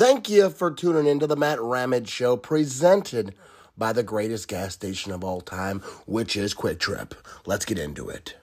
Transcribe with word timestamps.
Thank 0.00 0.30
you 0.30 0.48
for 0.48 0.70
tuning 0.70 1.04
into 1.06 1.26
the 1.26 1.36
Matt 1.36 1.60
Ramage 1.60 2.08
Show, 2.08 2.38
presented 2.38 3.34
by 3.76 3.92
the 3.92 4.02
greatest 4.02 4.48
gas 4.48 4.72
station 4.72 5.12
of 5.12 5.22
all 5.22 5.42
time, 5.42 5.80
which 6.06 6.38
is 6.38 6.54
QuikTrip. 6.54 7.12
Let's 7.44 7.66
get 7.66 7.78
into 7.78 8.08
it. 8.08 8.34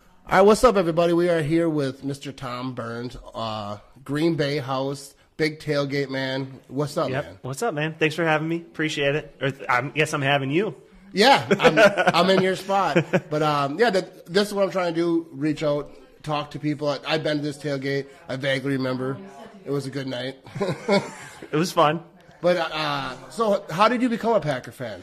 All 0.00 0.38
right, 0.38 0.40
what's 0.40 0.64
up, 0.64 0.74
everybody? 0.76 1.12
We 1.12 1.28
are 1.28 1.40
here 1.40 1.68
with 1.68 2.02
Mr. 2.02 2.34
Tom 2.34 2.74
Burns, 2.74 3.16
uh, 3.32 3.78
Green 4.02 4.34
Bay 4.34 4.58
House, 4.58 5.14
big 5.36 5.60
tailgate 5.60 6.10
man. 6.10 6.58
What's 6.66 6.96
up, 6.96 7.10
Yep. 7.10 7.24
man? 7.26 7.38
What's 7.42 7.62
up, 7.62 7.74
man? 7.74 7.94
Thanks 7.96 8.16
for 8.16 8.24
having 8.24 8.48
me. 8.48 8.56
Appreciate 8.56 9.14
it. 9.14 9.36
Or 9.40 9.52
th- 9.52 9.68
I 9.68 9.82
guess 9.82 10.12
I'm 10.12 10.20
having 10.20 10.50
you. 10.50 10.74
Yeah, 11.12 11.46
I'm, 11.60 11.78
I'm 12.26 12.28
in 12.30 12.42
your 12.42 12.56
spot. 12.56 13.04
But 13.30 13.44
um, 13.44 13.78
yeah, 13.78 13.90
that, 13.90 14.26
this 14.26 14.48
is 14.48 14.54
what 14.54 14.64
I'm 14.64 14.72
trying 14.72 14.94
to 14.94 15.00
do: 15.00 15.28
reach 15.30 15.62
out, 15.62 15.92
talk 16.24 16.50
to 16.50 16.58
people. 16.58 16.88
I, 16.88 16.98
I've 17.06 17.22
been 17.22 17.36
to 17.36 17.42
this 17.44 17.58
tailgate. 17.58 18.06
I 18.28 18.34
vaguely 18.34 18.72
remember. 18.72 19.16
It 19.64 19.70
was 19.70 19.86
a 19.86 19.90
good 19.90 20.06
night. 20.06 20.36
It 21.50 21.56
was 21.56 21.70
fun. 21.70 22.02
but 22.40 22.56
uh, 22.56 23.14
so, 23.28 23.64
how 23.68 23.88
did 23.88 24.00
you 24.00 24.08
become 24.08 24.32
a 24.32 24.40
Packer 24.40 24.72
fan? 24.72 25.02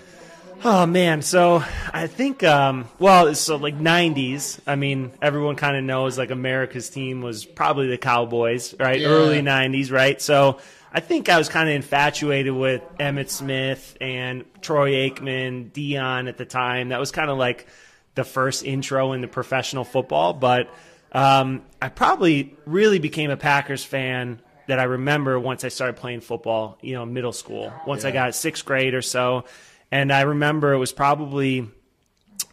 Oh 0.63 0.85
man, 0.87 1.21
so 1.21 1.63
I 1.93 2.07
think 2.07 2.43
um, 2.43 2.87
well, 2.97 3.35
so 3.35 3.57
like 3.57 3.77
'90s. 3.77 4.59
I 4.65 4.75
mean, 4.75 5.11
everyone 5.21 5.57
kind 5.57 5.77
of 5.77 5.83
knows 5.83 6.17
like 6.17 6.31
America's 6.31 6.89
team 6.89 7.21
was 7.21 7.45
probably 7.45 7.87
the 7.87 7.97
Cowboys, 7.99 8.73
right? 8.79 8.99
Yeah. 8.99 9.09
Early 9.09 9.41
'90s, 9.41 9.91
right? 9.91 10.19
So 10.19 10.59
I 10.91 11.01
think 11.01 11.29
I 11.29 11.37
was 11.37 11.49
kind 11.49 11.69
of 11.69 11.75
infatuated 11.75 12.53
with 12.53 12.81
Emmitt 12.99 13.29
Smith 13.29 13.95
and 14.01 14.43
Troy 14.61 14.93
Aikman, 15.09 15.71
Deion 15.71 16.27
at 16.29 16.37
the 16.37 16.45
time. 16.45 16.89
That 16.89 16.99
was 16.99 17.11
kind 17.11 17.29
of 17.29 17.37
like 17.37 17.67
the 18.15 18.23
first 18.23 18.65
intro 18.65 19.13
into 19.13 19.27
professional 19.27 19.83
football. 19.83 20.33
But 20.33 20.73
um, 21.11 21.61
I 21.79 21.89
probably 21.89 22.55
really 22.65 22.97
became 22.99 23.29
a 23.29 23.37
Packers 23.37 23.83
fan 23.83 24.41
that 24.69 24.79
I 24.79 24.83
remember 24.83 25.39
once 25.39 25.63
I 25.63 25.67
started 25.69 25.97
playing 25.97 26.21
football. 26.21 26.77
You 26.81 26.95
know, 26.95 27.05
middle 27.05 27.33
school. 27.33 27.71
Once 27.85 28.05
I 28.05 28.11
got 28.11 28.33
sixth 28.33 28.65
grade 28.65 28.93
or 28.93 29.01
so. 29.01 29.45
And 29.91 30.13
I 30.13 30.21
remember 30.21 30.73
it 30.73 30.77
was 30.77 30.91
probably, 30.91 31.67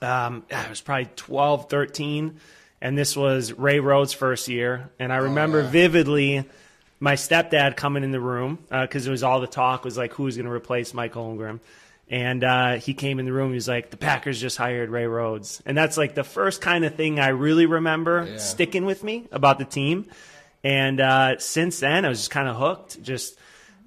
um, 0.02 0.44
it 0.50 0.68
was 0.70 0.80
probably 0.80 1.08
12, 1.16 1.68
13. 1.70 2.40
And 2.80 2.96
this 2.98 3.16
was 3.16 3.52
Ray 3.52 3.80
Rhodes' 3.80 4.12
first 4.12 4.48
year. 4.48 4.90
And 4.98 5.12
I 5.12 5.16
remember 5.16 5.62
yeah. 5.62 5.70
vividly 5.70 6.44
my 7.00 7.14
stepdad 7.14 7.76
coming 7.76 8.04
in 8.04 8.10
the 8.10 8.20
room 8.20 8.58
because 8.70 9.06
it 9.06 9.10
was 9.10 9.22
all 9.22 9.40
the 9.40 9.46
talk 9.46 9.84
was 9.84 9.96
like, 9.98 10.12
who's 10.14 10.36
going 10.36 10.46
to 10.46 10.52
replace 10.52 10.94
Mike 10.94 11.12
Holmgren? 11.14 11.60
And 12.08 12.44
uh, 12.44 12.74
he 12.74 12.94
came 12.94 13.18
in 13.18 13.26
the 13.26 13.32
room. 13.32 13.48
He 13.50 13.56
was 13.56 13.66
like, 13.66 13.90
"The 13.90 13.96
Packers 13.96 14.40
just 14.40 14.56
hired 14.56 14.90
Ray 14.90 15.06
Rhodes," 15.08 15.60
and 15.66 15.76
that's 15.76 15.96
like 15.96 16.14
the 16.14 16.22
first 16.22 16.60
kind 16.60 16.84
of 16.84 16.94
thing 16.94 17.18
I 17.18 17.30
really 17.30 17.66
remember 17.66 18.28
Yeah. 18.30 18.38
sticking 18.38 18.84
with 18.84 19.02
me 19.02 19.26
about 19.32 19.58
the 19.58 19.64
team. 19.64 20.06
And 20.66 21.00
uh, 21.00 21.38
since 21.38 21.78
then, 21.78 22.04
I 22.04 22.08
was 22.08 22.18
just 22.18 22.30
kind 22.32 22.48
of 22.48 22.56
hooked. 22.56 23.00
Just 23.02 23.38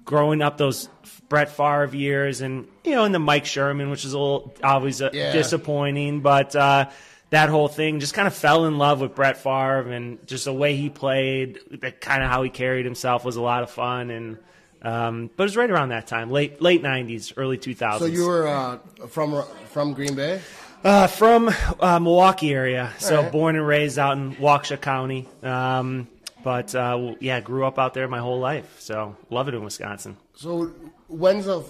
growing 0.06 0.40
up 0.40 0.56
those 0.56 0.88
Brett 1.28 1.50
Favre 1.50 1.94
years, 1.94 2.40
and 2.40 2.66
you 2.84 2.92
know, 2.92 3.04
in 3.04 3.12
the 3.12 3.18
Mike 3.18 3.44
Sherman, 3.44 3.90
which 3.90 4.04
is 4.06 4.14
a 4.14 4.18
little 4.18 4.54
always 4.64 5.02
uh, 5.02 5.10
Yeah. 5.12 5.30
disappointing, 5.32 6.20
but 6.22 6.56
uh, 6.56 6.88
that 7.28 7.50
whole 7.50 7.68
thing 7.68 8.00
just 8.00 8.14
kind 8.14 8.26
of 8.26 8.34
fell 8.34 8.64
in 8.64 8.78
love 8.78 9.00
with 9.02 9.14
Brett 9.14 9.36
Favre 9.36 9.90
and 9.92 10.26
just 10.26 10.46
the 10.46 10.52
way 10.54 10.74
he 10.74 10.88
played, 10.88 11.60
the 11.70 11.92
kind 11.92 12.22
of 12.24 12.30
how 12.30 12.42
he 12.42 12.50
carried 12.50 12.84
himself 12.86 13.24
was 13.26 13.36
a 13.36 13.42
lot 13.42 13.62
of 13.62 13.70
fun. 13.70 14.10
And 14.10 14.38
um, 14.82 15.30
but 15.36 15.44
it 15.44 15.46
was 15.46 15.56
right 15.58 15.70
around 15.70 15.90
that 15.90 16.06
time, 16.06 16.30
late 16.30 16.62
late 16.62 16.82
'90s, 16.82 17.34
early 17.36 17.58
2000s. 17.58 17.98
So 17.98 18.06
you 18.06 18.26
were 18.26 18.48
uh, 18.48 18.78
from 19.08 19.44
from 19.66 19.92
Green 19.92 20.14
Bay. 20.14 20.40
Uh, 20.82 21.06
from 21.06 21.50
uh, 21.78 21.98
Milwaukee 22.00 22.54
area, 22.54 22.90
so 22.98 23.18
Alright. 23.18 23.32
born 23.32 23.54
and 23.56 23.66
raised 23.66 23.98
out 23.98 24.16
in 24.16 24.34
Waukesha 24.36 24.80
County. 24.80 25.28
Um, 25.42 26.08
but 26.42 26.74
uh, 26.74 27.14
yeah, 27.20 27.40
grew 27.40 27.64
up 27.64 27.78
out 27.78 27.94
there 27.94 28.08
my 28.08 28.18
whole 28.18 28.38
life, 28.38 28.76
so 28.80 29.16
love 29.30 29.48
it 29.48 29.54
in 29.54 29.62
Wisconsin. 29.64 30.16
So 30.34 30.72
when's 31.08 31.46
the 31.46 31.64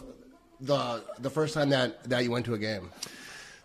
the 0.60 1.04
the 1.18 1.30
first 1.30 1.54
time 1.54 1.70
that 1.70 2.04
that 2.04 2.24
you 2.24 2.30
went 2.30 2.46
to 2.46 2.54
a 2.54 2.58
game? 2.58 2.90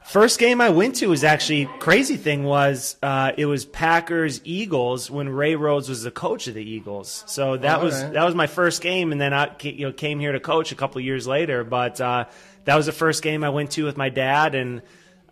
First 0.05 0.37
game 0.37 0.61
I 0.61 0.69
went 0.69 0.97
to 0.97 1.07
was 1.07 1.23
actually 1.23 1.65
crazy 1.79 2.15
thing 2.15 2.43
was 2.43 2.95
uh, 3.01 3.31
it 3.37 3.47
was 3.47 3.65
Packers 3.65 4.39
Eagles 4.43 5.09
when 5.09 5.27
Ray 5.27 5.55
Rhodes 5.55 5.89
was 5.89 6.03
the 6.03 6.11
coach 6.11 6.47
of 6.47 6.53
the 6.53 6.63
Eagles. 6.63 7.23
So 7.25 7.57
that 7.57 7.81
was 7.81 7.95
alright. 7.95 8.13
that 8.13 8.23
was 8.23 8.35
my 8.35 8.45
first 8.45 8.83
game, 8.83 9.11
and 9.11 9.19
then 9.19 9.33
I 9.33 9.49
you 9.61 9.87
know 9.87 9.91
came 9.91 10.19
here 10.19 10.31
to 10.31 10.39
coach 10.39 10.71
a 10.71 10.75
couple 10.75 11.01
years 11.01 11.25
later. 11.25 11.63
But 11.63 11.99
uh, 11.99 12.25
that 12.65 12.75
was 12.75 12.85
the 12.85 12.91
first 12.91 13.23
game 13.23 13.43
I 13.43 13.49
went 13.49 13.71
to 13.71 13.83
with 13.83 13.97
my 13.97 14.09
dad, 14.09 14.53
and 14.53 14.83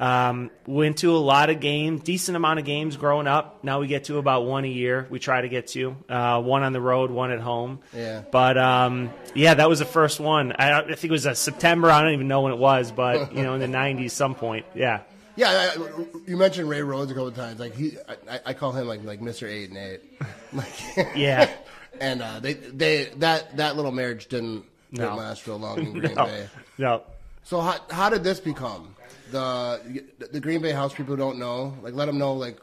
um, 0.03 0.52
went 0.68 0.97
to 0.97 1.16
a 1.16 1.18
lot 1.18 1.50
of 1.50 1.62
games, 1.62 2.03
decent 2.03 2.36
amount 2.36 2.59
of 2.59 2.66
games 2.66 2.97
growing 2.97 3.25
up. 3.25 3.64
Now 3.64 3.80
we 3.80 3.88
get 3.88 4.03
to 4.06 4.18
about 4.18 4.46
one 4.46 4.66
a 4.66 4.68
year. 4.68 5.08
We 5.09 5.18
try 5.18 5.40
to 5.40 5.47
get 5.47 5.68
to 5.68 5.96
uh, 6.09 6.41
one 6.41 6.62
on 6.64 6.74
the 6.74 6.81
road, 6.81 7.09
one 7.09 7.31
at 7.31 7.40
home. 7.40 7.80
Yeah. 7.96 8.24
But 8.30 8.58
um, 8.58 9.14
yeah, 9.34 9.53
that 9.53 9.69
was 9.69 9.80
the 9.80 9.86
first 9.86 10.19
one. 10.19 10.52
I, 10.59 10.81
I 10.81 10.84
think 10.88 11.06
it 11.06 11.12
was 11.12 11.25
a 11.25 11.36
September. 11.36 11.90
I 11.90 12.02
don't 12.02 12.12
even 12.12 12.28
know 12.28 12.41
when 12.41 12.52
it 12.52 12.58
was, 12.59 12.91
but 12.91 13.34
you 13.36 13.44
know, 13.44 13.53
in 13.53 13.62
the 13.62 13.78
'90s, 13.78 14.12
some 14.12 14.36
point. 14.36 14.66
Yeah. 14.75 15.02
Yeah, 15.36 15.72
I, 15.75 16.06
you 16.28 16.35
mentioned 16.35 16.68
Ray 16.70 16.81
Rhodes 16.81 17.09
a 17.09 17.14
couple 17.14 17.30
of 17.30 17.35
times. 17.35 17.59
Like 17.59 17.74
he, 17.74 17.97
I, 18.30 18.40
I 18.47 18.53
call 18.53 18.74
him 18.74 18.85
like 18.88 19.06
like 19.06 19.22
Mister 19.22 19.47
Eight 19.47 19.70
and 19.70 19.78
Eight. 19.78 20.02
Like, 20.53 21.16
Yeah. 21.16 21.50
and 22.02 22.22
uh, 22.22 22.40
they 22.41 22.53
they 22.56 23.06
that 23.18 23.56
that 23.58 23.78
little 23.78 23.91
marriage 23.91 24.28
didn't, 24.28 24.66
didn't 24.91 25.16
last 25.16 25.47
real 25.47 25.58
long 25.59 25.80
in 25.80 25.94
Green 25.94 26.14
No. 26.14 26.25
Bay. 26.25 26.47
No. 26.78 27.03
So 27.44 27.62
how 27.62 27.78
how 27.90 28.09
did 28.09 28.24
this 28.24 28.40
become 28.40 28.93
the 29.34 30.06
the 30.32 30.40
Green 30.40 30.62
Bay 30.62 30.72
house? 30.72 30.94
People 30.94 31.16
don't 31.16 31.38
know. 31.38 31.76
Like 31.82 31.94
let 31.94 32.06
them 32.06 32.18
know 32.18 32.34
like 32.34 32.60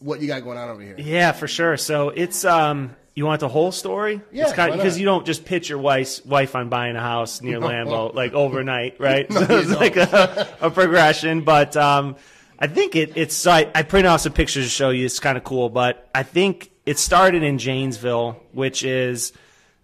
what 0.00 0.20
you 0.20 0.26
got 0.26 0.42
going 0.42 0.58
on 0.58 0.68
over 0.68 0.82
here. 0.82 0.96
Yeah, 0.98 1.32
for 1.32 1.46
sure. 1.46 1.76
So 1.76 2.08
it's 2.08 2.44
um. 2.44 2.96
You 3.14 3.26
want 3.26 3.40
the 3.40 3.48
whole 3.48 3.72
story? 3.72 4.22
Yeah, 4.32 4.44
it's 4.44 4.54
kind 4.54 4.72
because 4.72 4.98
you 4.98 5.04
don't 5.04 5.26
just 5.26 5.44
pitch 5.44 5.68
your 5.68 5.78
wife's 5.78 6.24
wife 6.24 6.56
on 6.56 6.70
buying 6.70 6.96
a 6.96 7.00
house 7.00 7.42
near 7.42 7.60
Lambeau 7.60 8.14
like 8.14 8.32
overnight, 8.32 8.96
right? 8.98 9.28
No, 9.28 9.44
so 9.44 9.56
it's 9.58 9.68
don't. 9.68 9.78
like 9.78 9.96
a, 9.96 10.48
a 10.62 10.70
progression, 10.70 11.42
but 11.42 11.76
um, 11.76 12.16
I 12.58 12.68
think 12.68 12.96
it, 12.96 13.12
it's. 13.16 13.34
So 13.36 13.50
I, 13.50 13.70
I 13.74 13.82
printed 13.82 14.10
out 14.10 14.22
some 14.22 14.32
pictures 14.32 14.64
to 14.64 14.70
show 14.70 14.88
you. 14.88 15.04
It's 15.04 15.20
kind 15.20 15.36
of 15.36 15.44
cool, 15.44 15.68
but 15.68 16.08
I 16.14 16.22
think 16.22 16.70
it 16.86 16.98
started 16.98 17.42
in 17.42 17.58
Janesville, 17.58 18.42
which 18.52 18.82
is 18.82 19.34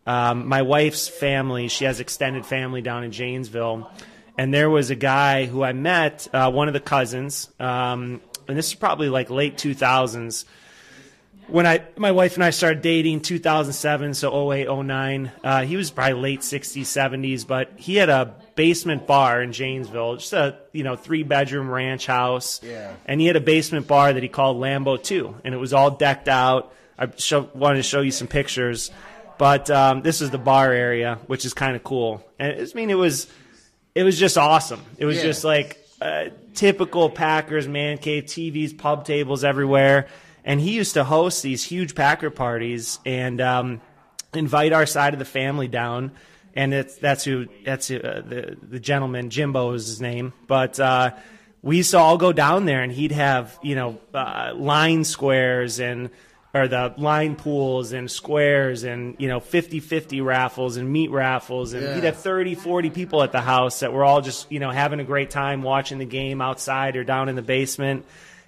um, 0.06 0.46
my 0.48 0.62
wife's 0.62 1.06
family. 1.06 1.68
She 1.68 1.84
has 1.84 2.00
extended 2.00 2.46
family 2.46 2.80
down 2.80 3.04
in 3.04 3.12
Janesville, 3.12 3.90
and 4.38 4.54
there 4.54 4.70
was 4.70 4.90
a 4.90 4.94
guy 4.94 5.46
who 5.46 5.64
I 5.64 5.72
met, 5.72 6.28
uh, 6.32 6.50
one 6.50 6.68
of 6.68 6.74
the 6.74 6.80
cousins, 6.80 7.50
um, 7.58 8.22
and 8.46 8.56
this 8.56 8.68
is 8.68 8.74
probably 8.74 9.08
like 9.08 9.28
late 9.28 9.58
two 9.58 9.74
thousands. 9.74 10.46
When 11.48 11.66
I 11.66 11.82
my 11.96 12.12
wife 12.12 12.34
and 12.34 12.44
I 12.44 12.50
started 12.50 12.82
dating 12.82 13.20
2007 13.20 14.12
so 14.14 14.52
08 14.52 14.68
09 14.68 15.32
uh, 15.42 15.62
he 15.64 15.76
was 15.76 15.90
probably 15.90 16.20
late 16.20 16.40
60s 16.40 16.82
70s 16.82 17.46
but 17.46 17.72
he 17.76 17.96
had 17.96 18.10
a 18.10 18.34
basement 18.54 19.06
bar 19.06 19.40
in 19.40 19.52
Janesville 19.52 20.16
just 20.16 20.34
a 20.34 20.58
you 20.72 20.84
know 20.84 20.94
three 20.94 21.22
bedroom 21.22 21.70
ranch 21.70 22.04
house. 22.06 22.60
Yeah. 22.62 22.92
and 23.06 23.18
he 23.18 23.26
had 23.26 23.36
a 23.36 23.40
basement 23.40 23.86
bar 23.86 24.12
that 24.12 24.22
he 24.22 24.28
called 24.28 24.58
Lambeau 24.58 25.02
2 25.02 25.36
and 25.42 25.54
it 25.54 25.56
was 25.56 25.72
all 25.72 25.90
decked 25.90 26.28
out. 26.28 26.74
I 26.98 27.08
show, 27.16 27.48
wanted 27.54 27.78
to 27.78 27.82
show 27.82 28.02
you 28.02 28.10
some 28.10 28.28
pictures. 28.28 28.90
But 29.38 29.70
um, 29.70 30.02
this 30.02 30.20
is 30.20 30.30
the 30.30 30.38
bar 30.38 30.70
area 30.70 31.18
which 31.28 31.46
is 31.46 31.54
kind 31.54 31.76
of 31.76 31.82
cool. 31.82 32.22
And 32.38 32.52
it, 32.52 32.70
I 32.74 32.76
mean 32.76 32.90
it 32.90 32.98
was 32.98 33.26
it 33.98 34.04
was 34.04 34.18
just 34.18 34.38
awesome. 34.38 34.82
It 34.98 35.06
was 35.06 35.16
Yeah. 35.16 35.22
just 35.24 35.42
like 35.44 35.84
uh, 36.00 36.26
typical 36.54 37.10
Packers 37.10 37.66
man 37.66 37.98
cave, 37.98 38.24
TVs, 38.26 38.76
pub 38.78 39.04
tables 39.04 39.42
everywhere. 39.42 40.06
And 40.44 40.60
he 40.60 40.72
used 40.72 40.94
to 40.94 41.02
host 41.04 41.42
these 41.42 41.64
huge 41.64 41.94
Packer 41.94 42.30
parties 42.30 43.00
and 43.04 43.40
um, 43.40 43.80
invite 44.32 44.72
our 44.72 44.86
side 44.86 45.12
of 45.12 45.18
the 45.18 45.24
family 45.24 45.66
down. 45.68 46.12
And 46.54 46.72
it's, 46.72 46.96
that's 46.96 47.24
who 47.24 47.46
that's 47.64 47.88
who, 47.88 47.96
uh, 47.98 48.20
the 48.20 48.56
the 48.62 48.80
gentleman 48.80 49.30
Jimbo 49.30 49.72
is 49.72 49.86
his 49.86 50.00
name. 50.00 50.32
But 50.46 50.78
uh, 50.80 51.10
we 51.62 51.78
used 51.78 51.90
to 51.90 51.98
all 51.98 52.16
go 52.18 52.32
down 52.32 52.64
there, 52.64 52.82
and 52.82 52.90
he'd 52.92 53.12
have 53.12 53.58
you 53.62 53.74
know 53.74 53.98
uh, 54.14 54.52
line 54.56 55.04
squares 55.04 55.78
and 55.80 56.10
or 56.54 56.66
the 56.66 56.94
line 56.96 57.36
pools 57.36 57.92
and 57.92 58.10
squares 58.10 58.82
and 58.84 59.14
you 59.18 59.28
know 59.28 59.38
50-50 59.40 60.24
raffles 60.24 60.76
and 60.78 60.90
meat 60.90 61.10
raffles 61.10 61.74
and 61.74 61.82
Yeah. 61.82 61.94
he'd 61.96 62.04
have 62.04 62.16
30 62.16 62.54
40 62.54 62.90
people 62.90 63.22
at 63.22 63.32
the 63.32 63.40
house 63.40 63.80
that 63.80 63.92
were 63.92 64.04
all 64.04 64.20
just 64.22 64.50
you 64.50 64.58
know 64.58 64.70
having 64.70 64.98
a 65.00 65.04
great 65.04 65.30
time 65.30 65.62
watching 65.62 65.98
the 65.98 66.06
game 66.06 66.40
outside 66.40 66.96
or 66.96 67.04
down 67.04 67.28
in 67.28 67.36
the 67.36 67.42
basement. 67.42 68.04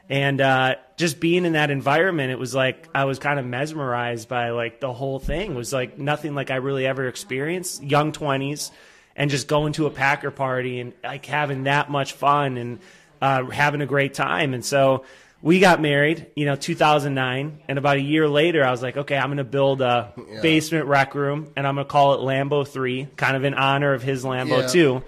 And 0.08 0.41
uh, 0.41 0.75
just 0.97 1.20
being 1.20 1.44
in 1.44 1.52
that 1.52 1.70
environment 1.70 2.32
it 2.32 2.38
was 2.38 2.52
like 2.55 2.88
i 2.94 3.05
was 3.05 3.19
kind 3.20 3.38
of 3.38 3.47
mesmerized 3.47 4.29
by 4.29 4.50
like 4.50 4.81
the 4.81 4.93
whole 4.93 5.19
thing. 5.20 5.53
It 5.53 5.56
was 5.56 5.73
like 5.73 5.99
nothing 5.99 6.35
like 6.35 6.50
i 6.50 6.56
really 6.56 6.87
ever 6.87 7.06
experienced. 7.06 7.82
Young 7.82 8.12
20s 8.12 8.70
and 9.14 9.31
just 9.31 9.46
going 9.46 9.73
to 9.75 9.87
a 9.87 9.91
packer 9.91 10.31
party 10.31 10.81
and 10.81 10.94
like 11.05 11.26
having 11.26 11.64
that 11.64 11.91
much 11.91 12.14
fun 12.14 12.56
and 12.56 12.79
uh, 13.20 13.44
having 13.50 13.82
a 13.82 13.87
great 13.87 14.14
time. 14.14 14.55
And 14.55 14.64
so 14.64 15.05
we 15.43 15.59
got 15.61 15.81
married, 15.81 16.27
you 16.37 16.45
know, 16.45 16.55
2009, 16.57 17.61
and 17.69 17.79
about 17.79 17.97
a 17.97 18.01
year 18.01 18.29
later, 18.29 18.65
I 18.65 18.71
was 18.71 18.83
like, 18.83 18.97
okay, 18.97 19.17
I'm 19.17 19.29
going 19.29 19.39
to 19.39 19.45
build 19.45 19.81
a 19.81 20.13
Yeah. 20.17 20.41
basement 20.43 20.87
rec 20.87 21.15
room, 21.15 21.51
and 21.57 21.67
I'm 21.67 21.77
going 21.77 21.87
to 21.87 21.91
call 21.91 22.15
it 22.15 22.21
Lambeau 22.21 22.67
3, 22.67 23.09
kind 23.17 23.37
of 23.37 23.45
in 23.45 23.55
honor 23.55 23.95
of 23.95 24.03
his 24.03 24.25
Lambeau 24.25 24.61
Yeah. 24.63 24.67
2. 24.69 25.03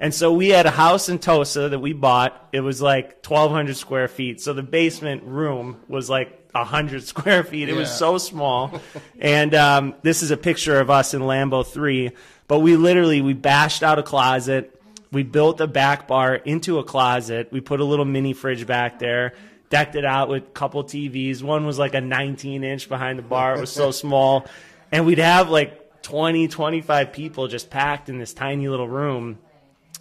And 0.00 0.14
so 0.14 0.32
we 0.32 0.50
had 0.50 0.66
a 0.66 0.70
house 0.70 1.08
in 1.08 1.18
Tosa 1.18 1.70
that 1.70 1.78
we 1.80 1.92
bought. 1.92 2.48
It 2.52 2.60
was 2.60 2.80
like 2.80 3.26
1,200 3.26 3.76
square 3.76 4.06
feet. 4.06 4.40
So 4.40 4.52
the 4.52 4.62
basement 4.62 5.24
room 5.24 5.78
was 5.88 6.08
like 6.08 6.34
hundred 6.54 7.02
square 7.06 7.42
feet. 7.44 7.68
It 7.68 7.74
was 7.74 7.88
so 7.90 8.18
small. 8.18 8.80
and 9.20 9.54
um, 9.54 9.94
this 10.02 10.22
is 10.24 10.30
a 10.32 10.36
picture 10.36 10.80
of 10.80 10.90
us 10.90 11.14
in 11.14 11.22
Lambeau 11.22 11.64
three. 11.66 12.10
But 12.48 12.60
we 12.60 12.76
literally 12.76 13.20
we 13.22 13.32
bashed 13.32 13.82
out 13.84 13.98
a 13.98 14.02
closet. 14.02 14.74
We 15.12 15.22
built 15.24 15.60
a 15.60 15.66
back 15.68 16.06
bar 16.08 16.34
into 16.34 16.78
a 16.78 16.84
closet. 16.84 17.48
We 17.52 17.60
put 17.60 17.78
a 17.80 17.84
little 17.84 18.04
mini 18.04 18.32
fridge 18.34 18.66
back 18.66 18.98
there. 18.98 19.34
Decked 19.70 19.96
it 19.96 20.04
out 20.04 20.28
with 20.28 20.42
a 20.44 20.46
couple 20.46 20.82
TVs. 20.84 21.42
One 21.42 21.66
was 21.66 21.78
like 21.78 21.94
a 21.94 22.00
19 22.00 22.64
inch 22.64 22.88
behind 22.88 23.18
the 23.18 23.22
bar. 23.22 23.54
It 23.56 23.60
was 23.60 23.70
so 23.72 23.90
small. 23.90 24.46
And 24.90 25.04
we'd 25.04 25.18
have 25.18 25.50
like 25.50 26.02
20, 26.02 26.48
25 26.48 27.12
people 27.12 27.48
just 27.48 27.68
packed 27.68 28.08
in 28.08 28.18
this 28.18 28.32
tiny 28.32 28.68
little 28.68 28.88
room 28.88 29.38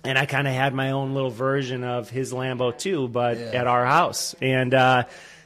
and 0.04 0.18
I 0.18 0.26
kind 0.26 0.48
of 0.48 0.54
had 0.54 0.74
my 0.74 0.92
own 0.92 1.14
little 1.14 1.32
version 1.32 1.84
of 1.84 2.10
his 2.10 2.32
Lambeau 2.32 2.78
too, 2.78 3.10
but 3.10 3.38
Yeah. 3.38 3.46
at 3.62 3.68
our 3.68 3.84
house, 3.86 4.36
and 4.42 4.74
uh, 4.74 5.04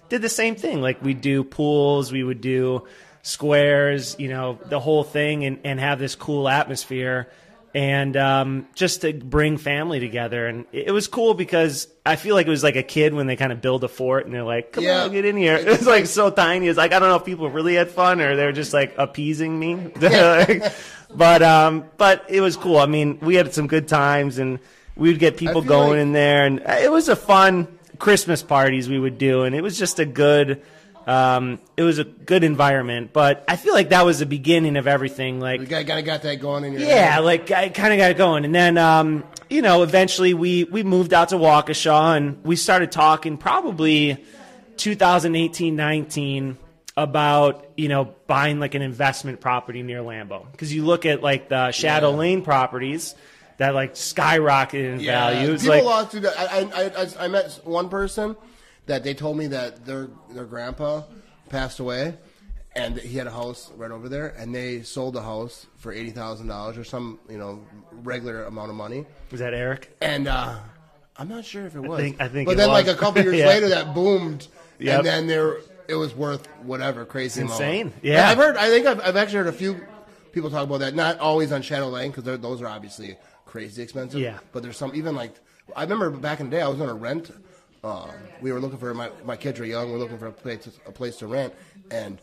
did 0.10 0.22
the 0.22 0.30
same 0.30 0.56
thing. 0.56 0.82
Like 0.82 1.02
we'd 1.02 1.22
do 1.22 1.44
pools, 1.44 2.12
we 2.12 2.22
would 2.22 2.42
do 2.42 2.86
squares, 3.24 4.16
you 4.20 4.28
know, 4.28 4.60
the 4.66 4.80
whole 4.80 5.04
thing, 5.04 5.46
and, 5.46 5.60
and 5.64 5.80
have 5.80 5.98
this 6.00 6.16
cool 6.16 6.48
atmosphere, 6.50 7.30
and 7.74 8.18
um, 8.18 8.68
just 8.76 9.02
to 9.02 9.14
bring 9.14 9.58
family 9.58 10.00
together. 10.00 10.48
And 10.48 10.66
it 10.72 10.92
was 10.92 11.08
cool 11.08 11.34
because 11.34 11.88
I 12.06 12.16
feel 12.16 12.36
like 12.36 12.48
it 12.48 12.50
was 12.50 12.64
like 12.64 12.76
a 12.76 12.84
kid 12.84 13.14
when 13.14 13.28
they 13.28 13.36
kind 13.36 13.52
of 13.52 13.62
build 13.62 13.84
a 13.84 13.88
fort 13.88 14.26
and 14.26 14.34
they're 14.36 14.44
like, 14.44 14.74
"Come 14.74 14.84
Yeah. 14.84 15.04
on, 15.04 15.12
get 15.12 15.26
in 15.26 15.38
here." 15.38 15.56
It 15.60 15.68
was 15.68 15.86
like 15.88 16.06
so 16.06 16.30
tiny. 16.30 16.68
It's 16.68 16.78
like 16.78 16.92
I 16.94 17.00
don't 17.00 17.10
know 17.10 17.16
if 17.16 17.26
people 17.26 17.50
really 17.50 17.76
had 17.76 17.90
fun 17.90 18.20
or 18.22 18.36
they 18.36 18.46
were 18.46 18.52
just 18.52 18.74
like 18.74 18.94
appeasing 18.98 19.58
me. 19.58 19.76
but 21.14 21.42
um, 21.42 21.86
but 21.98 22.26
it 22.30 22.42
was 22.42 22.58
cool. 22.58 22.78
I 22.78 22.86
mean, 22.86 23.20
we 23.22 23.36
had 23.36 23.54
some 23.54 23.68
good 23.68 23.88
times, 23.88 24.38
and 24.38 24.60
we 24.96 25.10
would 25.10 25.20
get 25.20 25.38
people 25.38 25.62
going 25.62 25.92
like- 25.92 26.00
in 26.00 26.12
there, 26.14 26.46
and 26.46 26.60
it 26.62 26.92
was 26.92 27.10
a 27.10 27.16
fun 27.16 27.68
Christmas 28.00 28.42
parties 28.44 28.90
we 28.90 29.00
would 29.00 29.18
do, 29.18 29.44
and 29.44 29.56
it 29.56 29.62
was 29.62 29.78
just 29.78 30.00
a 30.00 30.06
good. 30.06 30.62
Um, 31.08 31.60
it 31.78 31.84
was 31.84 31.98
a 32.00 32.04
good 32.04 32.44
environment, 32.44 33.12
but 33.12 33.44
I 33.48 33.56
feel 33.56 33.74
like 33.74 33.90
that 33.90 34.06
was 34.06 34.20
the 34.20 34.26
beginning 34.26 34.78
of 34.78 34.86
everything. 34.88 35.40
Like 35.40 35.62
You 35.62 35.68
kind 35.68 35.90
of 35.92 36.06
got 36.06 36.22
that 36.22 36.40
going 36.40 36.64
in 36.64 36.74
your 36.74 36.82
yeah, 36.82 37.14
head. 37.16 37.20
like 37.24 37.50
I 37.52 37.70
kind 37.70 37.92
of 37.94 37.98
got 37.98 38.12
it 38.12 38.18
going, 38.18 38.46
and 38.46 38.54
then 38.54 38.78
um, 38.78 39.24
you 39.50 39.62
know, 39.62 39.82
eventually 39.84 40.34
we 40.34 40.64
we 40.66 40.84
moved 40.84 41.14
out 41.14 41.30
to 41.30 41.36
Waukesha, 41.38 42.16
and 42.18 42.44
we 42.44 42.56
started 42.56 42.92
talking 42.92 43.38
probably 43.38 44.24
2018, 44.78 45.76
19 45.76 46.58
about 46.98 47.66
you 47.78 47.88
know 47.88 48.14
buying 48.28 48.60
like 48.60 48.76
an 48.76 48.82
investment 48.82 49.40
property 49.40 49.82
near 49.82 50.00
Lambeau 50.02 50.52
because 50.52 50.74
you 50.74 50.84
look 50.86 51.06
at 51.06 51.22
like 51.24 51.48
the 51.50 51.72
Shadow 51.72 52.12
Yeah. 52.12 52.18
Lane 52.18 52.42
properties 52.44 53.16
that 53.58 53.74
like 53.74 53.94
skyrocketed 53.94 54.94
in 55.00 55.06
value. 55.06 55.54
People 55.58 55.70
like 55.76 55.84
lost 55.84 56.12
to 56.12 56.20
that. 56.22 56.38
I, 56.38 56.60
I, 56.62 57.04
I, 57.04 57.26
I 57.26 57.28
met 57.28 57.60
one 57.64 57.90
person 57.90 58.36
that 58.92 59.04
they 59.06 59.14
told 59.14 59.38
me 59.38 59.48
that 59.48 59.86
their 59.86 60.10
their 60.30 60.44
grandpa 60.46 61.04
passed 61.50 61.80
away, 61.80 62.18
and 62.76 62.98
he 62.98 63.18
had 63.18 63.26
a 63.26 63.32
house 63.32 63.72
right 63.78 63.90
over 63.92 64.10
there, 64.10 64.28
and 64.38 64.54
they 64.54 64.82
sold 64.84 65.14
the 65.16 65.22
house 65.22 65.66
for 65.78 65.94
eighty 65.94 66.12
thousand 66.12 66.48
dollars 66.48 66.78
or 66.78 66.84
some 66.84 67.20
you 67.30 67.38
know 67.38 67.62
regular 68.04 68.44
amount 68.44 68.70
of 68.70 68.76
money, 68.76 69.06
was 69.32 69.40
that 69.40 69.54
Eric? 69.54 69.96
and 70.02 70.28
uh, 70.28 70.58
I'm 71.18 71.30
not 71.30 71.46
sure 71.46 71.66
if 71.66 71.76
it 71.76 71.80
was. 71.82 72.00
think- 72.02 72.20
I 72.22 72.28
think 72.28 72.48
but 72.48 72.58
then 72.58 72.68
like 72.70 72.88
a 72.88 72.96
couple 72.96 73.22
years 73.24 73.36
Yeah. 73.38 73.48
later, 73.48 73.70
that 73.70 73.94
boomed, 73.96 74.48
Yep. 74.80 74.98
and 75.00 75.06
then 75.08 75.28
there 75.28 75.58
it 75.88 75.96
was 75.96 76.14
worth 76.14 76.46
whatever 76.64 77.06
crazy 77.06 77.42
amount. 77.42 77.54
insane. 77.62 77.94
Yeah. 78.02 78.30
I've 78.30 78.38
heard. 78.38 78.58
I 78.58 78.68
think 78.70 78.86
I've, 78.88 79.00
I've 79.02 79.16
actually 79.16 79.40
heard 79.40 79.48
a 79.48 79.54
few 79.54 79.80
people 80.34 80.50
talk 80.50 80.64
about 80.64 80.80
that. 80.82 80.96
Not 80.96 81.20
always 81.20 81.52
on 81.54 81.62
Shadow 81.62 81.88
Lane 81.88 82.12
because 82.12 82.26
those 82.40 82.62
are 82.62 82.68
obviously 82.68 83.16
crazy 83.46 83.82
expensive. 83.84 84.20
Yeah. 84.20 84.40
But 84.52 84.64
there's 84.64 84.78
some 84.78 84.92
even 84.96 85.16
like 85.16 85.34
I 85.76 85.84
remember 85.84 86.10
back 86.12 86.42
in 86.42 86.50
the 86.50 86.56
day 86.58 86.62
I 86.62 86.68
was 86.68 86.78
going 86.78 86.90
to 86.90 86.96
rent. 86.96 87.32
Uh, 87.84 88.08
we 88.42 88.52
were 88.52 88.60
looking 88.60 88.78
for 88.78 88.94
my 88.94 89.10
my 89.26 89.36
kids 89.36 89.60
were 89.60 89.66
young. 89.66 89.88
We 89.88 89.94
were 89.94 90.00
looking 90.00 90.18
for 90.20 90.28
a 90.28 90.32
place 90.32 90.68
a 90.86 90.92
place 90.92 91.18
to 91.18 91.28
rent, 91.28 91.54
and 91.90 92.22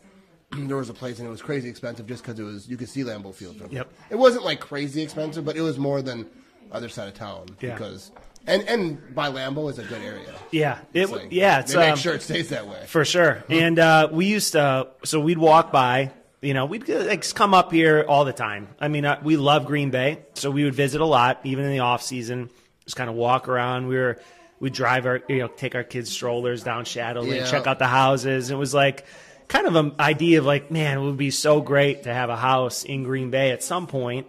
there 0.52 0.76
was 0.76 0.88
a 0.88 0.94
place 0.94 1.19
and 1.19 1.26
it 1.26 1.31
was 1.31 1.43
crazy 1.43 1.69
expensive 1.69 2.06
just 2.06 2.22
because 2.22 2.38
it 2.38 2.44
was 2.44 2.69
you 2.69 2.76
could 2.76 2.88
see 2.88 3.02
Lambeau 3.02 3.34
Field 3.34 3.56
from. 3.56 3.70
Yep. 3.70 3.93
It 4.10 4.16
wasn't 4.16 4.44
like 4.44 4.60
crazy 4.60 5.02
expensive, 5.02 5.44
but 5.44 5.56
it 5.56 5.62
was 5.62 5.78
more 5.78 6.00
than 6.02 6.26
other 6.70 6.88
side 6.88 7.08
of 7.08 7.14
town 7.14 7.46
Yeah. 7.60 7.72
because 7.72 8.12
and 8.46 8.62
and 8.69 9.14
by 9.14 9.28
Lambeau 9.31 9.70
is 9.70 9.78
a 9.78 9.84
good 9.84 10.00
area. 10.02 10.32
Yeah, 10.50 10.78
it 10.94 11.02
It's 11.02 11.10
w 11.10 11.25
like, 11.25 11.32
yeah. 11.32 11.60
It's 11.60 11.75
make 11.75 11.90
um, 11.93 11.99
sure 11.99 12.14
it 12.14 12.22
stays 12.22 12.49
that 12.50 12.66
way. 12.66 12.84
For 12.87 13.05
sure. 13.05 13.44
And 13.49 13.78
uh, 13.78 14.08
we 14.10 14.26
used 14.26 14.52
to, 14.52 14.88
so 15.05 15.20
we'd 15.20 15.38
walk 15.38 15.70
by, 15.72 16.12
you 16.40 16.55
know, 16.55 16.64
we'd 16.66 16.88
uh, 16.88 17.00
like 17.05 17.34
come 17.34 17.52
up 17.52 17.72
here 17.72 18.05
all 18.08 18.25
the 18.25 18.32
time. 18.32 18.69
I 18.81 18.88
mean, 18.88 19.05
uh, 19.05 19.20
we 19.22 19.37
love 19.37 19.66
Green 19.66 19.90
Bay, 19.90 20.20
so 20.34 20.50
we 20.50 20.64
would 20.64 20.75
visit 20.75 21.00
a 21.00 21.05
lot, 21.05 21.40
even 21.44 21.64
in 21.64 21.72
the 21.72 21.81
off 21.81 22.02
season. 22.02 22.49
Just 22.84 22.96
kind 22.96 23.10
of 23.10 23.16
walk 23.16 23.49
around. 23.49 23.87
We 23.88 23.96
were, 23.96 24.19
we'd 24.60 24.72
drive 24.72 25.06
our, 25.06 25.20
you 25.28 25.38
know, 25.38 25.49
take 25.49 25.75
our 25.75 25.84
kids' 25.84 26.10
strollers 26.10 26.62
down 26.62 26.84
Shadow 26.84 27.20
Lane, 27.22 27.37
Yeah. 27.37 27.50
check 27.50 27.66
out 27.66 27.78
the 27.78 27.87
houses. 27.87 28.50
It 28.50 28.56
was 28.56 28.75
like 28.75 29.05
kind 29.49 29.66
of 29.66 29.76
an 29.76 29.93
idea 30.00 30.38
of 30.40 30.44
like, 30.46 30.70
man, 30.70 30.99
it 30.99 31.00
would 31.02 31.16
be 31.16 31.31
so 31.31 31.60
great 31.60 32.02
to 32.05 32.12
have 32.12 32.28
a 32.31 32.37
house 32.37 32.84
in 32.84 33.02
Green 33.05 33.31
Bay 33.31 33.50
at 33.52 33.62
some 33.62 33.87
point. 33.87 34.26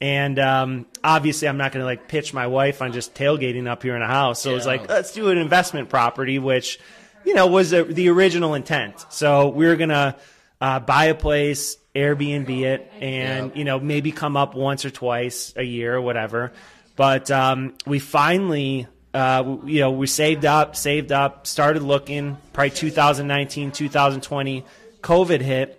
And 0.00 0.38
um, 0.40 0.86
obviously, 1.04 1.46
I'm 1.46 1.58
not 1.58 1.70
going 1.72 1.80
to 1.82 1.84
like 1.86 2.08
pitch 2.08 2.34
my 2.34 2.48
wife 2.48 2.82
on 2.82 2.92
just 2.92 3.14
tailgating 3.14 3.68
up 3.68 3.82
here 3.84 3.94
in 3.94 4.02
a 4.02 4.06
house. 4.08 4.42
So 4.42 4.50
it 4.50 4.54
was 4.54 4.66
like, 4.66 4.88
let's 4.88 5.12
do 5.12 5.28
an 5.28 5.38
investment 5.38 5.88
property, 5.90 6.38
which 6.40 6.80
you 7.24 7.34
know 7.34 7.46
was 7.46 7.72
a, 7.72 7.84
the 7.84 8.08
original 8.08 8.54
intent. 8.54 9.04
So 9.10 9.48
we 9.50 9.66
were 9.66 9.76
gonna 9.76 10.16
uh, 10.60 10.80
buy 10.80 11.04
a 11.04 11.14
place, 11.14 11.76
Airbnb 11.94 12.50
it, 12.64 12.90
and 13.00 13.52
Yeah. 13.52 13.58
you 13.58 13.64
know 13.64 13.78
maybe 13.78 14.10
come 14.10 14.36
up 14.36 14.56
once 14.56 14.84
or 14.84 14.90
twice 14.90 15.52
a 15.56 15.62
year 15.62 15.94
or 15.94 16.00
whatever. 16.00 16.52
But 16.96 17.30
um, 17.30 17.74
we 17.86 18.00
finally. 18.00 18.88
Uh, 19.14 19.58
you 19.64 19.80
know, 19.80 19.90
we 19.90 20.06
saved 20.06 20.44
up, 20.44 20.74
saved 20.74 21.12
up, 21.12 21.46
started 21.46 21.82
looking. 21.82 22.38
Probably 22.52 22.70
2019, 22.70 23.72
2020, 23.72 24.64
COVID 25.02 25.40
hit, 25.40 25.78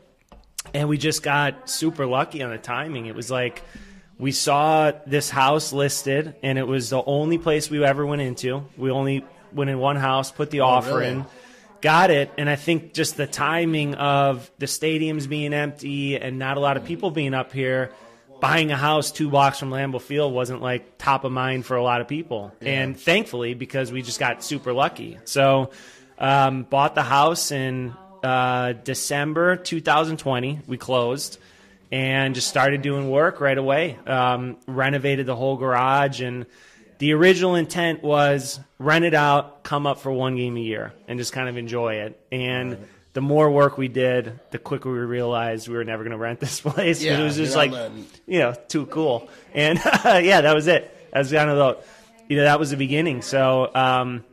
and 0.74 0.88
we 0.88 0.98
just 0.98 1.24
got 1.24 1.70
super 1.70 2.06
lucky 2.06 2.44
on 2.44 2.52
the 2.52 2.58
timing. 2.60 3.08
It 3.08 3.16
was 3.16 3.32
like 3.32 3.64
we 4.20 4.32
saw 4.32 4.92
this 5.08 5.30
house 5.32 5.74
listed, 5.74 6.36
and 6.44 6.58
it 6.60 6.68
was 6.68 6.92
the 6.92 7.04
only 7.04 7.38
place 7.40 7.70
we 7.70 7.84
ever 7.84 8.06
went 8.06 8.22
into. 8.22 8.66
We 8.78 8.92
only 8.92 9.26
went 9.52 9.70
in 9.72 9.80
one 9.80 9.96
house, 9.96 10.32
put 10.32 10.52
the 10.52 10.60
offer 10.62 10.92
Oh, 10.92 10.96
really? 10.98 11.12
in, 11.12 11.26
got 11.82 12.12
it, 12.12 12.32
and 12.38 12.48
I 12.48 12.56
think 12.56 12.94
just 12.94 13.18
the 13.18 13.28
timing 13.28 13.96
of 13.96 14.50
the 14.60 14.68
stadiums 14.68 15.28
being 15.28 15.54
empty 15.54 16.18
and 16.20 16.38
not 16.38 16.58
a 16.58 16.60
lot 16.60 16.78
of 16.78 16.86
people 16.86 17.10
being 17.10 17.34
up 17.34 17.52
here. 17.52 17.92
Buying 18.44 18.74
a 18.74 18.76
house 18.76 19.14
two 19.14 19.30
blocks 19.30 19.58
from 19.58 19.70
Lambeau 19.72 20.02
Field 20.02 20.34
wasn't 20.34 20.62
like 20.62 20.98
top 20.98 21.24
of 21.24 21.32
mind 21.32 21.66
for 21.66 21.78
a 21.78 21.82
lot 21.82 22.02
of 22.02 22.10
people, 22.10 22.52
and 22.60 23.00
thankfully 23.00 23.54
because 23.54 23.90
we 23.90 24.02
just 24.02 24.20
got 24.20 24.44
super 24.44 24.74
lucky. 24.74 25.18
So, 25.24 25.72
um, 26.20 26.64
bought 26.64 26.94
the 26.94 27.04
house 27.04 27.52
in 27.52 27.94
uh, 28.22 28.74
December 28.74 29.56
2020. 29.56 30.60
We 30.68 30.78
closed 30.78 31.40
and 31.90 32.36
just 32.36 32.50
started 32.50 32.82
doing 32.82 33.10
work 33.10 33.40
right 33.40 33.58
away. 33.58 33.98
Um, 34.06 34.58
renovated 34.68 35.26
the 35.26 35.38
whole 35.38 35.56
garage, 35.56 36.20
and 36.20 36.46
the 36.98 37.14
original 37.14 37.56
intent 37.56 38.04
was 38.04 38.60
rent 38.78 39.06
it 39.06 39.14
out, 39.14 39.64
come 39.64 39.88
up 39.88 40.00
for 40.00 40.12
one 40.12 40.36
game 40.36 40.58
a 40.58 40.60
year, 40.60 40.94
and 41.08 41.18
just 41.18 41.32
kind 41.32 41.48
of 41.48 41.56
enjoy 41.56 41.96
it. 41.96 42.20
And 42.30 42.78
the 43.14 43.22
more 43.22 43.50
work 43.50 43.78
we 43.78 43.88
did, 43.88 44.40
the 44.52 44.58
quicker 44.58 44.92
we 44.92 45.00
realized 45.00 45.68
we 45.68 45.76
were 45.76 45.84
never 45.84 46.04
going 46.04 46.12
to 46.12 46.18
rent 46.18 46.40
this 46.40 46.60
place. 46.62 47.02
Yeah, 47.02 47.20
it 47.20 47.24
was 47.24 47.38
just 47.38 47.56
like, 47.56 47.72
letting- 47.72 48.06
you 48.28 48.40
know, 48.40 48.54
too 48.68 48.86
cool. 48.88 49.30
And 49.54 49.80
yeah, 50.06 50.42
that 50.42 50.54
was 50.54 50.68
it. 50.68 51.12
That 51.12 51.20
was 51.20 51.32
kind 51.32 51.50
of 51.50 51.58
the, 51.58 51.86
you 52.28 52.38
know, 52.38 52.44
that 52.44 52.60
was 52.60 52.72
the 52.72 52.78
beginning. 52.78 53.22
So, 53.22 53.74
um, 53.74 54.24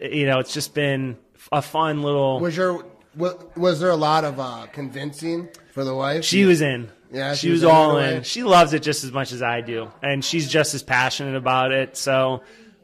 you 0.00 0.26
know, 0.26 0.40
it's 0.40 0.52
just 0.52 0.74
been 0.74 1.18
a 1.52 1.62
fun 1.62 2.02
little. 2.02 2.40
Was 2.40 2.56
your 2.56 2.84
was, 3.16 3.80
there 3.80 3.90
a 3.90 3.96
lot 3.96 4.24
of 4.24 4.38
uh, 4.38 4.66
convincing 4.72 5.48
for 5.72 5.84
the 5.84 5.94
wife? 5.94 6.24
She 6.24 6.44
was 6.44 6.60
in. 6.60 6.90
Yeah, 7.12 7.34
she, 7.34 7.48
she 7.48 7.50
was, 7.50 7.62
was 7.62 7.70
in 7.70 7.76
all 7.76 7.98
in. 7.98 8.22
She 8.22 8.44
loves 8.44 8.72
it 8.72 8.82
just 8.82 9.02
as 9.02 9.10
much 9.10 9.32
as 9.32 9.42
I 9.42 9.60
do, 9.60 9.90
and 10.02 10.24
she's 10.24 10.48
just 10.48 10.74
as 10.74 10.82
passionate 10.82 11.34
about 11.34 11.72
it. 11.72 11.96
So, 11.96 12.42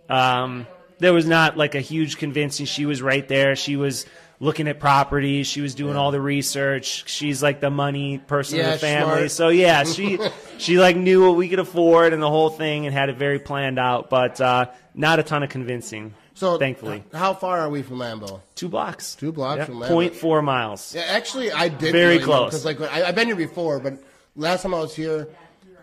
um, 0.09 0.67
there 0.99 1.13
was 1.13 1.27
not 1.27 1.57
like 1.57 1.75
a 1.75 1.81
huge 1.81 2.19
convincing. 2.19 2.67
She 2.67 2.87
was 2.87 3.03
right 3.03 3.27
there. 3.27 3.55
She 3.55 3.77
was 3.77 4.05
looking 4.41 4.69
at 4.69 4.79
properties. 4.81 5.47
She 5.47 5.61
was 5.61 5.75
doing 5.75 5.97
all 5.97 6.11
the 6.11 6.21
research. 6.21 7.09
She's 7.09 7.43
like 7.43 7.61
the 7.61 7.71
money 7.71 8.19
person 8.19 8.59
Yeah, 8.59 8.67
of 8.67 8.73
the 8.75 8.79
family. 8.87 9.15
smart. 9.17 9.31
So 9.31 9.49
yeah, 9.49 9.85
she 9.85 10.19
she 10.59 10.79
like 10.79 10.97
knew 10.97 11.27
what 11.27 11.37
we 11.37 11.49
could 11.49 11.59
afford 11.59 12.13
and 12.13 12.23
the 12.23 12.31
whole 12.31 12.51
thing, 12.51 12.87
and 12.87 12.95
had 12.95 13.09
it 13.09 13.17
very 13.17 13.39
planned 13.39 13.79
out. 13.79 14.11
But 14.11 14.41
uh, 14.41 14.67
not 14.95 15.19
a 15.19 15.23
ton 15.23 15.43
of 15.43 15.49
convincing. 15.51 16.15
So 16.35 16.59
thankfully, 16.59 17.03
how 17.15 17.33
far 17.33 17.61
are 17.61 17.71
we 17.71 17.81
from 17.83 17.97
Lambeau? 17.97 18.41
two 18.55 18.69
blocks. 18.69 19.15
Two 19.15 19.33
blocks 19.33 19.65
from 19.65 19.77
Lambeau. 19.77 19.89
Point 19.89 20.15
four 20.15 20.43
miles. 20.43 20.95
Yeah, 20.95 21.05
actually, 21.09 21.51
I 21.51 21.69
did 21.69 21.93
Very 21.93 22.15
really 22.17 22.25
close. 22.25 22.51
because 22.51 22.65
like 22.67 22.79
I, 22.83 23.09
I've 23.09 23.15
been 23.15 23.27
here 23.27 23.37
before, 23.37 23.81
but 23.81 23.95
last 24.37 24.61
time 24.63 24.75
I 24.75 24.81
was 24.81 24.95
here, 24.95 25.29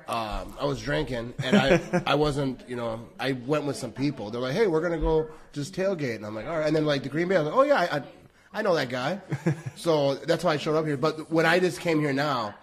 um, 0.08 0.54
I 0.60 0.66
was 0.66 0.80
drinking 0.80 1.34
and 1.44 1.56
I 1.58 2.04
I 2.06 2.14
wasn't 2.14 2.62
you 2.70 2.76
know 2.76 3.00
I 3.20 3.32
went 3.32 3.66
with 3.66 3.78
some 3.78 3.92
people. 3.92 4.30
They're 4.30 4.42
like, 4.42 4.54
hey, 4.54 4.68
we're 4.68 4.82
gonna 4.82 5.00
go 5.00 5.28
just 5.54 5.74
tailgate, 5.76 6.18
and 6.18 6.26
I'm 6.26 6.36
like, 6.36 6.46
all 6.46 6.60
right. 6.60 6.68
And 6.68 6.76
then 6.76 6.86
like 6.86 7.02
the 7.02 7.10
Green 7.10 7.28
Bay, 7.30 7.36
I 7.38 7.40
was 7.40 7.48
like, 7.48 7.58
oh 7.58 7.64
yeah, 7.64 7.76
I 7.92 7.98
I, 7.98 8.04
I 8.54 8.62
know 8.62 8.76
that 8.76 8.90
guy. 8.90 9.20
so 9.76 10.16
that's 10.16 10.44
why 10.44 10.54
I 10.54 10.58
showed 10.58 10.76
up 10.76 10.86
here. 10.86 10.98
But 10.98 11.32
when 11.32 11.46
I 11.46 11.60
just 11.60 11.80
came 11.80 12.00
here 12.00 12.14
now. 12.14 12.56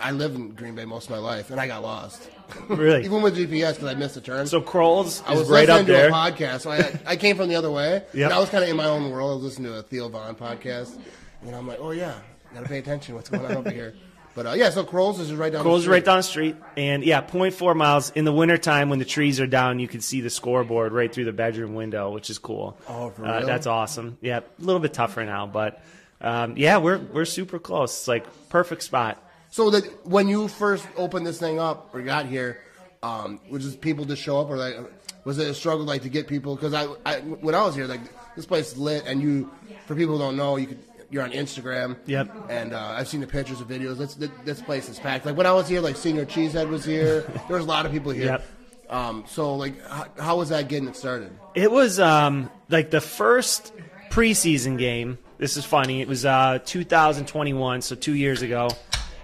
I 0.00 0.12
live 0.12 0.36
in 0.36 0.52
Green 0.52 0.76
Bay 0.76 0.84
most 0.84 1.06
of 1.06 1.10
my 1.10 1.18
life, 1.18 1.50
and 1.50 1.60
I 1.60 1.66
got 1.66 1.82
lost. 1.82 2.30
Really? 2.68 3.04
Even 3.04 3.20
with 3.20 3.36
GPS 3.36 3.74
because 3.74 3.84
I 3.88 3.94
missed 3.94 4.16
a 4.16 4.20
turn. 4.20 4.46
So 4.46 4.60
Kroll's 4.62 5.22
I 5.26 5.34
was 5.34 5.50
right 5.50 5.68
listening 5.68 5.80
up 5.80 5.86
to 5.86 5.92
there. 5.92 6.08
a 6.08 6.12
podcast. 6.12 6.60
So 6.60 6.70
I, 6.70 6.98
I 7.04 7.16
came 7.16 7.36
from 7.36 7.48
the 7.48 7.56
other 7.56 7.70
way. 7.70 8.04
Yep. 8.14 8.24
And 8.26 8.32
I 8.32 8.38
was 8.38 8.48
kind 8.48 8.62
of 8.62 8.70
in 8.70 8.76
my 8.76 8.86
own 8.86 9.10
world. 9.10 9.32
I 9.32 9.34
was 9.34 9.42
listening 9.44 9.72
to 9.72 9.78
a 9.80 9.82
Theo 9.82 10.08
Von 10.08 10.34
podcast, 10.36 10.98
and 11.42 11.54
I'm 11.54 11.66
like, 11.66 11.78
oh 11.80 11.90
yeah, 11.90 12.14
got 12.54 12.62
to 12.62 12.68
pay 12.68 12.78
attention. 12.78 13.16
What's 13.16 13.28
going 13.28 13.44
on 13.44 13.56
over 13.56 13.70
here? 13.70 13.96
But 14.38 14.46
uh, 14.46 14.52
yeah, 14.52 14.70
so 14.70 14.84
Kroll's 14.84 15.18
is 15.18 15.32
right 15.34 15.52
down. 15.52 15.62
Kroll's 15.62 15.84
the 15.86 15.90
right 15.90 16.04
down 16.04 16.18
the 16.18 16.22
street, 16.22 16.54
and 16.76 17.02
yeah, 17.02 17.22
0.4 17.22 17.74
miles. 17.74 18.10
In 18.10 18.24
the 18.24 18.32
wintertime, 18.32 18.88
when 18.88 19.00
the 19.00 19.04
trees 19.04 19.40
are 19.40 19.48
down, 19.48 19.80
you 19.80 19.88
can 19.88 20.00
see 20.00 20.20
the 20.20 20.30
scoreboard 20.30 20.92
right 20.92 21.12
through 21.12 21.24
the 21.24 21.32
bedroom 21.32 21.74
window, 21.74 22.12
which 22.12 22.30
is 22.30 22.38
cool. 22.38 22.78
Oh, 22.88 23.10
for 23.10 23.26
Uh, 23.26 23.38
real? 23.38 23.46
that's 23.48 23.66
awesome. 23.66 24.16
Yeah, 24.20 24.38
a 24.38 24.62
little 24.62 24.78
bit 24.78 24.94
tougher 24.94 25.24
now, 25.24 25.48
but 25.48 25.82
um, 26.20 26.56
yeah, 26.56 26.76
we're 26.76 26.98
we're 26.98 27.24
super 27.24 27.58
close. 27.58 27.90
It's 27.90 28.06
like 28.06 28.26
perfect 28.48 28.84
spot. 28.84 29.20
So 29.50 29.70
that 29.70 30.06
when 30.06 30.28
you 30.28 30.46
first 30.46 30.86
opened 30.96 31.26
this 31.26 31.40
thing 31.40 31.58
up 31.58 31.92
or 31.92 32.00
got 32.02 32.26
here, 32.26 32.60
um, 33.02 33.40
was 33.50 33.64
just 33.64 33.80
people 33.80 34.04
just 34.04 34.22
show 34.22 34.38
up 34.40 34.50
or 34.50 34.56
like 34.56 34.76
was 35.24 35.38
it 35.40 35.48
a 35.50 35.54
struggle 35.54 35.84
like 35.84 36.02
to 36.02 36.08
get 36.08 36.28
people? 36.28 36.54
Because 36.54 36.74
I, 36.74 36.86
I 37.04 37.16
when 37.22 37.56
I 37.56 37.64
was 37.64 37.74
here, 37.74 37.86
like 37.86 38.02
this 38.36 38.46
place 38.46 38.70
is 38.70 38.78
lit, 38.78 39.02
and 39.04 39.20
you 39.20 39.50
for 39.88 39.96
people 39.96 40.14
who 40.16 40.20
don't 40.22 40.36
know, 40.36 40.54
you 40.58 40.68
could 40.68 40.78
you're 41.10 41.22
on 41.22 41.32
Instagram. 41.32 41.96
Yep. 42.06 42.34
And 42.50 42.72
uh, 42.72 42.94
I've 42.96 43.08
seen 43.08 43.20
the 43.20 43.26
pictures 43.26 43.60
and 43.60 43.68
videos. 43.68 43.96
This 43.96 44.14
this 44.44 44.60
place 44.60 44.88
is 44.88 44.98
packed. 44.98 45.26
Like 45.26 45.36
when 45.36 45.46
I 45.46 45.52
was 45.52 45.68
here, 45.68 45.80
like 45.80 45.96
Senior 45.96 46.26
Cheesehead 46.26 46.68
was 46.68 46.84
here. 46.84 47.20
there 47.48 47.56
was 47.56 47.64
a 47.64 47.68
lot 47.68 47.86
of 47.86 47.92
people 47.92 48.12
here. 48.12 48.26
Yep. 48.26 48.46
Um, 48.90 49.24
so 49.26 49.54
like, 49.54 49.84
how, 49.86 50.06
how 50.18 50.36
was 50.38 50.48
that 50.48 50.68
getting 50.68 50.88
it 50.88 50.96
started? 50.96 51.30
It 51.54 51.70
was 51.70 52.00
um, 52.00 52.50
like 52.68 52.90
the 52.90 53.00
first 53.00 53.72
preseason 54.10 54.78
game. 54.78 55.18
This 55.38 55.56
is 55.56 55.64
funny. 55.64 56.00
It 56.00 56.08
was 56.08 56.24
uh, 56.24 56.58
2021, 56.64 57.82
so 57.82 57.94
two 57.94 58.14
years 58.14 58.42
ago, 58.42 58.68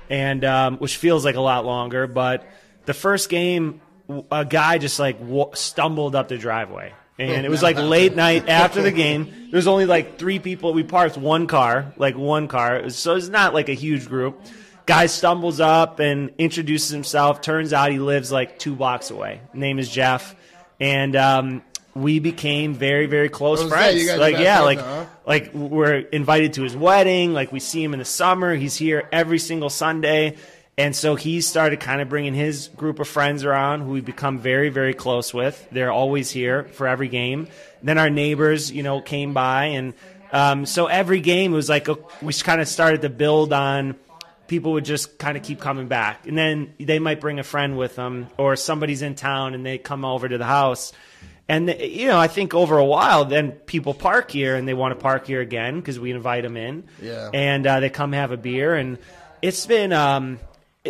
and 0.09 0.45
um, 0.45 0.76
which 0.79 0.97
feels 0.97 1.25
like 1.25 1.35
a 1.35 1.41
lot 1.41 1.64
longer. 1.64 2.07
But 2.07 2.47
the 2.85 2.95
first 2.95 3.29
game, 3.29 3.81
a 4.31 4.45
guy 4.45 4.79
just 4.79 4.99
like 4.99 5.19
w- 5.19 5.50
stumbled 5.55 6.14
up 6.14 6.29
the 6.29 6.38
driveway, 6.38 6.93
and 7.18 7.47
it 7.47 7.49
was 7.49 7.62
like 7.62 7.76
late 7.76 8.16
night 8.16 8.49
after 8.49 8.83
the 8.83 8.90
game. 8.90 9.25
There 9.50 9.59
was 9.59 9.66
only 9.68 9.87
like 9.87 10.18
three 10.18 10.38
people. 10.38 10.73
We 10.75 10.83
parked 10.83 11.16
one 11.16 11.47
car, 11.47 11.92
like 11.97 12.16
one 12.16 12.49
car. 12.49 12.76
It 12.76 12.85
was- 12.85 12.97
So 12.97 13.14
it's 13.14 13.28
not 13.28 13.54
like 13.54 13.68
a 13.68 13.75
huge 13.75 14.09
group. 14.09 14.40
Guy 14.87 15.06
stumbles 15.06 15.61
up 15.61 15.99
and 16.00 16.30
introduces 16.38 16.90
himself. 16.90 17.40
Turns 17.40 17.73
out 17.73 17.90
he 17.90 17.99
lives 17.99 18.30
like 18.30 18.59
two 18.59 18.75
blocks 18.75 19.11
away. 19.11 19.40
Name 19.54 19.78
is 19.78 19.88
Jeff, 19.88 20.35
and 20.78 21.16
um, 21.16 21.62
we 21.94 22.18
became 22.18 22.75
very, 22.75 23.06
very 23.06 23.30
close 23.30 23.66
friends. 23.66 23.94
say, 23.94 24.00
you 24.00 24.06
guys 24.09 24.16
are 24.16 24.21
like, 24.21 24.38
yeah, 24.38 24.61
like, 24.61 24.78
now, 24.78 24.85
huh? 24.85 25.06
like 25.26 25.54
we're 25.54 25.94
invited 26.00 26.54
to 26.54 26.64
his 26.64 26.76
wedding. 26.76 27.33
Like 27.33 27.50
we 27.50 27.61
see 27.61 27.83
him 27.83 27.94
in 27.94 27.99
the 27.99 28.04
summer. 28.04 28.54
He's 28.54 28.76
here 28.76 29.09
every 29.11 29.38
single 29.38 29.71
Sunday, 29.71 30.37
and 30.76 30.95
so 30.95 31.14
he 31.14 31.40
started 31.40 31.81
kind 31.81 32.00
of 32.00 32.09
bringing 32.09 32.35
his 32.35 32.69
group 32.69 32.99
of 32.99 33.09
friends 33.09 33.45
around, 33.45 33.83
who 33.83 33.93
we've 33.93 34.04
become 34.04 34.38
very, 34.38 34.71
very 34.71 34.95
close 34.95 35.33
with. 35.33 35.69
They're 35.71 35.93
always 35.93 36.31
here 36.31 36.64
for 36.64 36.87
every 36.88 37.09
game. 37.09 37.49
Then 37.83 37.99
our 37.99 38.11
neighbors, 38.11 38.73
you 38.73 38.83
know, 38.83 39.00
came 39.00 39.35
by, 39.35 39.66
and 39.66 39.95
um, 40.33 40.66
so 40.66 40.87
every 40.87 41.21
game 41.21 41.52
it 41.52 41.57
was 41.57 41.69
like 41.69 41.88
a, 41.88 41.97
we 42.21 42.33
kind 42.33 42.61
of 42.61 42.66
started 42.66 43.02
to 43.02 43.09
build 43.09 43.52
on 43.52 43.95
people 44.47 44.73
would 44.73 44.85
just 44.85 45.19
kind 45.19 45.37
of 45.37 45.43
keep 45.43 45.61
coming 45.61 45.88
back. 45.88 46.26
And 46.26 46.37
then 46.37 46.75
they 46.78 46.99
might 46.99 47.21
bring 47.21 47.38
a 47.38 47.43
friend 47.43 47.78
with 47.78 47.97
them, 47.97 48.28
or 48.37 48.57
somebody's 48.57 49.02
in 49.02 49.14
town 49.14 49.54
and 49.54 49.64
they 49.64 49.78
come 49.78 50.04
over 50.04 50.28
to 50.28 50.38
the 50.38 50.45
house. 50.45 50.93
And, 51.49 51.69
you 51.69 52.07
know, 52.07 52.19
I 52.19 52.28
think 52.28 52.54
over 52.54 52.78
a 52.78 52.85
while, 52.85 53.26
then 53.26 53.52
people 53.52 53.93
park 53.93 54.31
here 54.31 54.57
and 54.57 54.66
they 54.66 54.75
want 54.75 54.97
to 54.97 55.02
park 55.02 55.26
here 55.26 55.40
again 55.40 55.78
because 55.78 55.99
we 55.99 56.11
invite 56.11 56.43
them 56.43 56.57
in. 56.57 56.85
Yeah. 57.02 57.31
And 57.33 57.66
uh, 57.66 57.81
they 57.81 57.90
come 57.90 58.12
have 58.12 58.33
a 58.33 58.37
beer. 58.37 58.75
And 58.75 58.99
it's 59.43 59.66
been, 59.66 59.93
um, 59.93 60.38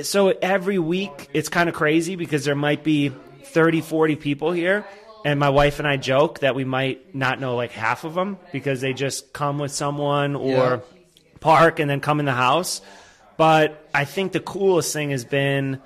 so 0.02 0.28
every 0.28 0.78
week 0.78 1.28
it's 1.32 1.48
kind 1.48 1.68
of 1.68 1.74
crazy 1.74 2.16
because 2.16 2.44
there 2.44 2.54
might 2.56 2.82
be 2.82 3.10
30, 3.44 3.80
40 3.80 4.16
people 4.16 4.52
here. 4.52 4.84
And 5.24 5.40
my 5.40 5.48
wife 5.48 5.78
and 5.78 5.88
I 5.88 5.96
joke 5.96 6.40
that 6.40 6.54
we 6.54 6.64
might 6.64 7.14
not 7.14 7.40
know 7.40 7.56
like 7.56 7.70
half 7.72 8.04
of 8.04 8.14
them 8.14 8.38
because 8.52 8.80
they 8.82 8.92
just 8.92 9.32
come 9.32 9.58
with 9.58 9.72
someone 9.72 10.36
or 10.36 10.50
Yeah. 10.52 10.78
park 11.40 11.78
and 11.78 11.88
then 11.88 12.00
come 12.00 12.20
in 12.20 12.26
the 12.26 12.32
house. 12.32 12.82
But 13.36 13.88
I 13.94 14.04
think 14.04 14.32
the 14.32 14.40
coolest 14.40 14.92
thing 14.92 15.10
has 15.10 15.24
been 15.24 15.80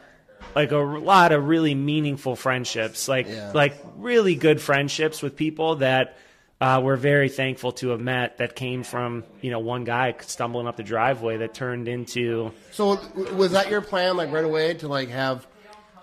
like 0.57 0.73
a 0.73 0.77
lot 0.79 1.31
of 1.33 1.47
really 1.47 1.75
meaningful 1.75 2.35
friendships, 2.35 3.07
like 3.09 3.29
Yeah. 3.29 3.53
like 3.55 3.75
really 3.97 4.35
good 4.35 4.61
friendships 4.61 5.23
with 5.23 5.37
people 5.37 5.77
that 5.77 6.17
uh, 6.61 6.81
we're 6.83 6.97
very 6.97 7.29
thankful 7.29 7.73
to 7.73 7.91
have 7.91 8.01
met. 8.01 8.39
That 8.39 8.57
came 8.57 8.83
from 8.83 9.25
you 9.41 9.51
know 9.51 9.61
one 9.61 9.85
guy 9.85 10.15
stumbling 10.21 10.67
up 10.67 10.77
the 10.77 10.83
driveway 10.83 11.39
that 11.39 11.55
turned 11.55 11.89
into 11.89 12.53
So 12.73 13.01
was 13.35 13.53
that 13.53 13.71
your 13.71 13.81
plan, 13.81 14.17
like 14.17 14.33
right 14.33 14.45
away, 14.45 14.75
to 14.75 14.89
like 14.89 15.09
have 15.11 15.47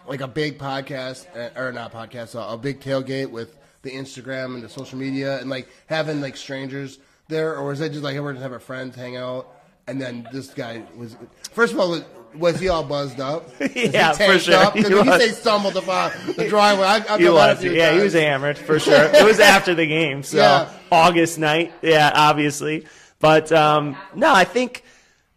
like 0.08 0.22
a 0.22 0.28
big 0.28 0.58
podcast 0.58 1.26
uh, 1.36 1.60
or 1.60 1.72
not 1.72 1.92
podcast, 1.92 2.36
a 2.36 2.58
big 2.58 2.80
tailgate 2.80 3.30
with 3.30 3.58
the 3.82 3.92
Instagram 3.92 4.56
and 4.56 4.64
the 4.64 4.70
social 4.70 4.98
media, 4.98 5.40
and 5.40 5.50
like 5.50 5.68
having 5.88 6.22
like 6.22 6.38
strangers 6.38 7.00
there, 7.28 7.56
or 7.56 7.66
was 7.66 7.82
it 7.82 7.90
just 7.90 8.04
like 8.04 8.16
everyone 8.16 8.36
just 8.36 8.44
have 8.44 8.54
our 8.54 8.60
friends 8.60 8.96
hang 8.96 9.18
out, 9.18 9.48
and 9.88 10.02
then 10.02 10.28
this 10.32 10.54
guy 10.54 10.84
was 10.96 11.18
first 11.52 11.74
of 11.74 11.80
all. 11.80 12.02
Was 12.40 12.60
he 12.60 12.70
all 12.70 12.84
buzzed 12.84 13.20
up? 13.20 13.50
Yeah, 13.76 14.14
for 14.14 14.38
sure. 14.40 14.56
Up? 14.56 14.76
He 14.76 14.84
when 14.84 15.06
you 15.06 15.20
say 15.20 15.30
stumbled 15.30 15.76
upon 15.78 16.12
the 16.36 16.48
driveway, 16.48 16.86
I, 16.86 16.96
I've 16.96 17.20
he 17.20 17.26
done 17.26 17.36
that 17.36 17.64
a 17.64 17.68
was 17.68 17.76
yeah 17.76 17.94
he 17.94 18.02
was 18.02 18.14
hammered 18.14 18.58
for 18.58 18.80
sure. 18.80 19.10
it 19.14 19.24
was 19.26 19.40
after 19.56 19.74
the 19.76 19.86
game, 19.88 20.24
so 20.24 20.38
Yeah. 20.38 20.70
August 20.92 21.40
night, 21.40 21.74
yeah, 21.82 22.12
obviously. 22.14 22.86
But 23.20 23.52
um, 23.52 23.98
no, 24.14 24.34
I 24.34 24.44
think 24.44 24.84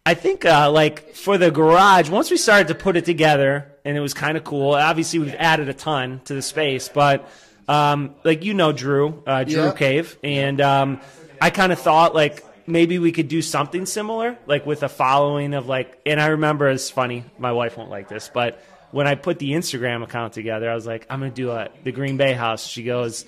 I 0.05 0.13
think 0.13 0.45
uh, 0.45 0.71
like 0.71 1.13
for 1.15 1.37
the 1.37 1.51
garage, 1.51 2.09
once 2.09 2.29
we 2.31 2.37
started 2.37 2.67
to 2.69 2.75
put 2.75 2.95
it 2.97 3.05
together, 3.05 3.71
and 3.85 3.95
it 3.97 4.01
was 4.01 4.13
kind 4.13 4.37
of 4.37 4.43
cool. 4.43 4.71
Obviously, 4.73 5.19
we've 5.19 5.35
added 5.35 5.69
a 5.69 5.73
ton 5.73 6.21
to 6.25 6.33
the 6.33 6.41
space, 6.41 6.89
but 6.89 7.29
um, 7.67 8.15
like 8.23 8.43
you 8.43 8.53
know, 8.53 8.71
Drew, 8.71 9.23
uh, 9.27 9.43
Drew 9.43 9.65
Yeah. 9.65 9.71
Cave, 9.73 10.17
and 10.23 10.59
um, 10.61 11.01
I 11.41 11.49
kind 11.51 11.71
of 11.71 11.79
thought 11.79 12.13
like 12.15 12.43
maybe 12.69 12.99
we 12.99 13.11
could 13.11 13.27
do 13.27 13.41
something 13.41 13.85
similar, 13.85 14.37
like 14.45 14.65
with 14.65 14.83
a 14.83 14.89
following 14.89 15.53
of 15.53 15.67
like. 15.67 15.99
And 16.05 16.21
I 16.21 16.27
remember 16.27 16.69
it's 16.69 16.89
funny. 16.89 17.25
My 17.37 17.51
wife 17.51 17.77
won't 17.77 17.89
like 17.89 18.07
this, 18.07 18.29
but 18.33 18.63
when 18.91 19.07
I 19.07 19.15
put 19.15 19.39
the 19.39 19.51
Instagram 19.51 20.03
account 20.03 20.33
together, 20.33 20.69
I 20.69 20.75
was 20.75 20.85
like, 20.85 21.05
I'm 21.09 21.19
gonna 21.19 21.31
do 21.31 21.51
a 21.51 21.69
the 21.83 21.91
Green 21.91 22.17
Bay 22.17 22.33
house. 22.33 22.65
She 22.65 22.83
goes. 22.83 23.25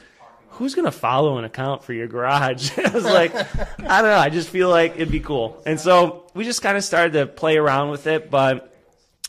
Who's 0.55 0.75
gonna 0.75 0.91
follow 0.91 1.37
an 1.37 1.45
account 1.45 1.85
for 1.85 1.93
your 1.93 2.07
garage? 2.07 2.71
I 2.77 2.89
was 2.89 3.05
like, 3.05 3.33
I 3.33 4.01
don't 4.01 4.11
know. 4.11 4.17
I 4.17 4.29
just 4.29 4.49
feel 4.49 4.69
like 4.69 4.95
it'd 4.95 5.09
be 5.09 5.21
cool, 5.21 5.61
and 5.65 5.79
so 5.79 6.29
we 6.33 6.43
just 6.43 6.61
kind 6.61 6.75
of 6.75 6.83
started 6.83 7.13
to 7.13 7.25
play 7.25 7.55
around 7.55 7.89
with 7.89 8.05
it. 8.05 8.29
But 8.29 8.75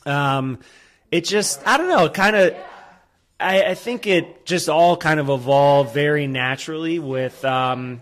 um, 0.04 0.59
it 1.12 1.25
just, 1.25 1.64
I 1.64 1.76
don't 1.76 1.88
know, 1.88 2.09
kind 2.09 2.35
of. 2.35 2.57
I, 3.38 3.62
I 3.66 3.75
think 3.75 4.09
it 4.09 4.47
just 4.47 4.69
all 4.69 4.97
kind 4.97 5.21
of 5.21 5.28
evolved 5.28 5.95
very 5.95 6.26
naturally 6.26 6.99
with 6.99 7.45
um, 7.45 8.00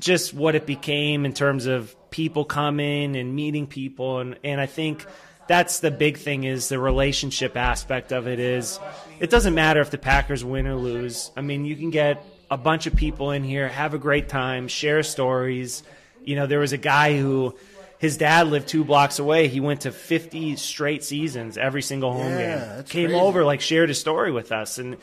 just 0.00 0.34
what 0.34 0.54
it 0.54 0.66
became 0.66 1.24
in 1.24 1.32
terms 1.32 1.66
of 1.66 1.94
people 2.10 2.44
coming 2.44 3.16
and 3.16 3.34
meeting 3.34 3.66
people, 3.66 4.20
and 4.20 4.38
and 4.44 4.60
I 4.60 4.66
think 4.66 5.06
that's 5.48 5.78
the 5.80 5.90
big 5.90 6.18
thing 6.18 6.44
is 6.44 6.68
the 6.68 6.78
relationship 6.78 7.56
aspect 7.56 8.12
of 8.12 8.26
it 8.26 8.40
is 8.40 8.80
it 9.20 9.30
doesn't 9.30 9.54
matter 9.54 9.80
if 9.80 9.90
the 9.90 9.98
Packers 9.98 10.44
win 10.44 10.66
or 10.66 10.74
lose. 10.74 11.30
I 11.36 11.40
mean, 11.40 11.64
you 11.64 11.76
can 11.76 11.90
get 11.90 12.24
a 12.50 12.56
bunch 12.56 12.86
of 12.86 12.94
people 12.96 13.30
in 13.30 13.44
here, 13.44 13.68
have 13.68 13.94
a 13.94 13.98
great 13.98 14.28
time, 14.28 14.68
share 14.68 15.02
stories. 15.02 15.82
You 16.24 16.36
know, 16.36 16.46
there 16.46 16.58
was 16.58 16.72
a 16.72 16.78
guy 16.78 17.16
who 17.18 17.54
his 17.98 18.16
dad 18.18 18.48
lived 18.48 18.68
two 18.68 18.84
blocks 18.84 19.18
away. 19.18 19.48
He 19.48 19.60
went 19.60 19.82
to 19.82 19.92
50 19.92 20.56
straight 20.56 21.02
seasons, 21.04 21.56
every 21.56 21.80
single 21.82 22.12
home 22.12 22.32
Yeah, 22.38 22.74
game. 22.76 22.84
Came 22.84 23.06
crazy. 23.10 23.20
over, 23.20 23.44
like 23.44 23.60
shared 23.60 23.88
a 23.90 23.94
story 23.94 24.30
with 24.32 24.52
us, 24.52 24.78
and 24.78 24.96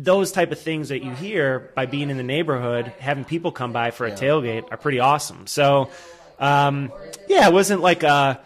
those 0.00 0.30
type 0.30 0.52
of 0.52 0.60
things 0.60 0.90
that 0.90 1.02
you 1.02 1.10
hear 1.10 1.72
by 1.74 1.86
being 1.86 2.08
in 2.08 2.16
the 2.16 2.22
neighborhood, 2.22 2.92
having 3.00 3.24
people 3.24 3.50
come 3.50 3.72
by 3.72 3.90
for 3.90 4.06
a 4.06 4.12
tailgate, 4.12 4.70
are 4.70 4.76
pretty 4.76 5.00
awesome. 5.00 5.46
So, 5.48 5.90
um, 6.38 6.92
yeah, 7.28 7.48
it 7.48 7.52
wasn't 7.52 7.80
like 7.82 8.04
a 8.04 8.40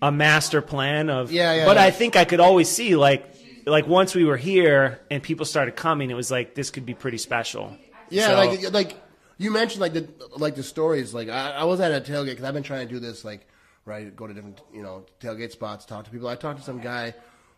a 0.00 0.12
master 0.12 0.60
plan 0.62 1.08
of, 1.10 1.32
Yeah, 1.32 1.54
yeah, 1.54 1.64
but 1.64 1.76
yeah. 1.76 1.82
I 1.84 1.90
think 1.90 2.14
I 2.14 2.24
could 2.24 2.40
always 2.40 2.68
see 2.68 2.94
like 2.94 3.34
like 3.66 3.86
once 3.88 4.14
we 4.14 4.24
were 4.24 4.36
here 4.36 5.00
and 5.10 5.22
people 5.22 5.46
started 5.46 5.74
coming, 5.74 6.10
it 6.10 6.14
was 6.14 6.30
like 6.30 6.54
this 6.54 6.70
could 6.70 6.86
be 6.86 6.94
pretty 6.94 7.18
special. 7.18 7.76
Yeah, 8.10 8.28
So- 8.28 8.34
like 8.36 8.72
like 8.72 9.00
you 9.38 9.50
mentioned, 9.50 9.80
like 9.80 9.94
the 9.94 10.08
like 10.36 10.54
the 10.54 10.62
stories. 10.62 11.12
Like 11.12 11.28
I, 11.28 11.50
I 11.52 11.64
was 11.64 11.80
at 11.80 11.90
a 11.90 12.00
tailgate 12.00 12.26
because 12.26 12.44
I've 12.44 12.54
been 12.54 12.62
trying 12.62 12.86
to 12.86 12.92
do 12.94 13.00
this. 13.00 13.24
Like, 13.24 13.48
right, 13.84 14.14
go 14.14 14.28
to 14.28 14.34
different 14.34 14.60
you 14.72 14.82
know 14.82 15.06
tailgate 15.20 15.50
spots, 15.50 15.84
talk 15.86 16.04
to 16.04 16.10
people. 16.12 16.28
I 16.28 16.36
talked 16.36 16.60
to 16.60 16.64
some 16.64 16.80
guy 16.80 17.14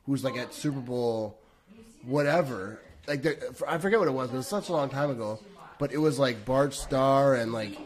who's 0.06 0.24
like 0.24 0.36
at 0.38 0.54
Super 0.54 0.80
Bowl, 0.80 1.38
whatever. 2.02 2.80
Like 3.06 3.26
I 3.66 3.78
forget 3.78 3.98
what 3.98 4.08
it 4.08 4.12
was, 4.12 4.28
but 4.28 4.34
it 4.34 4.38
was 4.38 4.46
such 4.46 4.68
a 4.68 4.72
long 4.72 4.88
time 4.88 5.10
ago. 5.10 5.38
But 5.78 5.92
it 5.92 5.98
was 5.98 6.18
like 6.18 6.44
Bart 6.44 6.72
Starr 6.74 7.34
and 7.34 7.52
like 7.52 7.76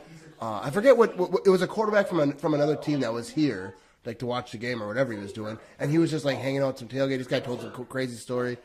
uh, 0.41 0.61
I 0.63 0.71
forget 0.71 0.97
what, 0.97 1.17
what, 1.19 1.43
it 1.45 1.51
was 1.51 1.61
a 1.63 1.67
quarterback 1.67 2.09
from 2.09 2.21
an, 2.21 2.33
from 2.35 2.55
another 2.55 2.77
team 2.77 3.01
that 3.01 3.13
was 3.13 3.29
here, 3.29 3.75
like 4.07 4.19
to 4.21 4.27
watch 4.27 4.53
the 4.53 4.59
game 4.59 4.83
or 4.83 4.87
whatever 4.89 5.13
he 5.13 5.19
was 5.19 5.33
doing, 5.33 5.59
and 5.79 5.91
he 5.91 5.99
was 5.99 6.11
just 6.11 6.25
like 6.25 6.39
hanging 6.39 6.63
out 6.63 6.79
some 6.79 6.89
tailgate. 6.89 7.19
This 7.19 7.27
guy 7.27 7.41
told 7.41 7.61
some 7.61 7.73
crazy 7.87 8.17
story. 8.17 8.57